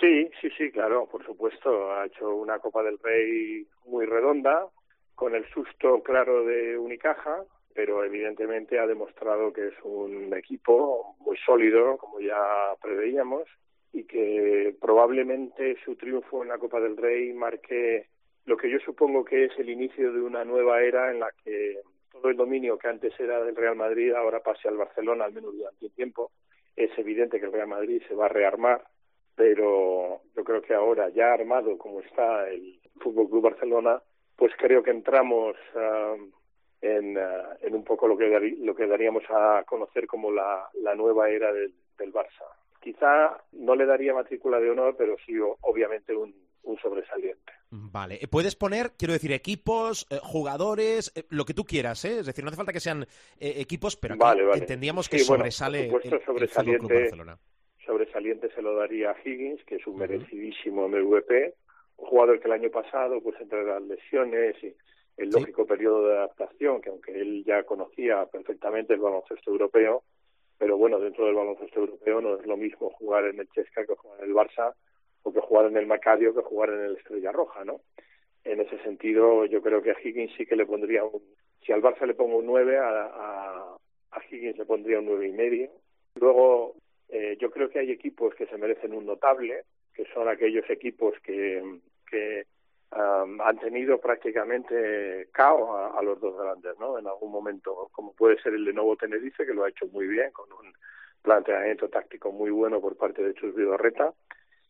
Sí, 0.00 0.30
sí, 0.40 0.48
sí, 0.56 0.70
claro, 0.70 1.08
por 1.10 1.24
supuesto. 1.26 1.92
Ha 1.92 2.06
hecho 2.06 2.36
una 2.36 2.60
Copa 2.60 2.84
del 2.84 3.00
Rey 3.00 3.66
muy 3.84 4.06
redonda, 4.06 4.68
con 5.16 5.34
el 5.34 5.44
susto 5.50 6.02
claro 6.02 6.44
de 6.44 6.78
Unicaja, 6.78 7.42
pero 7.74 8.04
evidentemente 8.04 8.78
ha 8.78 8.86
demostrado 8.86 9.52
que 9.52 9.68
es 9.68 9.74
un 9.82 10.32
equipo 10.34 11.16
muy 11.20 11.36
sólido, 11.38 11.96
como 11.98 12.20
ya 12.20 12.38
preveíamos, 12.80 13.48
y 13.92 14.04
que 14.04 14.76
probablemente 14.80 15.76
su 15.84 15.96
triunfo 15.96 16.42
en 16.42 16.50
la 16.50 16.58
Copa 16.58 16.80
del 16.80 16.96
Rey 16.96 17.32
marque 17.32 18.06
lo 18.44 18.56
que 18.56 18.70
yo 18.70 18.78
supongo 18.78 19.24
que 19.24 19.46
es 19.46 19.58
el 19.58 19.68
inicio 19.68 20.12
de 20.12 20.20
una 20.20 20.44
nueva 20.44 20.80
era 20.80 21.10
en 21.10 21.18
la 21.18 21.32
que 21.42 21.80
todo 22.12 22.28
el 22.28 22.36
dominio 22.36 22.78
que 22.78 22.88
antes 22.88 23.18
era 23.18 23.42
del 23.42 23.56
Real 23.56 23.74
Madrid 23.74 24.12
ahora 24.12 24.40
pase 24.40 24.68
al 24.68 24.76
Barcelona, 24.76 25.24
al 25.24 25.32
menos 25.32 25.56
durante 25.56 25.86
un 25.86 25.92
tiempo. 25.92 26.30
Es 26.76 26.96
evidente 26.96 27.40
que 27.40 27.46
el 27.46 27.52
Real 27.52 27.68
Madrid 27.68 28.02
se 28.06 28.14
va 28.14 28.26
a 28.26 28.28
rearmar, 28.30 28.84
pero 29.34 30.20
yo 30.36 30.44
creo 30.44 30.62
que 30.62 30.74
ahora, 30.74 31.08
ya 31.08 31.32
armado 31.32 31.76
como 31.76 32.00
está 32.00 32.48
el 32.48 32.78
Fútbol 33.00 33.28
Club 33.28 33.42
Barcelona, 33.42 34.00
pues 34.36 34.52
creo 34.58 34.82
que 34.82 34.90
entramos 34.90 35.56
uh, 35.74 36.30
en, 36.80 37.16
uh, 37.16 37.56
en, 37.62 37.74
un 37.74 37.84
poco 37.84 38.06
lo 38.06 38.16
que, 38.16 38.56
lo 38.58 38.74
que 38.74 38.86
daríamos 38.86 39.24
a 39.30 39.64
conocer 39.66 40.06
como 40.06 40.30
la, 40.30 40.68
la 40.82 40.94
nueva 40.94 41.30
era 41.30 41.52
del, 41.52 41.72
del 41.98 42.12
Barça. 42.12 42.44
Quizá 42.80 43.42
no 43.52 43.74
le 43.74 43.86
daría 43.86 44.14
matrícula 44.14 44.60
de 44.60 44.70
honor, 44.70 44.94
pero 44.96 45.16
sí, 45.26 45.34
obviamente, 45.62 46.14
un, 46.14 46.34
un 46.66 46.78
sobresaliente. 46.78 47.52
Vale, 47.70 48.18
eh, 48.20 48.28
puedes 48.28 48.54
poner, 48.54 48.92
quiero 48.96 49.14
decir, 49.14 49.32
equipos, 49.32 50.06
eh, 50.10 50.18
jugadores, 50.22 51.12
eh, 51.16 51.24
lo 51.30 51.44
que 51.44 51.54
tú 51.54 51.64
quieras, 51.64 52.04
¿eh? 52.04 52.20
Es 52.20 52.26
decir, 52.26 52.44
no 52.44 52.48
hace 52.48 52.56
falta 52.56 52.72
que 52.72 52.80
sean 52.80 53.02
eh, 53.40 53.54
equipos, 53.56 53.96
pero 53.96 54.16
vale, 54.16 54.44
vale. 54.44 54.58
entendíamos 54.58 55.08
que 55.08 55.18
sí, 55.18 55.24
sobresale 55.24 55.88
bueno, 55.88 55.92
por 55.92 56.02
supuesto, 56.02 56.16
el, 56.16 56.24
sobresaliente, 56.24 56.94
el 56.94 57.00
Barcelona. 57.02 57.38
Sobresaliente 57.84 58.50
se 58.54 58.62
lo 58.62 58.76
daría 58.76 59.10
a 59.10 59.16
Higgins, 59.24 59.64
que 59.64 59.76
es 59.76 59.86
un 59.86 59.98
merecidísimo 59.98 60.88
MVP, 60.88 61.54
un 61.96 62.06
jugador 62.06 62.40
que 62.40 62.46
el 62.46 62.52
año 62.52 62.70
pasado, 62.70 63.20
pues 63.20 63.40
entre 63.40 63.64
las 63.64 63.82
lesiones 63.82 64.56
y 64.62 64.74
el 65.16 65.30
lógico 65.30 65.62
sí. 65.62 65.68
periodo 65.68 66.08
de 66.08 66.16
adaptación, 66.16 66.80
que 66.80 66.90
aunque 66.90 67.12
él 67.12 67.44
ya 67.44 67.62
conocía 67.64 68.26
perfectamente 68.26 68.94
el 68.94 69.00
baloncesto 69.00 69.50
europeo, 69.50 70.02
pero 70.58 70.76
bueno, 70.76 70.98
dentro 70.98 71.26
del 71.26 71.34
baloncesto 71.34 71.80
europeo 71.80 72.20
no 72.20 72.36
es 72.36 72.46
lo 72.46 72.56
mismo 72.56 72.90
jugar 72.90 73.26
en 73.26 73.40
el 73.40 73.48
Chesca 73.50 73.84
que 73.86 73.94
jugar 73.94 74.20
en 74.20 74.28
el 74.30 74.34
Barça 74.34 74.74
o 75.22 75.32
que 75.32 75.40
jugar 75.40 75.66
en 75.66 75.76
el 75.76 75.86
Macadio 75.86 76.34
que 76.34 76.42
jugar 76.42 76.70
en 76.70 76.80
el 76.80 76.96
Estrella 76.96 77.32
Roja, 77.32 77.64
¿no? 77.64 77.80
En 78.44 78.60
ese 78.60 78.78
sentido, 78.82 79.44
yo 79.46 79.60
creo 79.60 79.82
que 79.82 79.90
a 79.90 79.96
Higgins 80.02 80.32
sí 80.36 80.46
que 80.46 80.56
le 80.56 80.66
pondría 80.66 81.04
un... 81.04 81.20
Si 81.64 81.72
al 81.72 81.82
Barça 81.82 82.06
le 82.06 82.14
pongo 82.14 82.36
un 82.36 82.46
9, 82.46 82.78
a, 82.78 82.88
a, 82.88 83.76
a 84.12 84.22
Higgins 84.30 84.56
le 84.56 84.64
pondría 84.64 85.00
un 85.00 85.06
nueve 85.06 85.28
y 85.28 85.32
medio. 85.32 85.70
Luego, 86.14 86.76
eh, 87.08 87.36
yo 87.40 87.50
creo 87.50 87.68
que 87.68 87.80
hay 87.80 87.90
equipos 87.90 88.34
que 88.34 88.46
se 88.46 88.56
merecen 88.56 88.94
un 88.94 89.04
notable, 89.04 89.64
que 89.96 90.04
son 90.12 90.28
aquellos 90.28 90.68
equipos 90.68 91.14
que, 91.24 91.80
que 92.10 92.46
um, 92.92 93.40
han 93.40 93.58
tenido 93.58 93.98
prácticamente 93.98 95.28
caos 95.32 95.70
a, 95.70 95.98
a, 95.98 96.02
los 96.02 96.20
dos 96.20 96.36
grandes, 96.38 96.78
¿no? 96.78 96.98
En 96.98 97.06
algún 97.06 97.32
momento, 97.32 97.88
como 97.92 98.12
puede 98.12 98.40
ser 98.42 98.54
el 98.54 98.66
de 98.66 98.74
Novo 98.74 98.96
Tenerife, 98.96 99.46
que 99.46 99.54
lo 99.54 99.64
ha 99.64 99.70
hecho 99.70 99.86
muy 99.86 100.06
bien, 100.06 100.30
con 100.32 100.52
un 100.52 100.72
planteamiento 101.22 101.88
táctico 101.88 102.30
muy 102.30 102.50
bueno 102.50 102.80
por 102.80 102.96
parte 102.96 103.22
de 103.22 103.34
Chus 103.34 103.54
Vidorreta, 103.54 104.12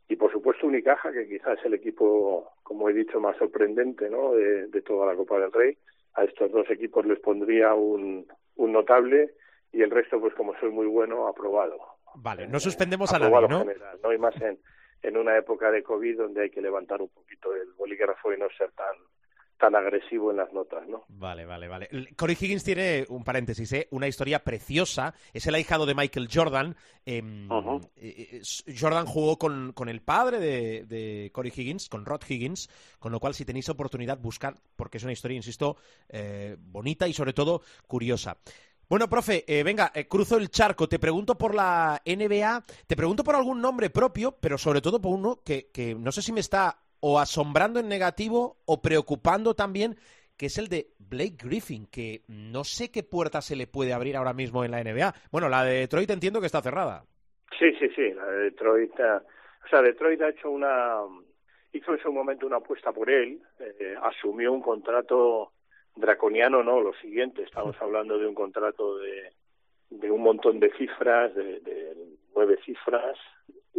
y 0.09 0.15
por 0.15 0.31
supuesto 0.31 0.69
Unicaja, 0.69 1.13
que 1.13 1.27
quizás 1.27 1.59
es 1.59 1.67
el 1.67 1.75
equipo, 1.75 2.53
como 2.63 2.89
he 2.89 2.93
dicho, 2.93 3.19
más 3.19 3.37
sorprendente 3.37 4.09
¿no? 4.09 4.33
de, 4.35 4.69
de 4.69 4.83
toda 4.83 5.07
la 5.07 5.17
Copa 5.17 5.41
del 5.41 5.53
Rey. 5.53 5.77
A 6.15 6.23
estos 6.23 6.53
dos 6.53 6.71
equipos 6.71 7.05
les 7.05 7.19
pondría 7.19 7.75
un, 7.75 8.25
un 8.55 8.73
notable 8.73 9.33
y 9.73 9.83
el 9.83 9.91
resto, 9.91 10.21
pues 10.21 10.33
como 10.35 10.57
soy 10.61 10.71
muy 10.71 10.87
bueno, 10.87 11.27
aprobado. 11.27 11.77
Vale, 12.15 12.47
no 12.47 12.61
suspendemos 12.61 13.13
a 13.13 13.19
nadie, 13.19 13.49
¿no? 13.49 13.59
General, 13.59 13.99
¿no? 14.03 14.13
Y 14.13 14.19
más 14.19 14.41
en, 14.41 14.59
en 15.03 15.17
una 15.17 15.37
época 15.37 15.71
de 15.71 15.83
COVID 15.83 16.19
donde 16.19 16.43
hay 16.43 16.51
que 16.51 16.61
levantar 16.61 17.01
un 17.01 17.09
poquito 17.09 17.55
el 17.55 17.73
bolígrafo 17.73 18.33
y 18.33 18.39
no 18.39 18.49
ser 18.57 18.73
tan 18.73 18.97
tan 19.59 19.75
agresivo 19.75 20.31
en 20.31 20.39
las 20.39 20.53
notas, 20.53 20.87
¿no? 20.87 21.05
Vale, 21.09 21.45
vale, 21.47 21.69
vale. 21.69 21.89
Corey 22.17 22.37
Higgins 22.39 22.63
tiene 22.63 23.07
un 23.09 23.25
paréntesis, 23.25 23.73
¿eh? 23.73 23.89
una 23.91 24.07
historia 24.07 24.41
preciosa. 24.41 25.15
Es 25.33 25.47
el 25.47 25.55
ahijado 25.55 25.87
de 25.87 25.95
Michael 25.95 26.29
Jordan. 26.33 26.77
Eh, 27.07 27.23
uh 27.23 27.49
-huh. 27.49 28.79
Jordan 28.79 29.07
jugó 29.07 29.39
con, 29.39 29.73
con 29.73 29.89
el 29.89 30.03
padre 30.03 30.39
de, 30.41 30.85
de, 30.85 31.31
Corey 31.33 31.53
Higgins, 31.55 31.89
con 31.89 32.05
Rod 32.05 32.23
Higgins, 32.29 32.69
con 32.99 33.13
lo 33.13 33.21
cual 33.21 33.35
si 33.35 33.45
tenéis 33.45 33.69
oportunidad 33.69 34.19
buscar, 34.19 34.55
porque 34.77 34.99
es 34.99 35.05
una 35.05 35.13
historia, 35.13 35.37
insisto, 35.37 35.77
eh, 36.09 36.57
bonita 36.59 37.09
y 37.09 37.13
sobre 37.13 37.33
todo 37.33 37.63
curiosa. 37.87 38.37
Bueno, 38.89 39.09
profe, 39.09 39.45
eh, 39.49 39.65
venga, 39.65 39.91
eh, 39.95 40.07
cruzo 40.07 40.37
el 40.37 40.49
charco. 40.49 40.89
Te 40.89 41.01
pregunto 41.01 41.37
por 41.37 41.55
la 41.55 42.01
NBA, 42.05 42.63
te 42.87 42.97
pregunto 42.97 43.25
por 43.25 43.35
algún 43.35 43.61
nombre 43.61 43.91
propio, 43.91 44.37
pero 44.41 44.59
sobre 44.59 44.81
todo 44.81 45.01
por 45.01 45.13
uno 45.13 45.41
que, 45.45 45.71
que 45.73 45.97
no 45.97 46.13
sé 46.13 46.23
si 46.23 46.33
me 46.33 46.39
está 46.39 46.79
o 47.01 47.19
asombrando 47.19 47.81
en 47.81 47.89
negativo 47.89 48.59
o 48.65 48.81
preocupando 48.81 49.55
también, 49.55 49.97
que 50.37 50.47
es 50.47 50.59
el 50.59 50.69
de 50.69 50.89
Blake 50.99 51.37
Griffin, 51.37 51.87
que 51.87 52.23
no 52.29 52.63
sé 52.63 52.93
qué 52.93 53.03
puerta 53.03 53.41
se 53.41 53.57
le 53.57 53.67
puede 53.67 53.93
abrir 53.93 54.17
ahora 54.17 54.33
mismo 54.33 54.65
en 54.65 54.71
la 54.71 54.83
NBA. 54.85 55.15
Bueno, 55.33 55.49
la 55.49 55.65
de 55.65 55.81
Detroit 55.81 56.11
entiendo 56.11 56.41
que 56.41 56.47
está 56.47 56.63
cerrada. 56.63 57.05
Sí, 57.59 57.73
sí, 57.81 57.89
sí, 57.95 58.13
la 58.13 58.27
de 58.27 58.39
Detroit. 58.51 58.93
Uh, 58.99 59.17
o 59.65 59.69
sea, 59.69 59.83
Detroit 59.83 60.23
ha 60.23 60.29
hecho 60.29 60.51
una. 60.51 61.01
hizo 61.73 61.93
en 61.93 62.03
su 62.03 62.13
momento 62.13 62.47
una 62.47 62.59
apuesta 62.59 62.93
por 62.93 63.11
él, 63.11 63.41
eh, 63.59 63.97
asumió 64.01 64.53
un 64.53 64.63
contrato 64.63 65.53
draconiano, 65.97 66.63
no, 66.63 66.81
lo 66.81 66.93
siguiente, 66.95 67.43
estamos 67.43 67.77
hablando 67.81 68.19
de 68.19 68.27
un 68.27 68.35
contrato 68.35 68.99
de, 68.99 69.33
de 69.91 70.11
un 70.11 70.23
montón 70.23 70.61
de 70.61 70.71
cifras, 70.73 71.35
de, 71.35 71.61
de 71.61 71.97
nueve 72.35 72.59
cifras, 72.65 73.19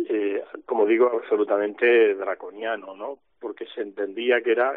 eh, 0.09 0.43
como 0.65 0.85
digo, 0.85 1.11
absolutamente 1.13 2.15
draconiano, 2.15 2.95
¿no? 2.95 3.19
Porque 3.39 3.65
se 3.67 3.81
entendía 3.81 4.41
que 4.41 4.51
era, 4.51 4.75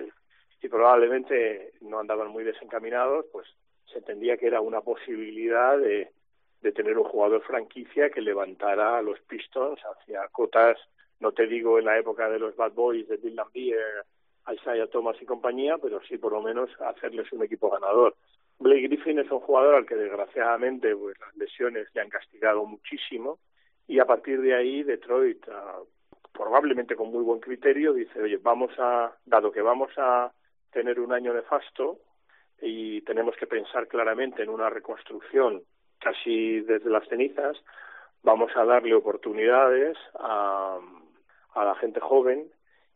y 0.62 0.68
probablemente 0.68 1.72
no 1.80 1.98
andaban 1.98 2.28
muy 2.28 2.44
desencaminados, 2.44 3.26
pues 3.32 3.46
se 3.90 3.98
entendía 3.98 4.36
que 4.36 4.46
era 4.46 4.60
una 4.60 4.82
posibilidad 4.82 5.78
de, 5.78 6.10
de 6.60 6.72
tener 6.72 6.98
un 6.98 7.04
jugador 7.04 7.42
franquicia 7.42 8.10
que 8.10 8.20
levantara 8.20 8.98
a 8.98 9.02
los 9.02 9.20
Pistons 9.20 9.80
hacia 9.80 10.28
cotas, 10.28 10.78
no 11.18 11.32
te 11.32 11.46
digo 11.46 11.78
en 11.78 11.86
la 11.86 11.98
época 11.98 12.28
de 12.28 12.38
los 12.38 12.56
Bad 12.56 12.72
Boys, 12.72 13.08
de 13.08 13.16
Bill 13.16 13.34
Lambier, 14.50 14.60
Isaiah 14.60 14.86
Thomas 14.88 15.16
y 15.20 15.26
compañía, 15.26 15.78
pero 15.78 16.00
sí 16.02 16.18
por 16.18 16.32
lo 16.32 16.42
menos 16.42 16.70
hacerles 16.80 17.32
un 17.32 17.42
equipo 17.42 17.70
ganador. 17.70 18.14
Blake 18.58 18.88
Griffin 18.88 19.18
es 19.18 19.30
un 19.30 19.40
jugador 19.40 19.74
al 19.74 19.86
que 19.86 19.96
desgraciadamente 19.96 20.94
pues 20.94 21.18
las 21.18 21.34
lesiones 21.36 21.88
le 21.94 22.00
han 22.02 22.10
castigado 22.10 22.64
muchísimo, 22.64 23.38
y 23.86 23.98
a 23.98 24.04
partir 24.04 24.40
de 24.40 24.54
ahí 24.54 24.82
Detroit, 24.82 25.46
uh, 25.48 25.86
probablemente 26.32 26.94
con 26.94 27.10
muy 27.10 27.24
buen 27.24 27.40
criterio, 27.40 27.92
dice, 27.92 28.20
oye, 28.22 28.36
vamos 28.36 28.70
a, 28.78 29.12
dado 29.24 29.50
que 29.50 29.62
vamos 29.62 29.90
a 29.96 30.32
tener 30.72 31.00
un 31.00 31.12
año 31.12 31.32
nefasto 31.34 31.98
y 32.62 33.00
tenemos 33.02 33.34
que 33.36 33.46
pensar 33.46 33.88
claramente 33.88 34.42
en 34.42 34.50
una 34.50 34.70
reconstrucción 34.70 35.62
casi 35.98 36.60
desde 36.60 36.88
las 36.88 37.06
cenizas, 37.08 37.56
vamos 38.22 38.52
a 38.54 38.64
darle 38.64 38.94
oportunidades 38.94 39.96
a, 40.18 40.78
a 41.54 41.64
la 41.64 41.74
gente 41.76 42.00
joven 42.00 42.46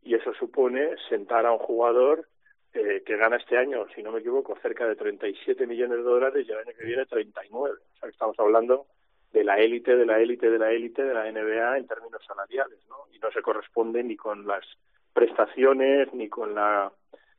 y 0.05 0.15
eso 0.15 0.33
supone 0.35 0.97
sentar 1.09 1.47
a 1.47 1.53
un 1.53 1.59
jugador 1.59 2.29
eh, 2.75 3.03
que 3.07 3.17
gana 3.17 3.37
este 3.37 3.57
año, 3.57 3.87
si 3.95 4.03
no 4.03 4.13
me 4.13 4.21
equivoco, 4.21 4.57
cerca 4.61 4.87
de 4.87 4.97
37 4.97 5.67
millones 5.67 5.99
de 5.99 6.03
dólares 6.03 6.47
y 6.47 6.53
el 6.53 6.59
año 6.59 6.73
que 6.77 6.85
viene 6.85 7.07
39. 7.07 7.75
O 7.75 7.99
sea, 7.99 8.09
que 8.09 8.13
estamos 8.13 8.39
hablando 8.39 8.87
de 9.33 9.45
la 9.45 9.59
élite, 9.59 9.97
de 9.97 10.07
la 10.07 10.21
élite, 10.21 10.51
de 10.51 10.59
la 10.59 10.73
élite 10.73 11.03
de 11.03 11.15
la 11.15 11.31
NBA 11.31 11.79
en 11.79 11.87
términos 11.87 12.23
salariales, 12.27 12.79
¿no? 12.89 12.97
Y 13.13 13.19
no 13.19 13.31
se 13.33 13.43
corresponde 13.43 14.03
ni 14.03 14.17
con 14.17 14.47
las 14.47 14.65
prestaciones, 15.13 16.13
ni 16.15 16.29
con 16.29 16.55
la 16.55 16.93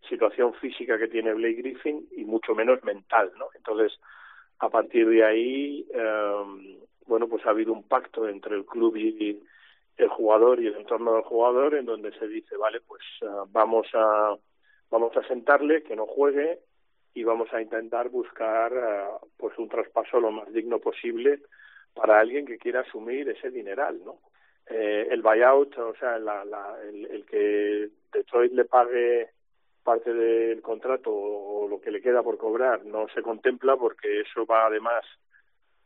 situación 0.10 0.54
física 0.56 0.98
que 0.98 1.08
tiene 1.08 1.34
Blake 1.34 1.62
Griffin, 1.62 2.08
y 2.12 2.26
mucho 2.26 2.56
menos 2.56 2.84
mental, 2.84 3.32
¿no? 3.38 3.48
Entonces, 3.56 4.00
a 4.60 4.70
partir 4.70 5.08
de 5.08 5.24
ahí, 5.24 5.86
eh, 5.94 6.44
bueno, 7.08 7.28
pues 7.28 7.46
ha 7.46 7.50
habido 7.50 7.74
un 7.74 7.84
pacto 7.84 8.28
entre 8.28 8.56
el 8.56 8.66
club 8.66 8.96
y 8.96 9.42
el 9.98 10.10
jugador 10.10 10.62
y 10.62 10.68
el 10.68 10.76
entorno 10.76 11.14
del 11.14 11.24
jugador 11.24 11.76
en 11.76 11.86
donde 11.86 12.12
se 12.20 12.28
dice, 12.28 12.58
vale, 12.58 12.82
pues 12.82 13.02
uh, 13.22 13.46
vamos 13.52 13.88
a 13.94 14.36
vamos 14.90 15.16
a 15.18 15.28
sentarle, 15.28 15.84
que 15.84 15.96
no 15.96 16.06
juegue, 16.06 16.60
y 17.14 17.24
vamos 17.24 17.52
a 17.54 17.62
intentar 17.62 18.10
buscar 18.10 18.74
uh, 18.74 19.28
pues 19.38 19.58
un 19.58 19.70
traspaso 19.70 20.20
lo 20.20 20.32
más 20.32 20.52
digno 20.54 20.80
posible 20.80 21.42
para 21.94 22.20
alguien 22.20 22.46
que 22.46 22.58
quiera 22.58 22.82
asumir 22.82 23.30
ese 23.30 23.50
dineral, 23.50 24.04
¿no? 24.04 24.20
Eh, 24.68 25.08
el 25.12 25.22
buyout, 25.22 25.78
o 25.78 25.96
sea, 25.96 26.18
la, 26.18 26.44
la, 26.44 26.76
el, 26.84 27.06
el, 27.06 27.26
que 27.26 27.90
Detroit 28.12 28.52
le 28.52 28.66
pague 28.66 29.30
parte 29.84 30.12
del 30.12 30.62
contrato 30.62 31.12
o, 31.14 31.68
lo 31.70 31.80
que 31.80 31.92
le 31.92 32.02
queda 32.02 32.24
por 32.24 32.38
cobrar 32.38 32.84
no 32.86 33.08
se 33.14 33.22
contempla 33.22 33.78
porque 33.78 34.22
eso 34.22 34.46
va 34.46 34.66
además 34.66 35.04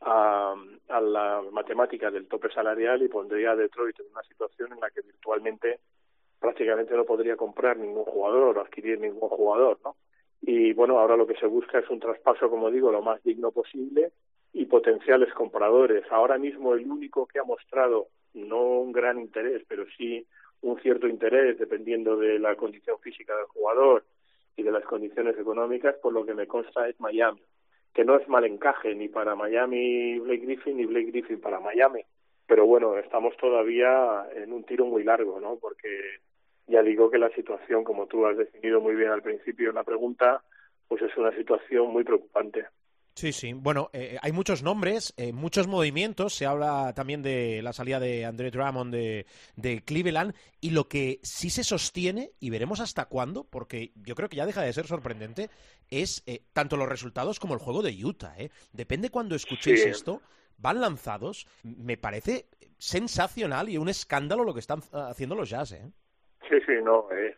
a, 0.00 0.54
a 0.88 1.00
la 1.00 1.42
matemática 1.52 2.10
del 2.10 2.26
tope 2.26 2.50
salarial 2.50 3.02
y 3.02 3.08
pondría 3.08 3.52
a 3.52 3.56
Detroit 3.56 3.98
en 4.00 4.06
una 4.12 4.22
situación 4.22 4.72
en 4.72 4.80
la 4.80 4.90
que 4.90 5.02
virtualmente 5.02 5.80
prácticamente 6.38 6.94
no 6.94 7.04
podría 7.04 7.36
comprar 7.36 7.76
ningún 7.76 8.04
jugador 8.04 8.56
o 8.56 8.60
adquirir 8.60 8.98
ningún 8.98 9.28
jugador, 9.28 9.78
¿no? 9.84 9.96
Y 10.42 10.72
bueno, 10.72 10.98
ahora 10.98 11.16
lo 11.16 11.26
que 11.26 11.36
se 11.36 11.46
busca 11.46 11.78
es 11.78 11.90
un 11.90 12.00
traspaso, 12.00 12.48
como 12.48 12.70
digo, 12.70 12.90
lo 12.90 13.02
más 13.02 13.22
digno 13.22 13.52
posible 13.52 14.12
y 14.54 14.64
potenciales 14.64 15.32
compradores. 15.34 16.04
Ahora 16.10 16.38
mismo 16.38 16.72
el 16.74 16.90
único 16.90 17.26
que 17.26 17.38
ha 17.38 17.44
mostrado 17.44 18.08
no 18.32 18.80
un 18.80 18.92
gran 18.92 19.20
interés, 19.20 19.62
pero 19.68 19.84
sí 19.96 20.26
un 20.62 20.80
cierto 20.80 21.06
interés 21.06 21.58
dependiendo 21.58 22.16
de 22.16 22.38
la 22.38 22.56
condición 22.56 22.98
física 23.00 23.36
del 23.36 23.46
jugador 23.46 24.04
y 24.56 24.62
de 24.62 24.72
las 24.72 24.84
condiciones 24.84 25.38
económicas, 25.38 25.96
por 25.96 26.12
lo 26.12 26.24
que 26.24 26.34
me 26.34 26.46
consta 26.46 26.88
es 26.88 26.98
Miami, 27.00 27.42
que 27.94 28.04
no 28.04 28.16
es 28.16 28.28
mal 28.28 28.44
encaje 28.44 28.94
ni 28.94 29.08
para 29.08 29.34
Miami 29.34 30.18
Blake 30.18 30.44
Griffin 30.46 30.76
ni 30.76 30.86
Blake 30.86 31.10
Griffin 31.10 31.40
para 31.40 31.60
Miami. 31.60 32.02
Pero 32.46 32.66
bueno, 32.66 32.96
estamos 32.98 33.36
todavía 33.36 34.26
en 34.34 34.52
un 34.52 34.64
tiro 34.64 34.86
muy 34.86 35.04
largo, 35.04 35.40
¿no? 35.40 35.56
Porque 35.56 36.18
ya 36.66 36.82
digo 36.82 37.10
que 37.10 37.18
la 37.18 37.30
situación, 37.30 37.84
como 37.84 38.06
tú 38.06 38.26
has 38.26 38.36
definido 38.36 38.80
muy 38.80 38.94
bien 38.94 39.10
al 39.10 39.22
principio 39.22 39.70
en 39.70 39.76
la 39.76 39.84
pregunta, 39.84 40.42
pues 40.88 41.02
es 41.02 41.16
una 41.16 41.34
situación 41.36 41.92
muy 41.92 42.04
preocupante. 42.04 42.66
Sí, 43.14 43.32
sí. 43.32 43.52
Bueno, 43.52 43.90
eh, 43.92 44.18
hay 44.22 44.32
muchos 44.32 44.62
nombres, 44.62 45.12
eh, 45.16 45.32
muchos 45.32 45.66
movimientos. 45.66 46.34
Se 46.34 46.46
habla 46.46 46.92
también 46.94 47.22
de 47.22 47.60
la 47.60 47.72
salida 47.72 48.00
de 48.00 48.24
André 48.24 48.50
Drummond 48.50 48.94
de, 48.94 49.26
de, 49.56 49.82
Cleveland. 49.82 50.34
Y 50.60 50.70
lo 50.70 50.88
que 50.88 51.18
sí 51.22 51.50
se 51.50 51.64
sostiene, 51.64 52.30
y 52.40 52.50
veremos 52.50 52.80
hasta 52.80 53.06
cuándo, 53.06 53.44
porque 53.44 53.92
yo 53.96 54.14
creo 54.14 54.28
que 54.28 54.36
ya 54.36 54.46
deja 54.46 54.62
de 54.62 54.72
ser 54.72 54.86
sorprendente, 54.86 55.50
es 55.90 56.22
eh, 56.26 56.40
tanto 56.52 56.76
los 56.76 56.88
resultados 56.88 57.38
como 57.40 57.54
el 57.54 57.60
juego 57.60 57.82
de 57.82 57.96
Utah. 58.04 58.34
¿eh? 58.38 58.50
Depende 58.72 59.10
cuando 59.10 59.34
escuchéis 59.34 59.82
Sí. 59.82 59.88
esto. 59.88 60.22
Van 60.58 60.80
lanzados. 60.80 61.46
Me 61.64 61.96
parece 61.96 62.46
sensacional 62.78 63.68
y 63.68 63.78
un 63.78 63.88
escándalo 63.88 64.44
lo 64.44 64.54
que 64.54 64.60
están 64.60 64.80
haciendo 64.92 65.34
los 65.34 65.50
Jazz. 65.50 65.72
¿eh? 65.72 65.90
Sí, 66.48 66.56
sí, 66.66 66.72
no, 66.82 67.10
es, 67.10 67.36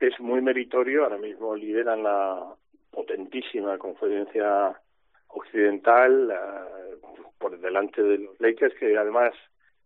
es 0.00 0.18
muy 0.20 0.40
meritorio. 0.40 1.04
Ahora 1.04 1.18
mismo 1.18 1.54
lideran 1.54 2.02
la 2.02 2.54
potentísima 2.90 3.76
conferencia 3.78 4.80
occidental 5.28 6.30
uh, 6.30 7.22
por 7.38 7.58
delante 7.58 8.02
de 8.02 8.18
los 8.18 8.40
Lakers, 8.40 8.74
que 8.78 8.96
además, 8.96 9.32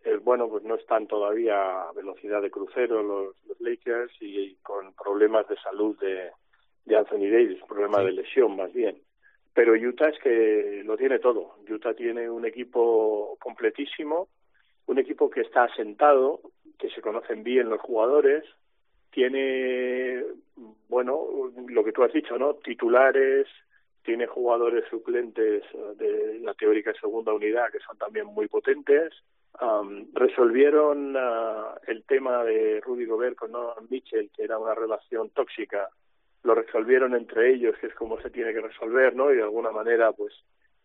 eh, 0.05 0.17
bueno, 0.23 0.49
pues 0.49 0.63
no 0.65 0.75
están 0.75 1.07
todavía 1.07 1.89
a 1.89 1.93
velocidad 1.93 2.43
de 2.43 2.51
crucero 2.51 3.03
los, 3.03 3.35
los 3.47 3.61
Lakers 3.61 4.13
y, 4.21 4.39
y, 4.39 4.55
con 4.57 4.93
problemas 4.93 5.49
de 5.49 5.57
salud 5.57 5.99
de, 6.01 6.31
de 6.89 6.97
Anthony 6.97 7.31
Davis, 7.31 7.63
problemas 7.69 8.01
sí. 8.01 8.07
de 8.07 8.13
lesión 8.13 8.57
más 8.57 8.73
bien. 8.73 8.99
Pero 9.55 9.75
Utah 9.75 10.09
es 10.09 10.19
que 10.21 10.83
lo 10.85 10.97
tiene 10.97 11.19
todo. 11.19 11.57
Utah 11.69 11.95
tiene 11.95 12.31
un 12.31 12.45
equipo 12.47 13.37
completísimo, 13.41 14.29
un 14.87 14.99
equipo 14.99 15.31
que 15.31 15.43
está 15.43 15.65
asentado, 15.65 16.41
que 16.79 16.89
se 16.91 17.01
conocen 17.01 17.43
bien 17.43 17.69
los 17.69 17.81
jugadores, 17.81 18.45
tiene, 19.11 20.23
bueno, 20.89 21.53
lo 21.69 21.85
que 21.85 21.93
tú 21.93 22.03
has 22.05 22.13
dicho, 22.13 22.39
¿no? 22.39 22.55
Titulares, 22.55 23.47
tiene 24.03 24.27
jugadores 24.27 24.85
suplentes 24.89 25.65
de 25.97 26.39
la 26.41 26.55
teórica 26.55 26.93
segunda 27.01 27.33
unidad 27.33 27.71
que 27.71 27.81
son 27.81 27.99
también 27.99 28.27
muy 28.27 28.49
potentes. 28.49 29.13
Um, 29.61 30.07
resolvieron 30.15 31.17
uh, 31.17 31.75
el 31.87 32.05
tema 32.05 32.45
de 32.45 32.81
Rudy 32.81 33.07
Gobert 33.07 33.37
con 33.37 33.51
Nolan 33.51 33.89
Mitchell, 33.91 34.31
que 34.35 34.45
era 34.45 34.59
una 34.59 34.75
relación 34.75 35.31
tóxica. 35.31 35.91
Lo 36.43 36.55
resolvieron 36.55 37.15
entre 37.15 37.53
ellos, 37.53 37.77
que 37.81 37.89
es 37.89 37.95
como 37.95 38.21
se 38.21 38.31
tiene 38.31 38.53
que 38.53 38.61
resolver, 38.61 39.15
¿no? 39.15 39.33
Y 39.33 39.37
de 39.37 39.43
alguna 39.43 39.71
manera, 39.71 40.13
pues, 40.13 40.33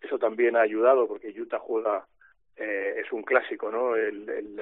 eso 0.02 0.18
también 0.18 0.56
ha 0.56 0.62
ayudado, 0.62 1.08
porque 1.08 1.30
Utah 1.30 1.60
juega, 1.60 2.06
eh, 2.58 2.96
es 2.98 3.12
un 3.12 3.24
clásico, 3.24 3.72
¿no? 3.72 3.96
El, 3.96 4.30
el, 4.30 4.62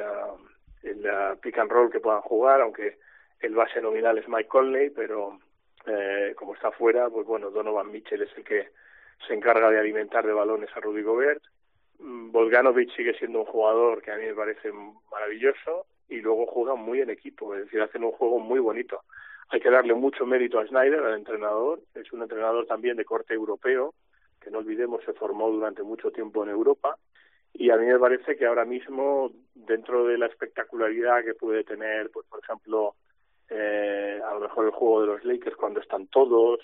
pick 1.41 1.57
and 1.57 1.71
roll 1.71 1.91
que 1.91 1.99
puedan 1.99 2.21
jugar, 2.21 2.61
aunque 2.61 2.97
el 3.39 3.55
base 3.55 3.81
nominal 3.81 4.17
es 4.17 4.27
Mike 4.27 4.47
Conley, 4.47 4.89
pero 4.91 5.39
eh, 5.85 6.33
como 6.35 6.53
está 6.53 6.71
fuera, 6.71 7.09
pues 7.09 7.25
bueno, 7.25 7.49
Donovan 7.49 7.91
Mitchell 7.91 8.21
es 8.21 8.29
el 8.37 8.43
que 8.43 8.69
se 9.27 9.33
encarga 9.33 9.69
de 9.69 9.79
alimentar 9.79 10.25
de 10.25 10.33
balones 10.33 10.69
a 10.75 10.79
Rudy 10.79 11.01
Gobert. 11.01 11.43
Volganovich 11.99 12.95
sigue 12.95 13.13
siendo 13.17 13.39
un 13.39 13.45
jugador 13.45 14.01
que 14.01 14.11
a 14.11 14.17
mí 14.17 14.25
me 14.25 14.33
parece 14.33 14.71
maravilloso 15.11 15.85
y 16.09 16.19
luego 16.19 16.45
juegan 16.47 16.79
muy 16.79 17.01
en 17.01 17.09
equipo, 17.09 17.55
es 17.55 17.65
decir, 17.65 17.81
hacen 17.81 18.03
un 18.03 18.11
juego 18.11 18.39
muy 18.39 18.59
bonito. 18.59 19.01
Hay 19.51 19.59
que 19.59 19.69
darle 19.69 19.93
mucho 19.93 20.25
mérito 20.25 20.59
a 20.59 20.65
Snyder, 20.65 21.03
al 21.03 21.15
entrenador, 21.15 21.81
es 21.93 22.13
un 22.13 22.21
entrenador 22.21 22.65
también 22.67 22.95
de 22.95 23.03
corte 23.03 23.33
europeo, 23.33 23.93
que 24.39 24.49
no 24.49 24.59
olvidemos 24.59 25.03
se 25.03 25.11
formó 25.11 25.51
durante 25.51 25.83
mucho 25.83 26.09
tiempo 26.09 26.41
en 26.43 26.49
Europa, 26.51 26.97
y 27.53 27.69
a 27.69 27.75
mí 27.75 27.85
me 27.85 27.99
parece 27.99 28.37
que 28.37 28.45
ahora 28.45 28.63
mismo, 28.63 29.29
dentro 29.53 30.05
de 30.05 30.17
la 30.17 30.27
espectacularidad 30.27 31.25
que 31.25 31.33
puede 31.33 31.65
tener, 31.65 32.09
pues 32.11 32.25
por 32.27 32.39
ejemplo, 32.39 32.95
eh, 33.49 34.21
a 34.25 34.33
lo 34.35 34.39
mejor 34.39 34.67
el 34.67 34.71
juego 34.71 35.01
de 35.01 35.07
los 35.07 35.25
Lakers 35.25 35.57
cuando 35.57 35.81
están 35.81 36.07
todos, 36.07 36.61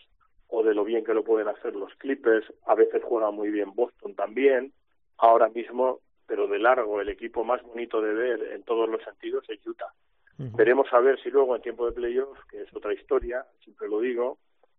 o 0.48 0.64
de 0.64 0.74
lo 0.74 0.86
bien 0.86 1.04
que 1.04 1.14
lo 1.14 1.26
pueden 1.26 1.50
hacer 1.50 1.76
los 1.76 1.94
Clippers, 1.96 2.46
a 2.68 2.76
veces 2.76 3.04
juega 3.04 3.32
muy 3.32 3.50
bien 3.50 3.76
Boston 3.76 4.16
también, 4.16 4.72
ahora 5.18 5.50
mismo, 5.50 6.00
pero 6.26 6.48
de 6.48 6.60
largo, 6.60 7.02
el 7.02 7.10
equipo 7.10 7.44
más 7.44 7.62
bonito 7.64 8.02
de 8.02 8.14
ver 8.14 8.54
en 8.54 8.64
todos 8.64 8.88
los 8.88 9.04
sentidos 9.04 9.44
es 9.50 9.60
Utah. 9.68 9.92
Uh 10.40 10.44
-huh. 10.44 10.56
Veremos 10.56 10.88
a 10.92 11.00
ver 11.00 11.20
si 11.22 11.30
luego 11.30 11.56
en 11.56 11.62
tiempo 11.62 11.86
de 11.86 11.94
playoffs, 11.94 12.44
que 12.50 12.62
es 12.62 12.76
otra 12.76 12.94
historia, 12.94 13.46
siempre 13.64 13.88
lo 13.88 14.00
digo, 14.00 14.38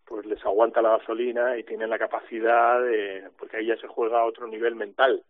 pues 0.08 0.24
les 0.26 0.42
aguanta 0.44 0.80
la 0.80 0.98
gasolina 0.98 1.58
y 1.58 1.64
tienen 1.64 1.90
la 1.90 1.98
capacidad 1.98 2.80
de, 2.82 3.28
porque 3.38 3.58
ahí 3.58 3.66
ya 3.66 3.76
se 3.76 3.86
juega 3.86 4.20
a 4.20 4.24
otro 4.24 4.46
nivel 4.46 4.74
mental, 4.74 5.22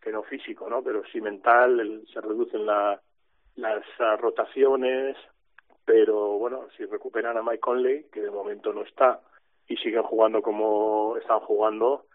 que 0.00 0.12
no 0.12 0.22
físico, 0.22 0.70
¿no? 0.70 0.82
Pero 0.82 1.02
sí 1.12 1.20
mental, 1.20 1.80
el, 1.80 2.06
se 2.12 2.20
reducen 2.20 2.64
la, 2.64 3.00
las 3.56 3.84
uh, 3.98 4.16
rotaciones, 4.18 5.16
pero 5.84 6.38
bueno, 6.38 6.68
si 6.76 6.84
recuperan 6.84 7.36
a 7.36 7.42
Mike 7.42 7.58
Conley, 7.58 8.06
que 8.12 8.20
de 8.20 8.30
momento 8.30 8.72
no 8.72 8.82
está, 8.82 9.20
y 9.66 9.76
siguen 9.76 10.02
jugando 10.02 10.42
como 10.42 11.16
están 11.16 11.40
jugando, 11.40 12.06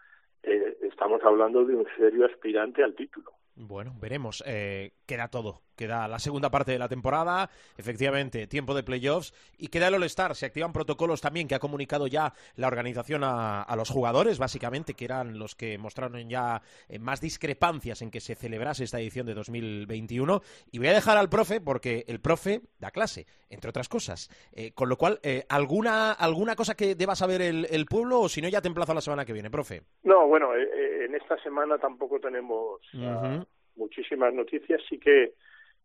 eh, 0.42 0.78
estamos 0.82 1.22
hablando 1.22 1.64
de 1.64 1.74
un 1.74 1.86
serio 1.96 2.26
aspirante 2.26 2.82
al 2.82 2.94
título. 2.94 3.32
Bueno, 3.54 3.92
veremos. 4.00 4.42
Eh, 4.46 4.92
queda 5.06 5.28
todo. 5.28 5.62
Queda 5.76 6.08
la 6.08 6.18
segunda 6.18 6.50
parte 6.50 6.72
de 6.72 6.78
la 6.78 6.88
temporada, 6.88 7.50
efectivamente, 7.76 8.46
tiempo 8.46 8.74
de 8.74 8.82
playoffs 8.82 9.34
y 9.58 9.68
queda 9.68 9.88
el 9.88 9.94
All-Star. 9.94 10.34
Se 10.34 10.46
activan 10.46 10.72
protocolos 10.72 11.20
también 11.20 11.48
que 11.48 11.54
ha 11.54 11.58
comunicado 11.58 12.06
ya 12.06 12.32
la 12.56 12.66
organización 12.66 13.22
a, 13.24 13.62
a 13.62 13.76
los 13.76 13.90
jugadores, 13.90 14.38
básicamente, 14.38 14.94
que 14.94 15.04
eran 15.04 15.38
los 15.38 15.54
que 15.54 15.76
mostraron 15.76 16.28
ya 16.28 16.62
eh, 16.88 16.98
más 16.98 17.20
discrepancias 17.20 18.00
en 18.00 18.10
que 18.10 18.20
se 18.20 18.34
celebrase 18.34 18.84
esta 18.84 19.00
edición 19.00 19.26
de 19.26 19.34
2021. 19.34 20.40
Y 20.72 20.78
voy 20.78 20.88
a 20.88 20.94
dejar 20.94 21.18
al 21.18 21.28
profe, 21.28 21.60
porque 21.60 22.04
el 22.08 22.20
profe 22.20 22.62
da 22.78 22.90
clase, 22.90 23.26
entre 23.50 23.68
otras 23.70 23.88
cosas. 23.88 24.30
Eh, 24.52 24.72
con 24.72 24.88
lo 24.88 24.96
cual, 24.96 25.20
eh, 25.22 25.44
¿alguna, 25.48 26.12
¿alguna 26.12 26.56
cosa 26.56 26.74
que 26.74 26.94
deba 26.94 27.14
saber 27.14 27.42
el, 27.42 27.66
el 27.70 27.84
pueblo 27.84 28.20
o 28.20 28.28
si 28.30 28.40
no 28.40 28.48
ya 28.48 28.62
te 28.62 28.68
emplazo 28.68 28.92
a 28.92 28.94
la 28.94 29.00
semana 29.02 29.26
que 29.26 29.34
viene, 29.34 29.50
profe? 29.50 29.82
No, 30.04 30.26
bueno, 30.26 30.54
en 30.56 31.14
esta 31.14 31.36
semana 31.42 31.78
tampoco 31.78 32.18
tenemos 32.18 32.80
uh 32.94 32.98
-huh. 32.98 33.46
Muchísimas 33.76 34.32
noticias. 34.34 34.80
Sí 34.88 34.98
que 34.98 35.34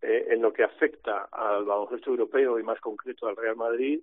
eh, 0.02 0.28
en 0.30 0.42
lo 0.42 0.52
que 0.52 0.64
afecta 0.64 1.30
al 1.32 1.66
baloncesto 1.66 2.10
europeo 2.10 2.60
y 2.60 2.64
más 2.64 2.80
concreto 2.80 3.28
al 3.28 3.36
Real 3.36 3.56
Madrid, 3.56 4.00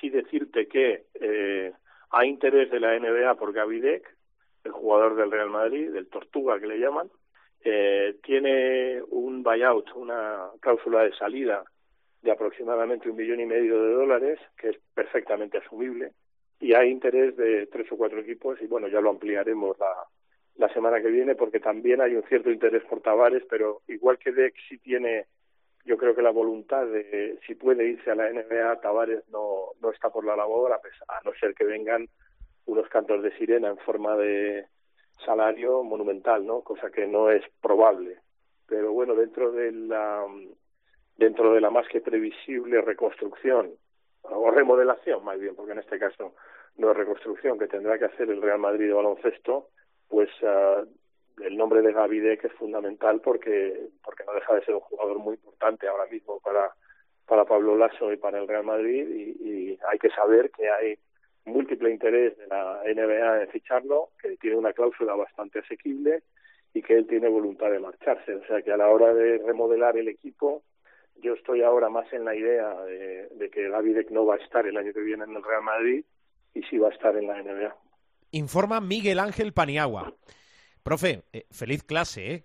sí 0.00 0.08
decirte 0.08 0.68
que 0.68 1.06
eh, 1.14 1.72
hay 2.10 2.28
interés 2.28 2.70
de 2.70 2.80
la 2.80 2.98
NBA 2.98 3.34
por 3.34 3.52
Gavidec, 3.52 4.08
el 4.64 4.72
jugador 4.72 5.16
del 5.16 5.30
Real 5.30 5.50
Madrid, 5.50 5.90
del 5.90 6.08
Tortuga 6.08 6.60
que 6.60 6.66
le 6.66 6.78
llaman, 6.78 7.10
eh, 7.64 8.16
tiene 8.22 9.02
un 9.10 9.42
buyout, 9.42 9.90
una 9.94 10.50
cláusula 10.60 11.02
de 11.02 11.14
salida 11.14 11.64
de 12.22 12.30
aproximadamente 12.30 13.10
un 13.10 13.16
millón 13.16 13.40
y 13.40 13.46
medio 13.46 13.82
de 13.82 13.92
dólares, 13.94 14.38
que 14.56 14.70
es 14.70 14.76
perfectamente 14.94 15.58
asumible, 15.58 16.12
y 16.60 16.72
hay 16.74 16.90
interés 16.90 17.36
de 17.36 17.66
tres 17.66 17.90
o 17.90 17.96
cuatro 17.96 18.20
equipos, 18.20 18.62
y 18.62 18.66
bueno, 18.66 18.86
ya 18.86 19.00
lo 19.00 19.10
ampliaremos 19.10 19.76
la, 19.80 19.92
la 20.56 20.72
semana 20.72 21.00
que 21.00 21.08
viene 21.08 21.34
porque 21.34 21.60
también 21.60 22.00
hay 22.00 22.14
un 22.14 22.22
cierto 22.24 22.50
interés 22.50 22.82
por 22.84 23.00
Tavares, 23.00 23.42
pero 23.48 23.82
igual 23.88 24.18
que 24.18 24.32
Dex 24.32 24.54
sí 24.68 24.78
tiene, 24.78 25.26
yo 25.84 25.96
creo 25.96 26.14
que 26.14 26.22
la 26.22 26.30
voluntad 26.30 26.86
de 26.86 27.38
si 27.46 27.54
puede 27.54 27.86
irse 27.86 28.10
a 28.10 28.14
la 28.14 28.30
NBA, 28.30 28.80
Tavares 28.80 29.26
no, 29.30 29.72
no 29.80 29.90
está 29.90 30.10
por 30.10 30.24
la 30.24 30.36
labor, 30.36 30.72
a, 30.72 30.80
pesar, 30.80 31.06
a 31.08 31.20
no 31.24 31.32
ser 31.34 31.54
que 31.54 31.64
vengan 31.64 32.08
unos 32.66 32.88
cantos 32.88 33.22
de 33.22 33.36
sirena 33.38 33.68
en 33.68 33.78
forma 33.78 34.16
de 34.16 34.66
salario 35.24 35.82
monumental, 35.82 36.46
¿no? 36.46 36.62
Cosa 36.62 36.90
que 36.90 37.06
no 37.06 37.30
es 37.30 37.42
probable. 37.60 38.18
Pero 38.66 38.92
bueno, 38.92 39.14
dentro 39.14 39.52
de 39.52 39.72
la 39.72 40.24
dentro 41.16 41.52
de 41.52 41.60
la 41.60 41.70
más 41.70 41.86
que 41.88 42.00
previsible 42.00 42.80
reconstrucción 42.80 43.70
o 44.22 44.50
remodelación 44.50 45.24
más 45.24 45.38
bien, 45.38 45.54
porque 45.54 45.72
en 45.72 45.78
este 45.78 45.98
caso 45.98 46.34
no 46.76 46.90
es 46.90 46.96
reconstrucción, 46.96 47.58
que 47.58 47.68
tendrá 47.68 47.98
que 47.98 48.06
hacer 48.06 48.30
el 48.30 48.40
Real 48.40 48.58
Madrid 48.58 48.86
de 48.86 48.94
baloncesto, 48.94 49.68
pues 50.12 50.28
uh, 50.42 50.86
el 51.42 51.56
nombre 51.56 51.80
de 51.80 51.94
Gavide 51.94 52.36
que 52.36 52.48
es 52.48 52.52
fundamental 52.52 53.22
porque 53.22 53.88
porque 54.04 54.24
no 54.24 54.34
deja 54.34 54.54
de 54.54 54.64
ser 54.64 54.74
un 54.74 54.80
jugador 54.80 55.18
muy 55.18 55.36
importante 55.36 55.88
ahora 55.88 56.04
mismo 56.06 56.38
para 56.40 56.70
para 57.26 57.46
Pablo 57.46 57.78
Lasso 57.78 58.12
y 58.12 58.18
para 58.18 58.38
el 58.38 58.46
Real 58.46 58.64
Madrid 58.64 59.08
y, 59.08 59.48
y 59.48 59.78
hay 59.90 59.98
que 59.98 60.10
saber 60.10 60.50
que 60.50 60.68
hay 60.68 60.98
múltiple 61.46 61.90
interés 61.90 62.36
de 62.36 62.46
la 62.46 62.82
NBA 62.84 63.42
en 63.42 63.48
ficharlo, 63.48 64.10
que 64.20 64.36
tiene 64.36 64.56
una 64.56 64.72
cláusula 64.72 65.14
bastante 65.14 65.60
asequible 65.60 66.22
y 66.74 66.82
que 66.82 66.96
él 66.96 67.06
tiene 67.06 67.28
voluntad 67.28 67.70
de 67.70 67.80
marcharse. 67.80 68.34
O 68.34 68.44
sea 68.46 68.62
que 68.62 68.72
a 68.72 68.76
la 68.76 68.88
hora 68.88 69.12
de 69.12 69.38
remodelar 69.38 69.96
el 69.96 70.08
equipo, 70.08 70.62
yo 71.16 71.34
estoy 71.34 71.62
ahora 71.62 71.88
más 71.88 72.12
en 72.12 72.24
la 72.24 72.34
idea 72.34 72.74
de, 72.82 73.28
de 73.28 73.50
que 73.50 73.68
Davidek 73.68 74.10
no 74.10 74.26
va 74.26 74.36
a 74.36 74.44
estar 74.44 74.66
el 74.66 74.76
año 74.76 74.92
que 74.92 75.00
viene 75.00 75.24
en 75.24 75.34
el 75.34 75.42
Real 75.42 75.62
Madrid 75.62 76.04
y 76.54 76.62
sí 76.64 76.78
va 76.78 76.88
a 76.88 76.92
estar 76.92 77.16
en 77.16 77.26
la 77.26 77.42
NBA. 77.42 77.74
Informa 78.32 78.80
Miguel 78.80 79.18
Ángel 79.18 79.52
Paniagua. 79.52 80.14
Profe, 80.82 81.22
eh, 81.32 81.44
feliz 81.50 81.84
clase, 81.84 82.32
¿eh? 82.32 82.44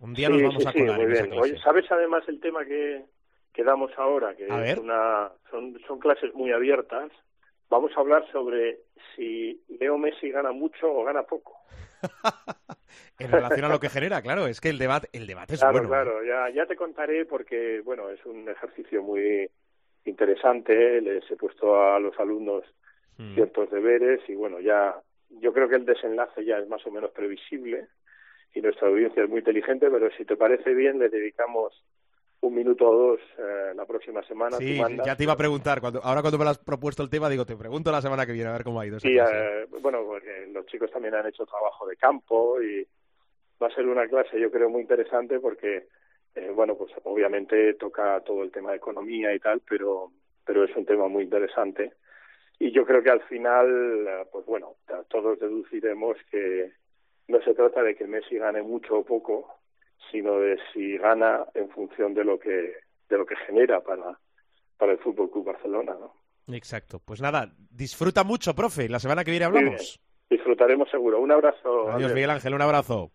Un 0.00 0.14
día 0.14 0.28
nos 0.28 0.42
vamos 0.42 0.62
sí, 0.62 0.68
a 0.68 0.72
colar 0.72 0.96
muy 0.96 1.04
en 1.04 1.12
esa 1.12 1.22
bien. 1.24 1.38
Oye, 1.38 1.58
¿sabes 1.62 1.84
además 1.90 2.24
el 2.26 2.40
tema 2.40 2.64
que, 2.64 3.04
que 3.52 3.62
damos 3.62 3.90
ahora? 3.98 4.34
Que 4.34 4.50
A 4.50 4.56
es 4.56 4.62
ver. 4.62 4.80
una, 4.80 5.30
son, 5.50 5.78
son 5.86 5.98
clases 5.98 6.34
muy 6.34 6.52
abiertas. 6.52 7.10
Vamos 7.68 7.92
a 7.96 8.00
hablar 8.00 8.24
sobre 8.32 8.80
si 9.14 9.62
Leo 9.78 9.98
Messi 9.98 10.30
gana 10.30 10.52
mucho 10.52 10.90
o 10.90 11.04
gana 11.04 11.22
poco. 11.22 11.54
En 13.18 13.30
relación 13.32 13.64
a 13.64 13.68
lo 13.68 13.80
que 13.80 13.88
genera, 13.88 14.20
claro, 14.22 14.46
es 14.46 14.60
que 14.60 14.68
el 14.68 14.78
debate, 14.78 15.08
el 15.12 15.26
debate 15.26 15.54
es 15.54 15.60
claro, 15.60 15.72
bueno. 15.78 15.88
¿eh? 15.88 15.88
claro, 15.88 16.24
ya, 16.24 16.54
ya 16.54 16.66
te 16.66 16.76
contaré 16.76 17.24
porque, 17.24 17.80
bueno, 17.82 18.10
es 18.10 18.24
un 18.26 18.46
ejercicio 18.48 19.02
muy 19.02 19.50
interesante. 20.04 21.00
Les 21.00 21.28
he 21.30 21.36
puesto 21.36 21.80
a 21.82 21.98
los 21.98 22.18
alumnos 22.20 22.62
Mm. 23.18 23.34
ciertos 23.34 23.70
deberes 23.70 24.20
y, 24.28 24.34
bueno, 24.34 24.60
ya 24.60 24.94
yo 25.30 25.52
creo 25.52 25.68
que 25.68 25.76
el 25.76 25.84
desenlace 25.84 26.44
ya 26.44 26.58
es 26.58 26.68
más 26.68 26.86
o 26.86 26.90
menos 26.90 27.10
previsible 27.10 27.88
y 28.54 28.60
nuestra 28.60 28.88
audiencia 28.88 29.22
es 29.22 29.28
muy 29.28 29.40
inteligente, 29.40 29.90
pero 29.90 30.10
si 30.16 30.24
te 30.24 30.36
parece 30.36 30.74
bien, 30.74 30.98
le 30.98 31.08
dedicamos 31.08 31.74
un 32.40 32.54
minuto 32.54 32.88
o 32.88 32.96
dos 32.96 33.20
eh, 33.38 33.72
la 33.74 33.84
próxima 33.86 34.22
semana. 34.22 34.56
Sí, 34.56 34.78
mandas. 34.80 35.06
ya 35.06 35.16
te 35.16 35.24
iba 35.24 35.32
a 35.32 35.36
preguntar. 35.36 35.80
Cuando, 35.80 36.02
ahora 36.02 36.20
cuando 36.20 36.38
me 36.38 36.44
lo 36.44 36.50
has 36.50 36.58
propuesto 36.58 37.02
el 37.02 37.10
tema, 37.10 37.28
digo, 37.28 37.44
te 37.44 37.56
pregunto 37.56 37.90
la 37.90 38.00
semana 38.00 38.24
que 38.24 38.32
viene 38.32 38.48
a 38.48 38.52
ver 38.52 38.64
cómo 38.64 38.80
ha 38.80 38.86
ido 38.86 38.98
esa 38.98 39.08
Sí, 39.08 39.16
eh, 39.16 39.66
bueno, 39.80 40.02
porque 40.06 40.46
los 40.52 40.66
chicos 40.66 40.90
también 40.90 41.14
han 41.14 41.26
hecho 41.26 41.44
trabajo 41.46 41.86
de 41.86 41.96
campo 41.96 42.60
y 42.62 42.86
va 43.62 43.68
a 43.68 43.74
ser 43.74 43.86
una 43.86 44.06
clase 44.06 44.38
yo 44.38 44.50
creo 44.50 44.68
muy 44.68 44.82
interesante 44.82 45.40
porque, 45.40 45.86
eh, 46.34 46.50
bueno, 46.54 46.76
pues 46.76 46.92
obviamente 47.04 47.74
toca 47.74 48.20
todo 48.20 48.42
el 48.42 48.52
tema 48.52 48.70
de 48.70 48.76
economía 48.76 49.34
y 49.34 49.38
tal, 49.38 49.62
pero, 49.68 50.12
pero 50.44 50.64
es 50.64 50.76
un 50.76 50.84
tema 50.84 51.08
muy 51.08 51.24
interesante. 51.24 51.92
Y 52.58 52.72
yo 52.72 52.86
creo 52.86 53.02
que 53.02 53.10
al 53.10 53.22
final, 53.22 54.06
eh, 54.08 54.26
pues 54.32 54.46
bueno, 54.46 54.76
todos 55.08 55.38
deduciremos 55.38 56.16
que 56.30 56.72
no 57.28 57.40
se 57.42 57.54
trata 57.54 57.82
de 57.82 57.94
que 57.94 58.06
Messi 58.06 58.38
gane 58.38 58.62
mucho 58.62 58.98
o 58.98 59.04
poco, 59.04 59.58
sino 60.10 60.38
de 60.38 60.58
si 60.72 60.96
gana 60.96 61.44
en 61.54 61.68
función 61.70 62.14
de 62.14 62.24
lo 62.24 62.38
que 62.38 62.74
de 63.08 63.18
lo 63.18 63.26
que 63.26 63.36
genera 63.46 63.80
para 63.80 64.18
para 64.76 64.92
el 64.92 64.98
Fútbol 64.98 65.30
Club 65.30 65.46
Barcelona, 65.46 65.96
¿no? 65.98 66.14
Exacto. 66.54 67.00
Pues 67.04 67.20
nada, 67.20 67.52
disfruta 67.70 68.24
mucho, 68.24 68.54
profe. 68.54 68.88
La 68.88 69.00
semana 69.00 69.24
que 69.24 69.30
viene 69.30 69.46
hablamos. 69.46 70.00
Disfrutaremos 70.30 70.88
seguro. 70.90 71.20
Un 71.20 71.32
abrazo. 71.32 71.90
Adiós. 71.90 72.12
Miguel 72.12 72.30
Ángel, 72.30 72.54
un 72.54 72.62
abrazo. 72.62 73.10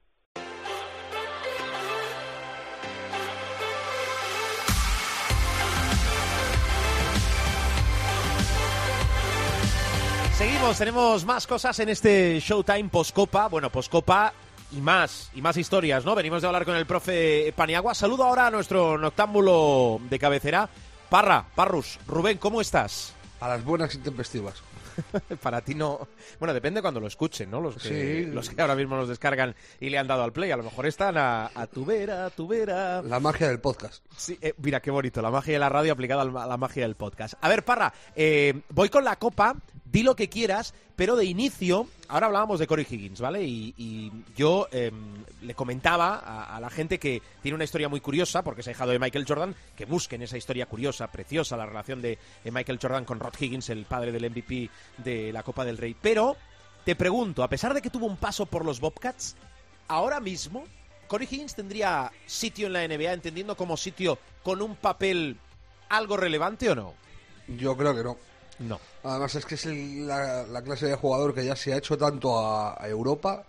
Seguimos, 10.42 10.78
tenemos 10.80 11.24
más 11.26 11.46
cosas 11.46 11.78
en 11.82 11.90
este 11.90 12.40
Showtime 12.40 12.90
Postcopa. 12.90 13.48
Bueno, 13.48 13.70
Postcopa 13.70 14.34
y 14.72 14.82
más, 14.82 15.30
y 15.36 15.42
más 15.42 15.56
historias, 15.56 16.04
¿no? 16.04 16.16
Venimos 16.16 16.42
de 16.42 16.48
hablar 16.48 16.66
con 16.66 16.76
el 16.76 16.88
profe 16.88 17.54
Paniagua. 17.56 17.94
Saludo 17.94 18.24
ahora 18.24 18.48
a 18.48 18.52
nuestro 18.52 18.98
noctámbulo 18.98 20.00
de 20.10 20.18
cabecera, 20.18 20.68
Parra, 21.12 21.46
Parrus. 21.54 22.00
Rubén, 22.08 22.40
¿cómo 22.40 22.60
estás? 22.60 23.14
A 23.40 23.50
las 23.50 23.64
buenas 23.64 23.94
intempestivas. 23.94 24.64
Para 25.44 25.62
ti 25.62 25.76
no. 25.76 26.08
Bueno, 26.40 26.56
depende 26.56 26.82
cuando 26.82 27.00
lo 27.00 27.06
escuchen, 27.08 27.52
¿no? 27.52 27.62
Los 27.62 27.76
que, 27.76 28.24
Sí. 28.26 28.26
los 28.26 28.50
que 28.50 28.60
ahora 28.62 28.76
mismo 28.76 28.96
nos 28.96 29.10
descargan 29.10 29.56
y 29.80 29.92
le 29.92 30.00
han 30.00 30.08
dado 30.08 30.24
al 30.24 30.34
play. 30.34 30.50
A 30.50 30.58
lo 30.58 30.64
mejor 30.64 30.88
están 30.88 31.18
a, 31.20 31.52
a 31.54 31.68
tu 31.68 31.86
vera, 31.86 32.26
a 32.26 32.30
tu 32.32 32.48
vera. 32.48 33.04
La 33.04 33.20
magia 33.20 33.48
del 33.48 33.60
podcast. 33.60 34.04
Sí, 34.18 34.40
eh, 34.42 34.56
mira 34.58 34.82
qué 34.82 34.90
bonito, 34.90 35.22
la 35.22 35.30
magia 35.30 35.54
de 35.54 35.60
la 35.60 35.70
radio 35.70 35.94
aplicada 35.94 36.24
a 36.24 36.48
la 36.48 36.58
magia 36.58 36.82
del 36.84 36.96
podcast. 36.96 37.36
A 37.42 37.48
ver, 37.48 37.64
Parra, 37.64 37.94
eh, 38.16 38.62
voy 38.70 38.90
con 38.90 39.04
la 39.06 39.16
copa, 39.18 39.56
di 39.92 40.04
lo 40.04 40.16
que 40.16 40.30
quieras, 40.30 40.74
pero 40.96 41.16
de 41.16 41.26
inicio, 41.26 41.88
ahora 42.08 42.28
hablábamos 42.28 42.60
de 42.60 42.68
Corey 42.68 42.86
Higgins, 42.90 43.20
¿vale? 43.20 43.44
Y, 43.44 44.12
yo 44.36 44.68
eh, 44.72 44.92
le 45.42 45.54
comentaba 45.54 46.16
a, 46.56 46.60
la 46.60 46.70
gente 46.70 47.00
que 47.00 47.22
tiene 47.42 47.56
una 47.56 47.64
historia 47.64 47.90
muy 47.90 48.00
curiosa, 48.00 48.44
porque 48.44 48.62
es 48.62 48.68
ahijado 48.68 48.92
de 48.92 49.00
Michael 49.00 49.26
Jordan, 49.28 49.56
que 49.76 49.86
busquen 49.86 50.22
esa 50.22 50.38
historia 50.38 50.66
curiosa, 50.66 51.12
preciosa, 51.12 51.58
la 51.58 51.66
relación 51.66 52.02
de, 52.02 52.18
de 52.44 52.52
Michael 52.52 52.80
Jordan 52.82 53.06
con 53.06 53.20
Rod 53.20 53.34
Higgins, 53.40 53.70
el 53.70 53.86
padre 53.86 54.12
del 54.12 54.30
MVP 54.30 54.70
de 54.98 55.34
la 55.34 55.44
Copa 55.44 55.66
del 55.66 55.78
Rey. 55.78 55.96
Pero 56.00 56.38
te 56.86 56.96
pregunto, 56.96 57.44
a 57.44 57.50
pesar 57.50 57.74
de 57.74 57.82
que 57.82 57.90
tuvo 57.90 58.06
un 58.06 58.18
paso 58.18 58.46
por 58.46 58.66
los 58.66 58.80
Bobcats, 58.80 59.36
ahora 59.88 60.20
mismo 60.20 60.64
Corey 61.08 61.28
Higgins 61.30 61.56
tendría 61.56 62.10
sitio 62.26 62.68
en 62.68 62.74
la 62.74 62.88
NBA, 62.88 63.12
entendiendo 63.12 63.58
como 63.58 63.76
sitio 63.76 64.18
con 64.44 64.62
un 64.62 64.78
papel 64.78 65.38
algo 65.90 66.16
relevante 66.16 66.70
o 66.70 66.76
no? 66.76 66.94
Yo 67.48 67.76
creo 67.76 67.94
que 67.94 68.04
no. 68.04 68.18
No. 68.62 68.80
Además 69.04 69.36
es 69.36 69.46
que 69.46 69.56
es 69.56 69.66
el- 69.66 70.08
la, 70.08 70.44
la 70.48 70.62
clase 70.62 70.88
de 70.88 70.96
jugador 70.96 71.34
que 71.34 71.46
ya 71.46 71.56
se 71.56 71.74
ha 71.74 71.78
hecho 71.78 71.98
tanto 71.98 72.40
a, 72.40 72.78
Europa 72.88 73.44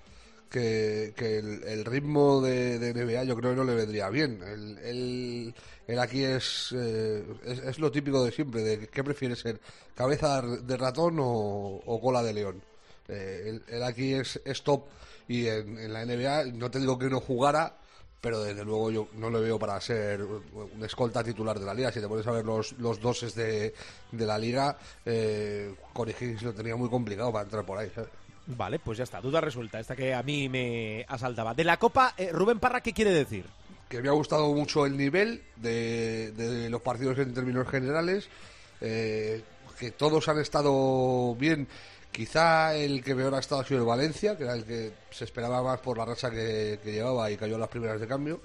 que, 0.51 1.13
que 1.17 1.39
el, 1.39 1.63
el 1.65 1.85
ritmo 1.85 2.41
de, 2.41 2.79
de 2.79 2.93
NBA 2.95 3.25
yo 3.25 3.37
creo 3.37 3.51
que 3.53 3.57
no 3.57 3.65
le 3.65 3.75
vendría 3.75 4.09
bien. 4.11 4.43
Él, 4.43 4.79
él- 4.83 5.55
él 5.87 5.99
aquí 5.99 6.23
es, 6.25 6.75
eh, 6.77 7.25
es, 7.45 7.79
lo 7.79 7.91
típico 7.91 8.25
de 8.25 8.31
siempre, 8.33 8.63
de 8.63 8.87
qué 8.89 9.03
prefiere 9.03 9.35
ser, 9.37 9.61
cabeza 9.95 10.41
de 10.43 10.77
ratón 10.77 11.19
o, 11.21 11.81
o 11.85 12.01
cola 12.01 12.23
de 12.23 12.33
león. 12.33 12.63
Eh, 13.09 13.61
él 13.69 13.83
aquí 13.83 14.15
es, 14.15 14.41
es 14.45 14.63
top 14.63 14.85
y 15.29 15.47
en, 15.49 15.79
en 15.79 15.93
la 15.93 16.05
NBA 16.07 16.45
no 16.55 16.71
te 16.71 16.79
digo 16.79 16.99
que 16.99 17.11
no 17.11 17.21
jugara, 17.21 17.77
pero 18.23 18.41
desde 18.41 18.65
luego 18.65 18.91
yo 18.93 19.09
no 19.15 19.29
le 19.31 19.41
veo 19.41 19.59
para 19.59 19.79
ser 19.81 20.23
un 20.23 20.85
escolta 20.85 21.25
titular 21.25 21.59
de 21.59 21.67
la 21.67 21.75
liga. 21.75 21.91
Si 21.91 22.01
te 22.01 22.07
pones 22.07 22.25
a 22.25 22.31
ver 22.31 22.45
los, 22.45 22.73
los 22.79 23.01
doses 23.01 23.35
de, 23.35 23.75
de 24.13 24.27
la 24.27 24.39
liga, 24.39 24.79
eh, 25.05 25.75
Corey 25.93 26.15
Higgins 26.19 26.43
lo 26.43 26.55
tenía 26.55 26.77
muy 26.77 26.89
complicado 26.89 27.33
para 27.33 27.45
entrar 27.45 27.67
por 27.67 27.79
ahí. 27.79 27.91
¿sabes? 27.93 28.11
Vale, 28.47 28.79
pues 28.79 28.99
ya 28.99 29.05
está, 29.05 29.21
duda 29.21 29.41
resulta, 29.41 29.81
esta 29.81 29.97
que 29.97 30.15
a 30.15 30.23
mí 30.23 30.49
me 30.49 31.05
asaltaba. 31.09 31.53
De 31.53 31.65
la 31.65 31.79
Copa, 31.79 32.15
eh, 32.17 32.31
Rubén 32.33 32.61
Parra, 32.61 32.81
¿qué 32.81 32.93
quiere 32.93 33.11
decir? 33.11 33.45
Que 33.89 34.01
me 34.01 34.09
ha 34.09 34.13
gustado 34.13 34.55
mucho 34.55 34.87
el 34.87 34.97
nivel 34.97 35.43
de, 35.57 36.31
de 36.31 36.71
los 36.71 36.81
partidos 36.81 37.19
en 37.19 37.35
términos 37.35 37.69
generales, 37.69 38.29
eh, 38.81 39.43
que 39.81 39.91
todos 39.91 40.29
han 40.29 40.39
estado 40.39 41.35
bien. 41.35 41.67
Quizá 42.13 42.75
el 42.77 43.03
que 43.03 43.17
peor 43.17 43.35
ha 43.35 43.39
estado 43.39 43.63
ha 43.63 43.65
sido 43.65 43.81
el 43.81 43.87
Valencia, 43.87 44.37
que 44.37 44.45
era 44.45 44.53
el 44.53 44.65
que 44.65 44.93
se 45.11 45.25
esperaba 45.25 45.63
más 45.63 45.81
por 45.81 45.97
la 45.97 46.05
racha 46.05 46.31
que, 46.31 46.79
llevaba 46.85 47.31
y 47.31 47.39
cayó 47.39 47.55
en 47.55 47.61
las 47.61 47.71
primeras 47.71 47.99
de 47.99 48.07
cambio. 48.07 48.41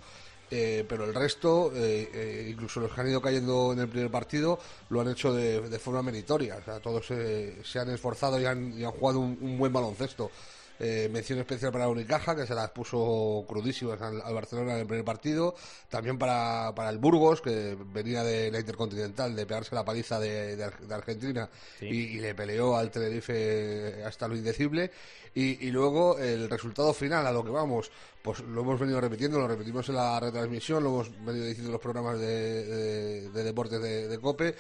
Eh, 0.49 0.85
pero 0.87 1.03
el 1.03 1.13
resto, 1.13 1.73
eh, 1.75 2.09
eh, 2.13 2.47
incluso 2.49 2.79
los 2.79 2.93
que 2.93 3.01
han 3.01 3.09
ido 3.09 3.21
cayendo 3.21 3.73
en 3.73 3.79
el 3.79 3.89
primer 3.89 4.09
partido, 4.09 4.57
lo 4.89 5.01
han 5.01 5.09
hecho 5.09 5.33
de, 5.33 5.67
de 5.67 5.79
forma 5.79 6.01
meritoria. 6.01 6.55
O 6.55 6.63
sea, 6.63 6.79
todos 6.79 7.11
eh, 7.11 7.61
se 7.65 7.79
han 7.79 7.89
esforzado 7.89 8.39
y 8.39 8.45
han, 8.45 8.81
jugado 8.91 9.19
un 9.19 9.57
buen 9.57 9.73
baloncesto. 9.73 10.31
Eh, 10.79 11.09
mención 11.11 11.39
especial 11.39 11.71
para 11.71 11.87
Unicaja, 11.89 12.35
que 12.35 12.45
se 12.45 12.53
las 12.53 12.69
puso 12.69 13.45
crudísimas 13.47 13.99
al, 14.01 14.21
al 14.21 14.33
Barcelona 14.33 14.73
en 14.73 14.79
el 14.81 14.85
primer 14.87 15.03
partido. 15.03 15.55
También 15.89 16.17
para, 16.19 16.71
para 16.75 16.89
el 16.91 16.99
Burgos, 16.99 17.41
que 17.41 17.75
venía 17.93 18.23
de 18.23 18.51
la 18.51 18.59
Intercontinental, 18.59 19.35
de 19.35 19.45
pegarse 19.45 19.73
la 19.73 19.83
paliza 19.83 20.19
de, 20.19 20.55
de 20.55 20.69
de 20.69 20.93
Argentina 20.93 21.49
Sí. 21.79 21.85
y, 21.87 22.17
y 22.17 22.19
le 22.19 22.35
peleó 22.35 22.75
al 22.77 22.91
Tenerife 22.91 24.03
hasta 24.03 24.27
lo 24.27 24.35
indecible. 24.35 24.91
Y, 25.33 25.67
y 25.67 25.71
luego 25.71 26.17
el 26.19 26.49
resultado 26.49 26.93
final, 26.93 27.25
a 27.27 27.31
lo 27.31 27.43
que 27.43 27.51
vamos, 27.51 27.91
pues 28.21 28.39
lo 28.39 28.61
hemos 28.61 28.79
venido 28.79 28.99
repitiendo, 29.01 29.39
lo 29.39 29.47
repetimos 29.47 29.87
en 29.89 29.95
la 29.95 30.19
retransmisión, 30.19 30.83
lo 30.83 30.89
hemos 30.89 31.11
venido 31.25 31.45
diciendo 31.45 31.69
en 31.69 31.73
los 31.73 31.81
programas 31.81 32.19
de, 32.19 32.65
de- 32.65 33.29
de 33.29 33.43
deportes 33.43 33.81
de, 33.81 34.07
de 34.07 34.19
COPE. 34.19 34.55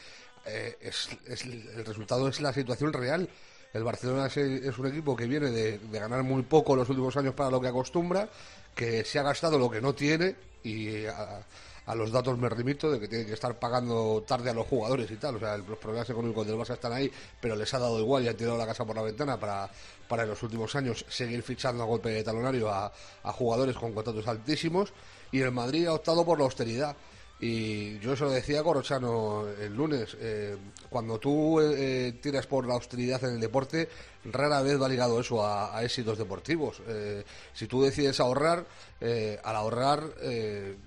eh, 0.45 0.77
es, 0.81 1.09
es- 1.27 1.43
el 1.45 1.85
resultado 1.85 2.27
es 2.27 2.39
la 2.41 2.53
situación 2.53 2.93
real. 2.93 3.29
El 3.77 3.83
Barcelona 3.83 4.25
es, 4.25 4.77
un 4.77 4.87
equipo 4.87 5.15
que 5.15 5.27
viene 5.27 5.51
de, 5.51 5.79
ganar 5.91 6.23
muy 6.23 6.41
poco 6.41 6.75
los 6.75 6.89
últimos 6.89 7.15
años 7.15 7.35
para 7.35 7.51
lo 7.51 7.61
que 7.61 7.67
acostumbra, 7.67 8.27
que 8.73 9.05
se 9.05 9.19
ha 9.19 9.23
gastado 9.23 9.59
lo 9.59 9.69
que 9.69 9.79
no 9.79 9.93
tiene 9.93 10.35
y 10.63 11.05
a, 11.05 11.45
a 11.85 11.95
los 11.95 12.11
datos 12.11 12.37
me 12.39 12.49
remito 12.49 12.91
de 12.91 12.99
que 12.99 13.07
tiene 13.07 13.25
que 13.25 13.33
estar 13.33 13.57
pagando 13.59 14.23
tarde 14.27 14.49
a 14.49 14.53
los 14.53 14.65
jugadores 14.67 15.09
y 15.11 15.15
tal. 15.17 15.35
O 15.35 15.39
sea, 15.39 15.57
los 15.57 15.77
problemas 15.77 16.09
económicos 16.09 16.47
del 16.47 16.57
Barça 16.57 16.73
están 16.73 16.91
ahí, 16.91 17.11
pero 17.39 17.55
les 17.55 17.71
ha 17.73 17.79
dado 17.79 17.99
igual 17.99 18.23
y 18.23 18.27
han 18.27 18.35
tirado 18.35 18.57
la 18.57 18.65
casa 18.65 18.83
por 18.83 18.95
la 18.95 19.03
ventana 19.03 19.39
para, 19.39 19.69
para 20.07 20.23
en 20.23 20.29
los 20.29 20.41
últimos 20.41 20.75
años 20.75 21.05
seguir 21.07 21.43
fichando 21.43 21.83
a 21.83 21.85
golpe 21.85 22.09
de 22.09 22.23
talonario 22.23 22.69
a, 22.69 22.91
a 23.23 23.31
jugadores 23.31 23.75
con 23.75 23.93
contratos 23.93 24.27
altísimos. 24.27 24.91
Y 25.31 25.41
el 25.41 25.51
Madrid 25.51 25.85
ha 25.85 25.93
optado 25.93 26.25
por 26.25 26.39
la 26.39 26.45
austeridad. 26.45 26.95
Y 27.39 27.99
yo 27.99 28.13
eso 28.13 28.25
lo 28.25 28.31
decía 28.31 28.63
Corrochano 28.63 29.47
el 29.47 29.75
lunes. 29.75 30.17
eh, 30.19 30.55
cuando 30.89 31.19
tú 31.19 31.59
eh, 31.61 32.17
tiras 32.21 32.47
por 32.47 32.65
la 32.65 32.73
austeridad 32.73 33.23
en 33.25 33.35
el 33.35 33.39
deporte, 33.39 33.89
rara 34.25 34.61
vez 34.61 34.81
va 34.81 34.89
ligado 34.89 35.19
eso 35.19 35.45
a, 35.45 35.77
a 35.77 35.83
éxitos 35.83 36.17
deportivos. 36.17 36.81
Eh, 36.87 37.23
si 37.53 37.67
tú 37.67 37.83
decides 37.83 38.19
ahorrar, 38.19 38.65
eh, 38.99 39.39
al 39.43 39.55
ahorrar 39.55 40.03
eh, 40.21 40.77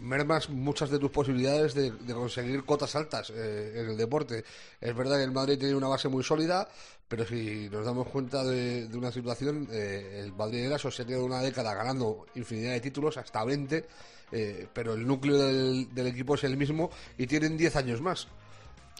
mermas 0.00 0.48
muchas 0.48 0.90
de 0.90 0.98
tus 0.98 1.10
posibilidades 1.10 1.74
de, 1.74 1.92
de 1.92 2.14
conseguir 2.14 2.64
cotas 2.64 2.96
altas 2.96 3.30
eh, 3.34 3.72
en 3.76 3.90
el 3.90 3.96
deporte. 3.96 4.44
Es 4.80 4.96
verdad 4.96 5.18
que 5.18 5.24
el 5.24 5.32
Madrid 5.32 5.58
tiene 5.58 5.74
una 5.74 5.88
base 5.88 6.08
muy 6.08 6.24
sólida, 6.24 6.68
pero 7.06 7.26
si 7.26 7.68
nos 7.70 7.84
damos 7.84 8.08
cuenta 8.08 8.42
de, 8.44 8.88
una 8.94 9.12
situación, 9.12 9.68
eh, 9.70 10.22
el 10.24 10.32
Madrid 10.32 10.64
era 10.64 10.78
sostenido 10.78 11.24
una 11.24 11.40
década 11.40 11.74
ganando 11.74 12.26
infinidad 12.34 12.72
de 12.72 12.80
títulos, 12.80 13.16
hasta 13.16 13.44
20, 13.44 13.84
eh, 14.32 14.66
pero 14.72 14.94
el 14.94 15.06
núcleo 15.06 15.38
del, 15.38 16.06
equipo 16.06 16.34
es 16.34 16.44
el 16.44 16.56
mismo 16.56 16.90
y 17.18 17.26
tienen 17.26 17.56
10 17.56 17.76
años 17.76 18.00
más. 18.00 18.28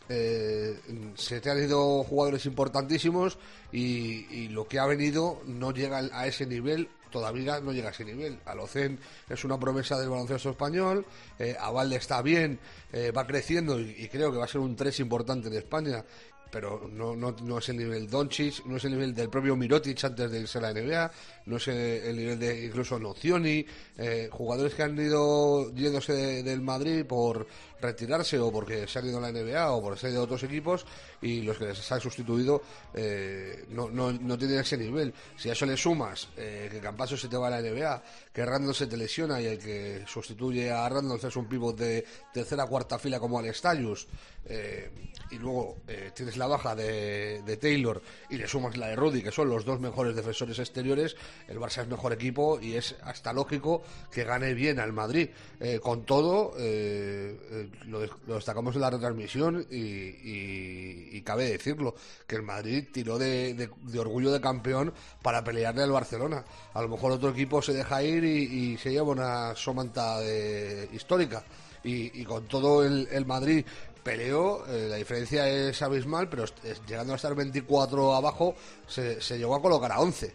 Eh, 0.09 0.77
se 1.15 1.41
te 1.41 1.51
han 1.51 1.63
ido 1.63 2.03
jugadores 2.03 2.45
importantísimos 2.47 3.39
y, 3.71 4.49
lo 4.49 4.67
que 4.67 4.81
ha 4.81 4.87
venido 4.87 5.41
no 5.47 5.73
llega 5.73 5.99
a 6.13 6.27
ese 6.27 6.47
nivel 6.47 6.89
todavía 7.11 7.61
no 7.61 7.73
llega 7.73 7.89
a 7.89 7.93
ese 7.93 8.05
nivel. 8.05 8.39
Alocen 8.47 8.99
es 9.29 9.45
una 9.45 9.59
promesa 9.59 9.99
del 9.99 10.09
baloncesto 10.09 10.51
español, 10.51 11.05
eh, 11.39 11.57
Avalde 11.59 11.97
está 11.97 12.23
bien, 12.23 12.59
eh, 12.93 13.11
va 13.11 13.27
creciendo 13.27 13.79
y, 13.79 13.95
y 13.99 14.09
creo 14.09 14.33
que 14.33 14.39
va 14.39 14.45
a 14.45 14.49
ser 14.49 14.61
un 14.61 14.77
3 14.77 15.01
importante 15.01 15.49
en 15.49 15.55
España, 15.55 16.05
pero 16.51 16.89
no, 16.93 17.15
no, 17.17 17.33
no 17.43 17.59
es 17.59 17.69
el 17.69 17.77
nivel 17.79 18.09
Doncic, 18.09 18.65
no 18.67 18.77
es 18.77 18.85
el 18.85 18.93
nivel 18.93 19.15
del 19.15 19.29
propio 19.31 19.57
Mirotic 19.57 20.03
antes 20.05 20.31
de 20.31 20.41
irse 20.41 20.59
a 20.59 20.61
la 20.63 20.73
NBA, 20.73 21.11
no 21.47 21.57
es 21.57 21.69
el, 21.69 21.77
el 21.77 22.17
nivel 22.17 22.39
de 22.39 22.67
incluso 22.67 22.99
Nocioni, 22.99 23.65
eh, 23.97 24.29
jugadores 24.33 24.75
que 24.75 24.83
han 24.83 24.99
ido 24.99 25.73
yéndose 25.75 26.13
de- 26.13 26.43
del 26.43 26.61
Madrid 26.61 27.05
por 27.07 27.47
retirarse 27.81 28.39
o 28.39 28.53
porque 28.53 28.87
se 28.87 28.99
han 28.99 29.07
ido 29.09 29.19
a 29.19 29.21
la 29.23 29.33
NBA 29.33 29.71
o 29.73 29.81
por 29.81 29.99
ser 29.99 30.11
de 30.13 30.19
otros 30.19 30.43
equipos 30.43 30.85
y 31.23 31.41
los 31.41 31.57
que 31.57 31.65
les 31.67 31.93
han 31.93 32.01
sustituido 32.01 32.61
eh, 32.93 33.65
no, 33.71 33.89
no, 33.89 34.13
no 34.13 34.37
tienen 34.37 34.59
ese 34.59 34.77
nivel. 34.77 35.15
Si 35.39 35.49
a 35.49 35.53
eso 35.53 35.65
le 35.65 35.77
sumas 35.79 36.29
eh, 36.37 36.69
que 36.71 36.79
Campaso 36.81 37.17
se 37.17 37.29
te 37.29 37.37
va 37.39 37.47
a 37.47 37.51
la 37.51 37.63
NBA, 37.63 38.03
que 38.35 38.45
Randall 38.45 38.75
se 38.75 38.87
te 38.87 38.97
lesiona 38.99 39.41
y 39.41 39.47
el 39.47 39.59
que 39.59 40.05
sustituye 40.07 40.71
a 40.71 40.87
Randall 40.89 41.21
es 41.23 41.37
un 41.37 41.49
pívot 41.49 41.77
de 41.79 42.05
tercera 42.35 42.67
cuarta 42.67 42.99
fila 42.99 43.19
como 43.19 43.39
Alestayus 43.39 44.07
eh, 44.45 44.91
y 45.31 45.37
luego 45.37 45.79
eh, 45.89 46.11
tienes 46.15 46.37
la 46.41 46.49
baja 46.49 46.75
de, 46.75 47.59
Taylor 47.61 48.03
y 48.31 48.37
le 48.39 48.49
sumas 48.49 48.77
la 48.77 48.89
de 48.89 48.97
Rudy, 48.97 49.23
que 49.23 49.31
son 49.31 49.49
los 49.49 49.65
dos 49.65 49.79
mejores 49.79 50.17
defensores 50.17 50.59
exteriores, 50.59 51.15
el 51.47 51.59
Barça 51.61 51.83
es 51.83 51.89
mejor 51.89 52.13
equipo 52.13 52.59
y 52.61 52.75
es 52.75 52.97
hasta 53.05 53.33
lógico 53.33 53.83
que 54.11 54.25
gane 54.25 54.55
bien 54.55 54.81
al 54.81 54.93
Madrid. 54.93 55.29
Eh, 55.61 55.79
con 55.81 56.05
todo, 56.05 56.55
eh, 56.59 57.39
eh, 57.51 57.69
lo, 57.87 58.01
lo 58.27 58.35
destacamos 58.35 58.75
en 58.75 58.81
la 58.81 58.91
retransmisión 58.91 59.67
y, 59.71 59.77
y- 59.77 61.23
cabe 61.23 61.45
decirlo, 61.51 61.95
que 62.27 62.35
el 62.37 62.43
Madrid 62.43 62.87
tiró 62.93 63.19
de, 63.19 63.55
de- 63.55 63.71
de 63.83 63.99
orgullo 64.01 64.33
de 64.33 64.41
campeón 64.41 64.93
para 65.23 65.45
pelearle 65.45 65.83
al 65.83 65.93
Barcelona. 65.93 66.45
A 66.73 66.81
lo 66.83 66.89
mejor 66.89 67.13
otro 67.13 67.29
equipo 67.31 67.61
se 67.63 67.73
deja 67.75 68.03
ir 68.03 68.25
y, 68.25 68.77
se 68.79 68.91
lleva 68.91 69.09
una 69.13 69.55
somanta 69.55 70.19
de- 70.21 70.89
histórica. 70.93 71.45
Y, 71.85 72.25
con 72.25 72.47
todo 72.47 72.85
el 72.85 73.25
Madrid 73.27 73.65
peleó, 74.03 74.67
eh, 74.67 74.89
la 74.89 74.97
diferencia 74.97 75.49
es 75.49 75.81
abismal, 75.83 76.29
pero 76.29 76.45
llegando 76.87 77.13
a 77.13 77.17
estar 77.17 77.35
24 77.35 78.15
abajo, 78.15 78.55
se, 78.87 79.21
llegó 79.39 79.55
a 79.55 79.63
colocar 79.63 79.93
a 79.93 80.01
11. 80.01 80.35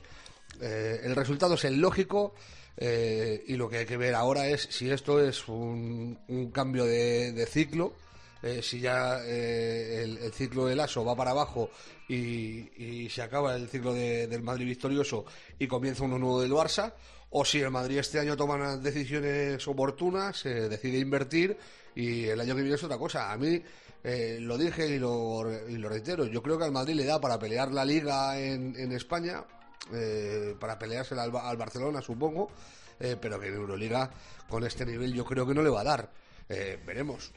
Eh, 0.61 1.01
el 1.03 1.15
resultado 1.15 1.55
es 1.55 1.65
el 1.65 1.79
lógico 1.81 2.33
eh, 2.77 3.43
y 3.47 3.55
lo 3.55 3.67
que 3.69 3.79
hay 3.79 3.85
que 3.85 3.97
ver 3.97 4.15
ahora 4.15 4.47
es 4.47 4.61
si 4.71 4.89
esto 4.89 5.19
es 5.19 5.47
un, 5.47 6.17
un 6.27 6.51
cambio 6.51 6.85
de, 6.85 7.31
de 7.33 7.45
ciclo, 7.45 7.93
eh, 8.43 8.61
si 8.61 8.79
ya 8.79 9.19
el, 9.25 10.17
el 10.17 10.31
ciclo 10.33 10.65
del 10.67 10.79
ASO 10.79 11.03
va 11.03 11.15
para 11.15 11.31
abajo 11.31 11.69
y, 12.07 13.09
se 13.09 13.21
acaba 13.21 13.55
el 13.55 13.67
ciclo 13.69 13.93
de- 13.93 14.27
del 14.27 14.43
Madrid 14.43 14.65
victorioso 14.65 15.25
y 15.57 15.67
comienza 15.67 16.03
uno 16.03 16.19
nuevo 16.19 16.41
del 16.41 16.51
Barça, 16.51 16.93
o 17.31 17.43
si 17.43 17.59
el 17.61 17.71
Madrid 17.71 17.97
este 17.97 18.19
año 18.19 18.37
toma 18.37 18.55
unas 18.55 18.81
decisiones 18.83 19.67
oportunas, 19.67 20.43
decide 20.43 20.99
invertir 20.99 21.57
y 21.95 22.25
el 22.25 22.39
año 22.39 22.55
que 22.55 22.61
viene 22.61 22.75
es 22.75 22.83
otra 22.83 22.97
cosa. 22.97 23.31
A 23.31 23.37
mí 23.37 23.61
eh, 24.03 24.37
lo 24.41 24.57
dije 24.57 24.87
y 24.87 24.99
lo, 24.99 25.45
y 25.67 25.77
lo 25.77 25.89
reitero, 25.89 26.25
yo 26.25 26.41
creo 26.43 26.57
que 26.57 26.65
al 26.65 26.71
Madrid 26.71 26.93
le 26.95 27.05
da 27.05 27.19
para 27.19 27.39
pelear 27.39 27.71
la 27.71 27.83
liga 27.85 28.37
en, 28.39 28.91
España, 28.91 29.43
eh, 29.93 30.55
para 30.59 30.77
peleársela 30.77 31.23
al, 31.23 31.31
Ba- 31.31 31.49
al 31.49 31.57
Barcelona, 31.57 32.01
supongo, 32.01 32.51
eh, 32.99 33.15
pero 33.19 33.39
que 33.39 33.47
en 33.47 33.55
Euroliga 33.55 34.11
con 34.49 34.63
este 34.65 34.85
nivel 34.85 35.13
yo 35.13 35.25
creo 35.25 35.47
que 35.47 35.53
no 35.55 35.63
le 35.63 35.69
va 35.69 35.81
a 35.81 35.85
dar. 35.85 36.09
Veremos. 36.85 37.31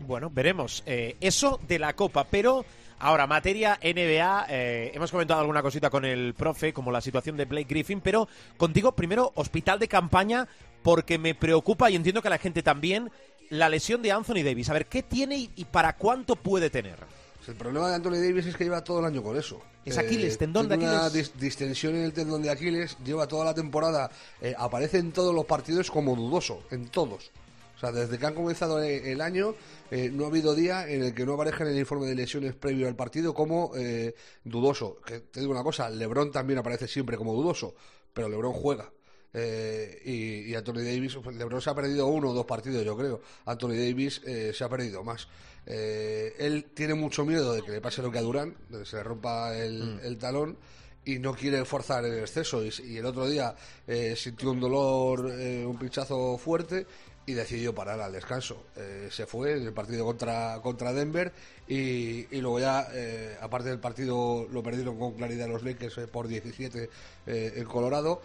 Bueno, 0.00 0.28
veremos. 0.28 0.82
Eso 0.86 1.58
de 1.66 1.78
la 1.78 1.94
Copa, 1.96 2.24
pero 2.24 2.64
ahora, 2.98 3.26
materia 3.26 3.78
NBA, 3.82 4.46
hemos 4.48 5.10
comentado 5.10 5.40
alguna 5.40 5.62
cosita 5.62 5.88
con 5.88 6.04
el 6.04 6.34
profe, 6.34 6.74
como 6.74 6.90
la 6.92 7.00
situación 7.00 7.38
de 7.38 7.46
Blake 7.46 7.66
Griffin, 7.68 8.02
pero 8.02 8.28
contigo 8.58 8.92
primero, 8.92 9.32
hospital 9.36 9.78
de 9.78 9.88
campaña, 9.88 10.46
porque 10.82 11.16
me 11.16 11.34
preocupa 11.34 11.90
y 11.90 11.96
entiendo 11.96 12.20
que 12.20 12.28
la 12.28 12.36
gente 12.36 12.62
también, 12.62 13.10
la 13.50 13.68
lesión 13.68 14.02
de 14.02 14.12
Anthony 14.12 14.42
Davis. 14.44 14.68
A 14.70 14.72
ver, 14.72 14.86
¿qué 14.86 15.02
tiene 15.02 15.36
y, 15.56 15.64
para 15.64 15.96
cuánto 15.96 16.36
puede 16.36 16.70
tener? 16.70 16.96
Pues 17.36 17.48
el 17.48 17.54
problema 17.56 17.88
de 17.88 17.96
Anthony 17.96 18.12
Davis 18.26 18.46
es 18.46 18.56
que 18.56 18.64
lleva 18.64 18.82
todo 18.82 19.00
el 19.00 19.04
año 19.06 19.22
con 19.22 19.36
eso. 19.36 19.60
Es 19.84 19.98
Aquiles, 19.98 20.38
tendón 20.38 20.66
de 20.68 20.76
una 20.76 21.06
Aquiles. 21.06 21.32
dis- 21.34 21.38
distensión 21.38 21.94
en 21.94 22.04
el 22.04 22.12
tendón 22.14 22.40
de 22.42 22.50
Aquiles, 22.50 22.96
lleva 23.04 23.26
toda 23.28 23.44
la 23.44 23.54
temporada, 23.54 24.10
eh, 24.40 24.54
aparece 24.56 24.96
en 24.98 25.12
todos 25.12 25.34
los 25.34 25.44
partidos 25.44 25.90
como 25.90 26.16
dudoso, 26.16 26.62
en 26.70 26.88
todos. 26.88 27.30
O 27.76 27.78
sea, 27.80 27.92
desde 27.92 28.16
que 28.18 28.24
han 28.24 28.34
comenzado 28.34 28.82
e- 28.82 29.12
el 29.12 29.20
año, 29.20 29.54
eh, 29.90 30.08
no 30.10 30.24
ha 30.24 30.28
habido 30.28 30.54
día 30.54 30.88
en 30.88 31.02
el 31.04 31.14
que 31.14 31.26
no 31.26 31.34
aparezca 31.34 31.64
en 31.64 31.70
el 31.72 31.78
informe 31.78 32.06
de 32.06 32.14
lesiones 32.14 32.54
previo 32.54 32.88
al 32.88 32.96
partido 32.96 33.34
como 33.34 33.72
eh, 33.76 34.14
dudoso. 34.42 35.00
Que 35.04 35.20
te 35.20 35.40
digo 35.40 35.52
una 35.52 35.62
cosa, 35.62 35.90
Lebron 35.90 36.32
también 36.32 36.58
aparece 36.60 36.88
siempre 36.88 37.18
como 37.18 37.34
dudoso, 37.34 37.74
pero 38.14 38.28
Lebron 38.30 38.54
juega. 38.54 38.90
Eh, 39.34 40.00
y, 40.04 40.50
y 40.50 40.54
Anthony 40.54 40.84
Davis, 40.84 41.18
pues, 41.22 41.36
LeBron 41.36 41.60
se 41.60 41.68
ha 41.68 41.74
perdido 41.74 42.06
uno 42.06 42.30
o 42.30 42.32
dos 42.32 42.46
partidos, 42.46 42.84
yo 42.84 42.96
creo. 42.96 43.20
Anthony 43.46 43.74
Davis 43.74 44.22
eh, 44.24 44.52
se 44.54 44.62
ha 44.64 44.68
perdido 44.68 45.02
más. 45.02 45.26
Eh, 45.66 46.34
él 46.38 46.66
tiene 46.72 46.94
mucho 46.94 47.24
miedo 47.24 47.52
de 47.52 47.62
que 47.62 47.72
le 47.72 47.80
pase 47.80 48.00
lo 48.00 48.10
que 48.10 48.18
a 48.18 48.22
Durán, 48.22 48.56
de 48.68 48.80
que 48.80 48.84
se 48.84 48.96
le 48.96 49.02
rompa 49.02 49.56
el, 49.56 49.98
el 50.02 50.18
talón 50.18 50.56
y 51.04 51.18
no 51.18 51.34
quiere 51.34 51.64
forzar 51.64 52.04
en 52.04 52.18
exceso. 52.20 52.64
Y, 52.64 52.72
y 52.84 52.96
el 52.98 53.06
otro 53.06 53.28
día 53.28 53.54
eh, 53.86 54.14
sintió 54.16 54.50
un 54.50 54.60
dolor, 54.60 55.32
eh, 55.32 55.64
un 55.66 55.78
pinchazo 55.78 56.38
fuerte 56.38 56.86
y 57.26 57.32
decidió 57.32 57.74
parar 57.74 58.00
al 58.00 58.12
descanso. 58.12 58.64
Eh, 58.76 59.08
se 59.10 59.24
fue 59.26 59.52
en 59.56 59.62
el 59.66 59.72
partido 59.72 60.04
contra, 60.04 60.60
contra 60.62 60.92
Denver 60.92 61.32
y, 61.66 62.26
y 62.36 62.40
luego 62.40 62.60
ya, 62.60 62.88
eh, 62.92 63.36
aparte 63.40 63.70
del 63.70 63.78
partido, 63.80 64.46
lo 64.50 64.62
perdieron 64.62 64.98
con 64.98 65.12
claridad 65.14 65.48
los 65.48 65.62
Lakers 65.62 65.96
eh, 65.98 66.06
por 66.06 66.28
17 66.28 66.90
eh, 67.26 67.52
en 67.56 67.64
Colorado, 67.64 68.20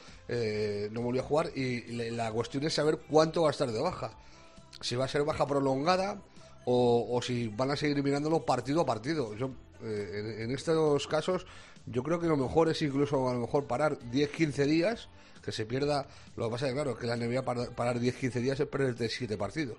no 0.91 1.01
volvió 1.01 1.21
a 1.21 1.25
jugar 1.25 1.51
y 1.55 1.81
le- 1.93 2.11
la 2.11 2.31
cuestión 2.31 2.63
es 2.65 2.73
saber 2.73 2.99
cuánto 3.09 3.43
va 3.43 3.47
a 3.49 3.51
estar 3.51 3.71
de 3.71 3.79
baja. 3.79 4.11
Si 4.81 4.95
va 4.95 5.05
a 5.05 5.07
ser 5.07 5.23
baja 5.23 5.47
prolongada 5.47 6.21
o, 6.65 7.07
o 7.09 7.21
si 7.21 7.47
van 7.47 7.71
a 7.71 7.75
seguir 7.75 8.03
mirándolo 8.03 8.45
partido 8.45 8.81
a 8.81 8.85
partido. 8.85 9.33
Yo, 9.35 9.51
en, 9.81 10.41
en 10.41 10.51
estos 10.51 11.07
casos, 11.07 11.45
yo 11.85 12.03
creo 12.03 12.19
que 12.19 12.27
lo 12.27 12.37
mejor 12.37 12.69
es 12.69 12.81
incluso 12.81 13.29
a 13.29 13.33
lo 13.33 13.39
mejor 13.39 13.65
parar 13.65 13.97
10-15 14.11 14.65
días, 14.65 15.07
que 15.43 15.51
se 15.51 15.65
pierda. 15.65 16.07
Lo 16.35 16.45
que 16.45 16.51
pasa 16.51 16.67
es 16.67 16.73
que, 16.73 16.75
claro, 16.75 16.97
que 16.97 17.07
la 17.07 17.15
NBA 17.15 17.43
parar, 17.43 17.69
parar 17.71 17.99
10-15 17.99 18.33
días 18.41 18.59
es 18.59 18.67
perderte 18.67 19.09
7 19.09 19.37
partidos. 19.37 19.77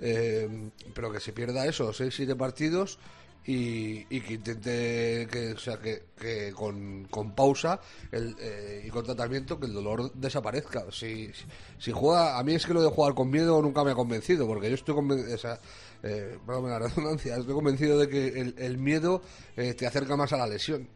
Eh, 0.00 0.70
pero 0.92 1.12
que 1.12 1.20
se 1.20 1.32
pierda 1.32 1.64
eso, 1.64 1.92
6-7 1.92 2.36
partidos 2.36 2.98
y, 3.46 4.06
y 4.14 4.20
que 4.20 4.34
intente 4.34 5.26
que, 5.30 5.52
o 5.56 5.58
sea, 5.58 5.78
que, 5.78 6.02
que 6.18 6.52
con, 6.52 7.04
con 7.10 7.34
pausa 7.34 7.80
el, 8.12 8.36
eh, 8.38 8.84
y 8.86 8.90
con 8.90 9.04
tratamiento 9.04 9.58
que 9.58 9.66
el 9.66 9.72
dolor 9.72 10.12
desaparezca. 10.12 10.84
Si, 10.90 11.32
si, 11.32 11.44
si 11.78 11.92
juega, 11.92 12.38
a 12.38 12.44
mí 12.44 12.54
es 12.54 12.66
que 12.66 12.74
lo 12.74 12.82
de 12.82 12.90
jugar 12.90 13.14
con 13.14 13.30
miedo 13.30 13.60
nunca 13.62 13.82
me 13.82 13.92
ha 13.92 13.94
convencido, 13.94 14.46
porque 14.46 14.68
yo 14.68 14.74
estoy 14.74 14.94
convencido, 14.94 15.34
o 15.34 15.38
sea, 15.38 15.58
eh, 16.02 16.38
la 16.46 16.78
redundancia, 16.78 17.36
estoy 17.36 17.54
convencido 17.54 17.98
de 17.98 18.08
que 18.08 18.40
el, 18.40 18.54
el 18.58 18.78
miedo 18.78 19.22
eh, 19.56 19.74
te 19.74 19.86
acerca 19.86 20.16
más 20.16 20.32
a 20.32 20.36
la 20.36 20.46
lesión. 20.46 20.88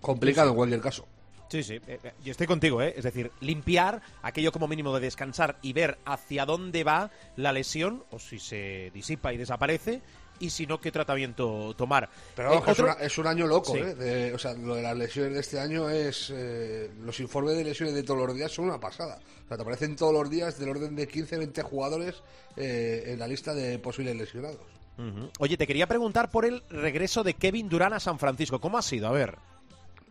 Complicado 0.00 0.50
en 0.50 0.56
cualquier 0.56 0.80
caso. 0.80 1.06
Sí, 1.50 1.62
sí, 1.64 1.74
eh, 1.74 1.98
eh, 2.04 2.12
yo 2.24 2.30
estoy 2.30 2.46
contigo, 2.46 2.80
¿eh? 2.80 2.94
Es 2.96 3.02
decir, 3.04 3.30
limpiar 3.40 4.00
aquello 4.22 4.52
como 4.52 4.68
mínimo 4.68 4.94
de 4.94 5.00
descansar 5.00 5.56
y 5.62 5.72
ver 5.72 5.98
hacia 6.04 6.46
dónde 6.46 6.84
va 6.84 7.10
la 7.36 7.52
lesión, 7.52 8.04
o 8.10 8.18
si 8.20 8.38
se 8.38 8.90
disipa 8.94 9.32
y 9.32 9.36
desaparece, 9.36 10.00
y 10.38 10.48
si 10.50 10.64
no, 10.66 10.80
qué 10.80 10.90
tratamiento 10.92 11.74
tomar. 11.76 12.08
Pero 12.36 12.48
Eh, 12.48 12.50
vamos, 12.52 12.64
que 12.64 12.70
otro- 12.70 12.88
es, 12.88 12.94
una- 12.96 13.04
es 13.04 13.18
un 13.18 13.26
año 13.26 13.46
loco, 13.48 13.72
Sí. 13.74 13.80
¿eh? 13.80 13.94
De- 13.94 14.32
o 14.32 14.38
sea, 14.38 14.54
lo 14.54 14.76
de 14.76 14.82
las 14.82 14.96
lesiones 14.96 15.34
de 15.34 15.40
este 15.40 15.58
año 15.60 15.90
es... 15.90 16.30
eh, 16.32 16.90
los 17.02 17.18
informes 17.20 17.56
de 17.56 17.64
lesiones 17.64 17.94
de 17.96 18.02
todos 18.04 18.26
los 18.26 18.34
días 18.34 18.50
son 18.52 18.66
una 18.66 18.78
pasada. 18.80 19.18
O 19.44 19.48
sea, 19.48 19.56
te 19.56 19.62
aparecen 19.62 19.96
todos 19.96 20.14
los 20.14 20.30
días 20.30 20.56
del 20.58 20.68
orden 20.70 20.94
de 20.96 21.08
15, 21.08 21.36
20 21.36 21.62
jugadores 21.62 22.22
eh, 22.56 23.02
en 23.08 23.18
la 23.18 23.26
lista 23.26 23.52
de 23.54 23.78
posibles 23.80 24.14
lesionados. 24.16 24.60
Ujú. 24.96 25.30
Oye, 25.40 25.56
te 25.56 25.66
quería 25.66 25.86
preguntar 25.88 26.30
por 26.30 26.44
el 26.44 26.62
regreso 26.70 27.22
de 27.24 27.34
Kevin 27.34 27.68
Durant 27.68 27.94
a 27.94 28.00
San 28.00 28.18
Francisco. 28.18 28.60
¿Cómo 28.60 28.78
ha 28.78 28.82
sido? 28.82 29.08
A 29.08 29.12
ver. 29.12 29.36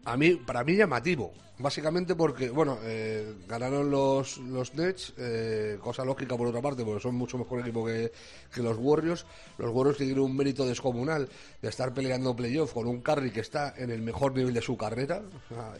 A 0.06 0.18
mí, 0.18 0.36
para 0.36 0.64
mí 0.64 0.76
llamativo. 0.76 1.34
Básicamente 1.60 2.16
porque, 2.16 2.50
bueno, 2.50 2.78
eh, 2.84 3.36
ganaron 3.46 3.92
los, 3.92 4.38
los 4.38 4.74
Nets, 4.76 5.14
eh, 5.18 5.78
cosa 5.82 6.06
lógica 6.06 6.38
por 6.38 6.48
otra 6.48 6.62
parte, 6.62 6.86
porque 6.86 7.02
son 7.02 7.16
mucho 7.16 7.38
mejor 7.38 7.60
equipo 7.60 7.86
que, 7.86 8.14
que 8.54 8.64
los 8.64 8.78
Warriors. 8.80 9.26
Los 9.58 9.70
Warriors 9.72 9.98
tienen 9.98 10.20
un 10.20 10.38
mérito 10.38 10.66
descomunal 10.66 11.28
de 11.62 11.68
estar 11.68 11.94
peleando 11.94 12.34
playoff 12.34 12.72
con 12.72 12.88
un 12.88 13.02
Curry 13.02 13.32
que 13.32 13.42
está 13.42 13.74
en 13.76 13.92
el 13.92 14.02
mejor 14.02 14.34
nivel 14.34 14.54
de 14.54 14.62
su 14.62 14.78
carrera. 14.78 15.22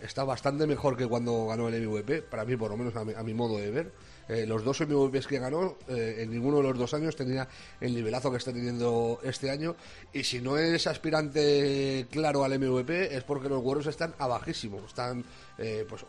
Está 0.04 0.26
bastante 0.26 0.68
mejor 0.68 0.98
que 0.98 1.08
cuando 1.08 1.48
ganó 1.48 1.70
el 1.70 1.88
MVP, 1.88 2.24
para 2.24 2.44
mí, 2.44 2.58
por 2.58 2.72
lo 2.72 2.76
menos 2.76 2.94
a 2.98 3.06
mi, 3.06 3.14
a 3.14 3.24
mi 3.24 3.34
modo 3.34 3.58
de 3.58 3.72
ver. 3.72 3.94
Eh, 4.30 4.46
los 4.46 4.64
dos 4.64 4.80
MVPs 4.82 5.26
que 5.26 5.40
ganó, 5.40 5.76
eh, 5.88 6.18
en 6.20 6.30
ninguno 6.30 6.58
de 6.58 6.64
los 6.64 6.78
dos 6.78 6.94
años 6.94 7.16
tenía 7.16 7.48
el 7.82 7.96
nivelazo 7.96 8.30
que 8.30 8.38
está 8.38 8.54
teniendo 8.54 9.20
este 9.24 9.50
año. 9.50 9.76
Y 10.14 10.24
si 10.24 10.40
no 10.40 10.58
es 10.58 10.86
aspirante 10.86 12.06
claro 12.12 12.44
al 12.44 12.58
MVP, 12.60 13.16
es 13.16 13.24
porque 13.24 13.50
los 13.50 13.64
Warriors 13.64 13.88
están 13.88 14.14
abajísimos. 14.20 14.84
Están 14.86 15.26
eh, 15.60 15.86
pues, 15.88 16.04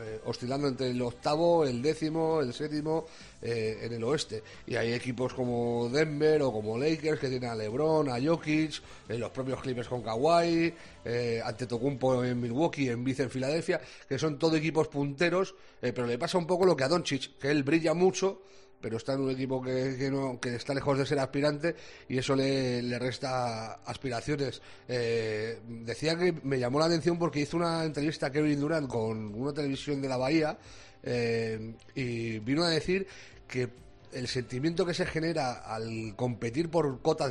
eh, 0.00 0.20
oscilando 0.24 0.68
entre 0.68 0.90
el 0.90 1.00
octavo, 1.00 1.64
el 1.64 1.80
décimo, 1.80 2.40
el 2.40 2.52
séptimo 2.52 3.06
eh, 3.40 3.78
en 3.82 3.92
el 3.92 4.02
oeste. 4.04 4.42
Y 4.66 4.74
hay 4.74 4.92
equipos 4.92 5.32
como 5.32 5.88
Denver 5.88 6.42
o 6.42 6.52
como 6.52 6.76
Lakers 6.76 7.20
que 7.20 7.28
tienen 7.28 7.50
a 7.50 7.54
LeBron, 7.54 8.08
a 8.10 8.20
Jokic, 8.20 8.82
eh, 9.08 9.16
los 9.16 9.30
propios 9.30 9.60
Clippers 9.62 9.88
con 9.88 10.02
Kawhi, 10.02 10.74
eh, 11.04 11.40
Antetokounmpo 11.44 12.24
en 12.24 12.40
Milwaukee, 12.40 12.88
en 12.88 13.04
Vice 13.04 13.22
en 13.22 13.30
Filadelfia, 13.30 13.80
que 14.08 14.18
son 14.18 14.38
todo 14.38 14.56
equipos 14.56 14.88
punteros, 14.88 15.54
pero 15.80 16.06
le 16.06 16.18
pasa 16.18 16.38
un 16.38 16.46
poco 16.46 16.66
lo 16.66 16.76
que 16.76 16.84
a 16.84 16.88
Doncic, 16.88 17.38
que 17.38 17.50
él 17.50 17.62
brilla 17.62 17.94
mucho, 17.94 18.42
pero 18.80 18.96
está 18.96 19.14
en 19.14 19.20
un 19.20 19.30
equipo 19.30 19.62
que, 19.62 19.96
que 19.98 20.10
no, 20.10 20.38
que 20.40 20.54
está 20.54 20.74
lejos 20.74 20.98
de 20.98 21.06
ser 21.06 21.18
aspirante 21.18 21.74
y 22.08 22.18
eso 22.18 22.36
le, 22.36 22.82
le 22.82 22.98
resta 22.98 23.74
aspiraciones. 23.84 24.60
Eh, 24.88 25.60
decía 25.66 26.16
que 26.16 26.34
me 26.42 26.58
llamó 26.58 26.78
la 26.78 26.86
atención 26.86 27.18
porque 27.18 27.40
hizo 27.40 27.56
una 27.56 27.84
entrevista 27.84 28.30
Kevin 28.30 28.60
Durant 28.60 28.88
con 28.88 29.34
una 29.34 29.52
televisión 29.52 30.00
de 30.00 30.08
la 30.08 30.16
Bahía 30.16 30.58
eh, 31.02 31.74
y 31.94 32.38
vino 32.40 32.64
a 32.64 32.70
decir 32.70 33.06
que 33.48 33.68
el 34.12 34.28
sentimiento 34.28 34.86
que 34.86 34.94
se 34.94 35.04
genera 35.04 35.52
al 35.52 36.14
competir 36.16 36.70
por 36.70 37.00
cotas 37.02 37.24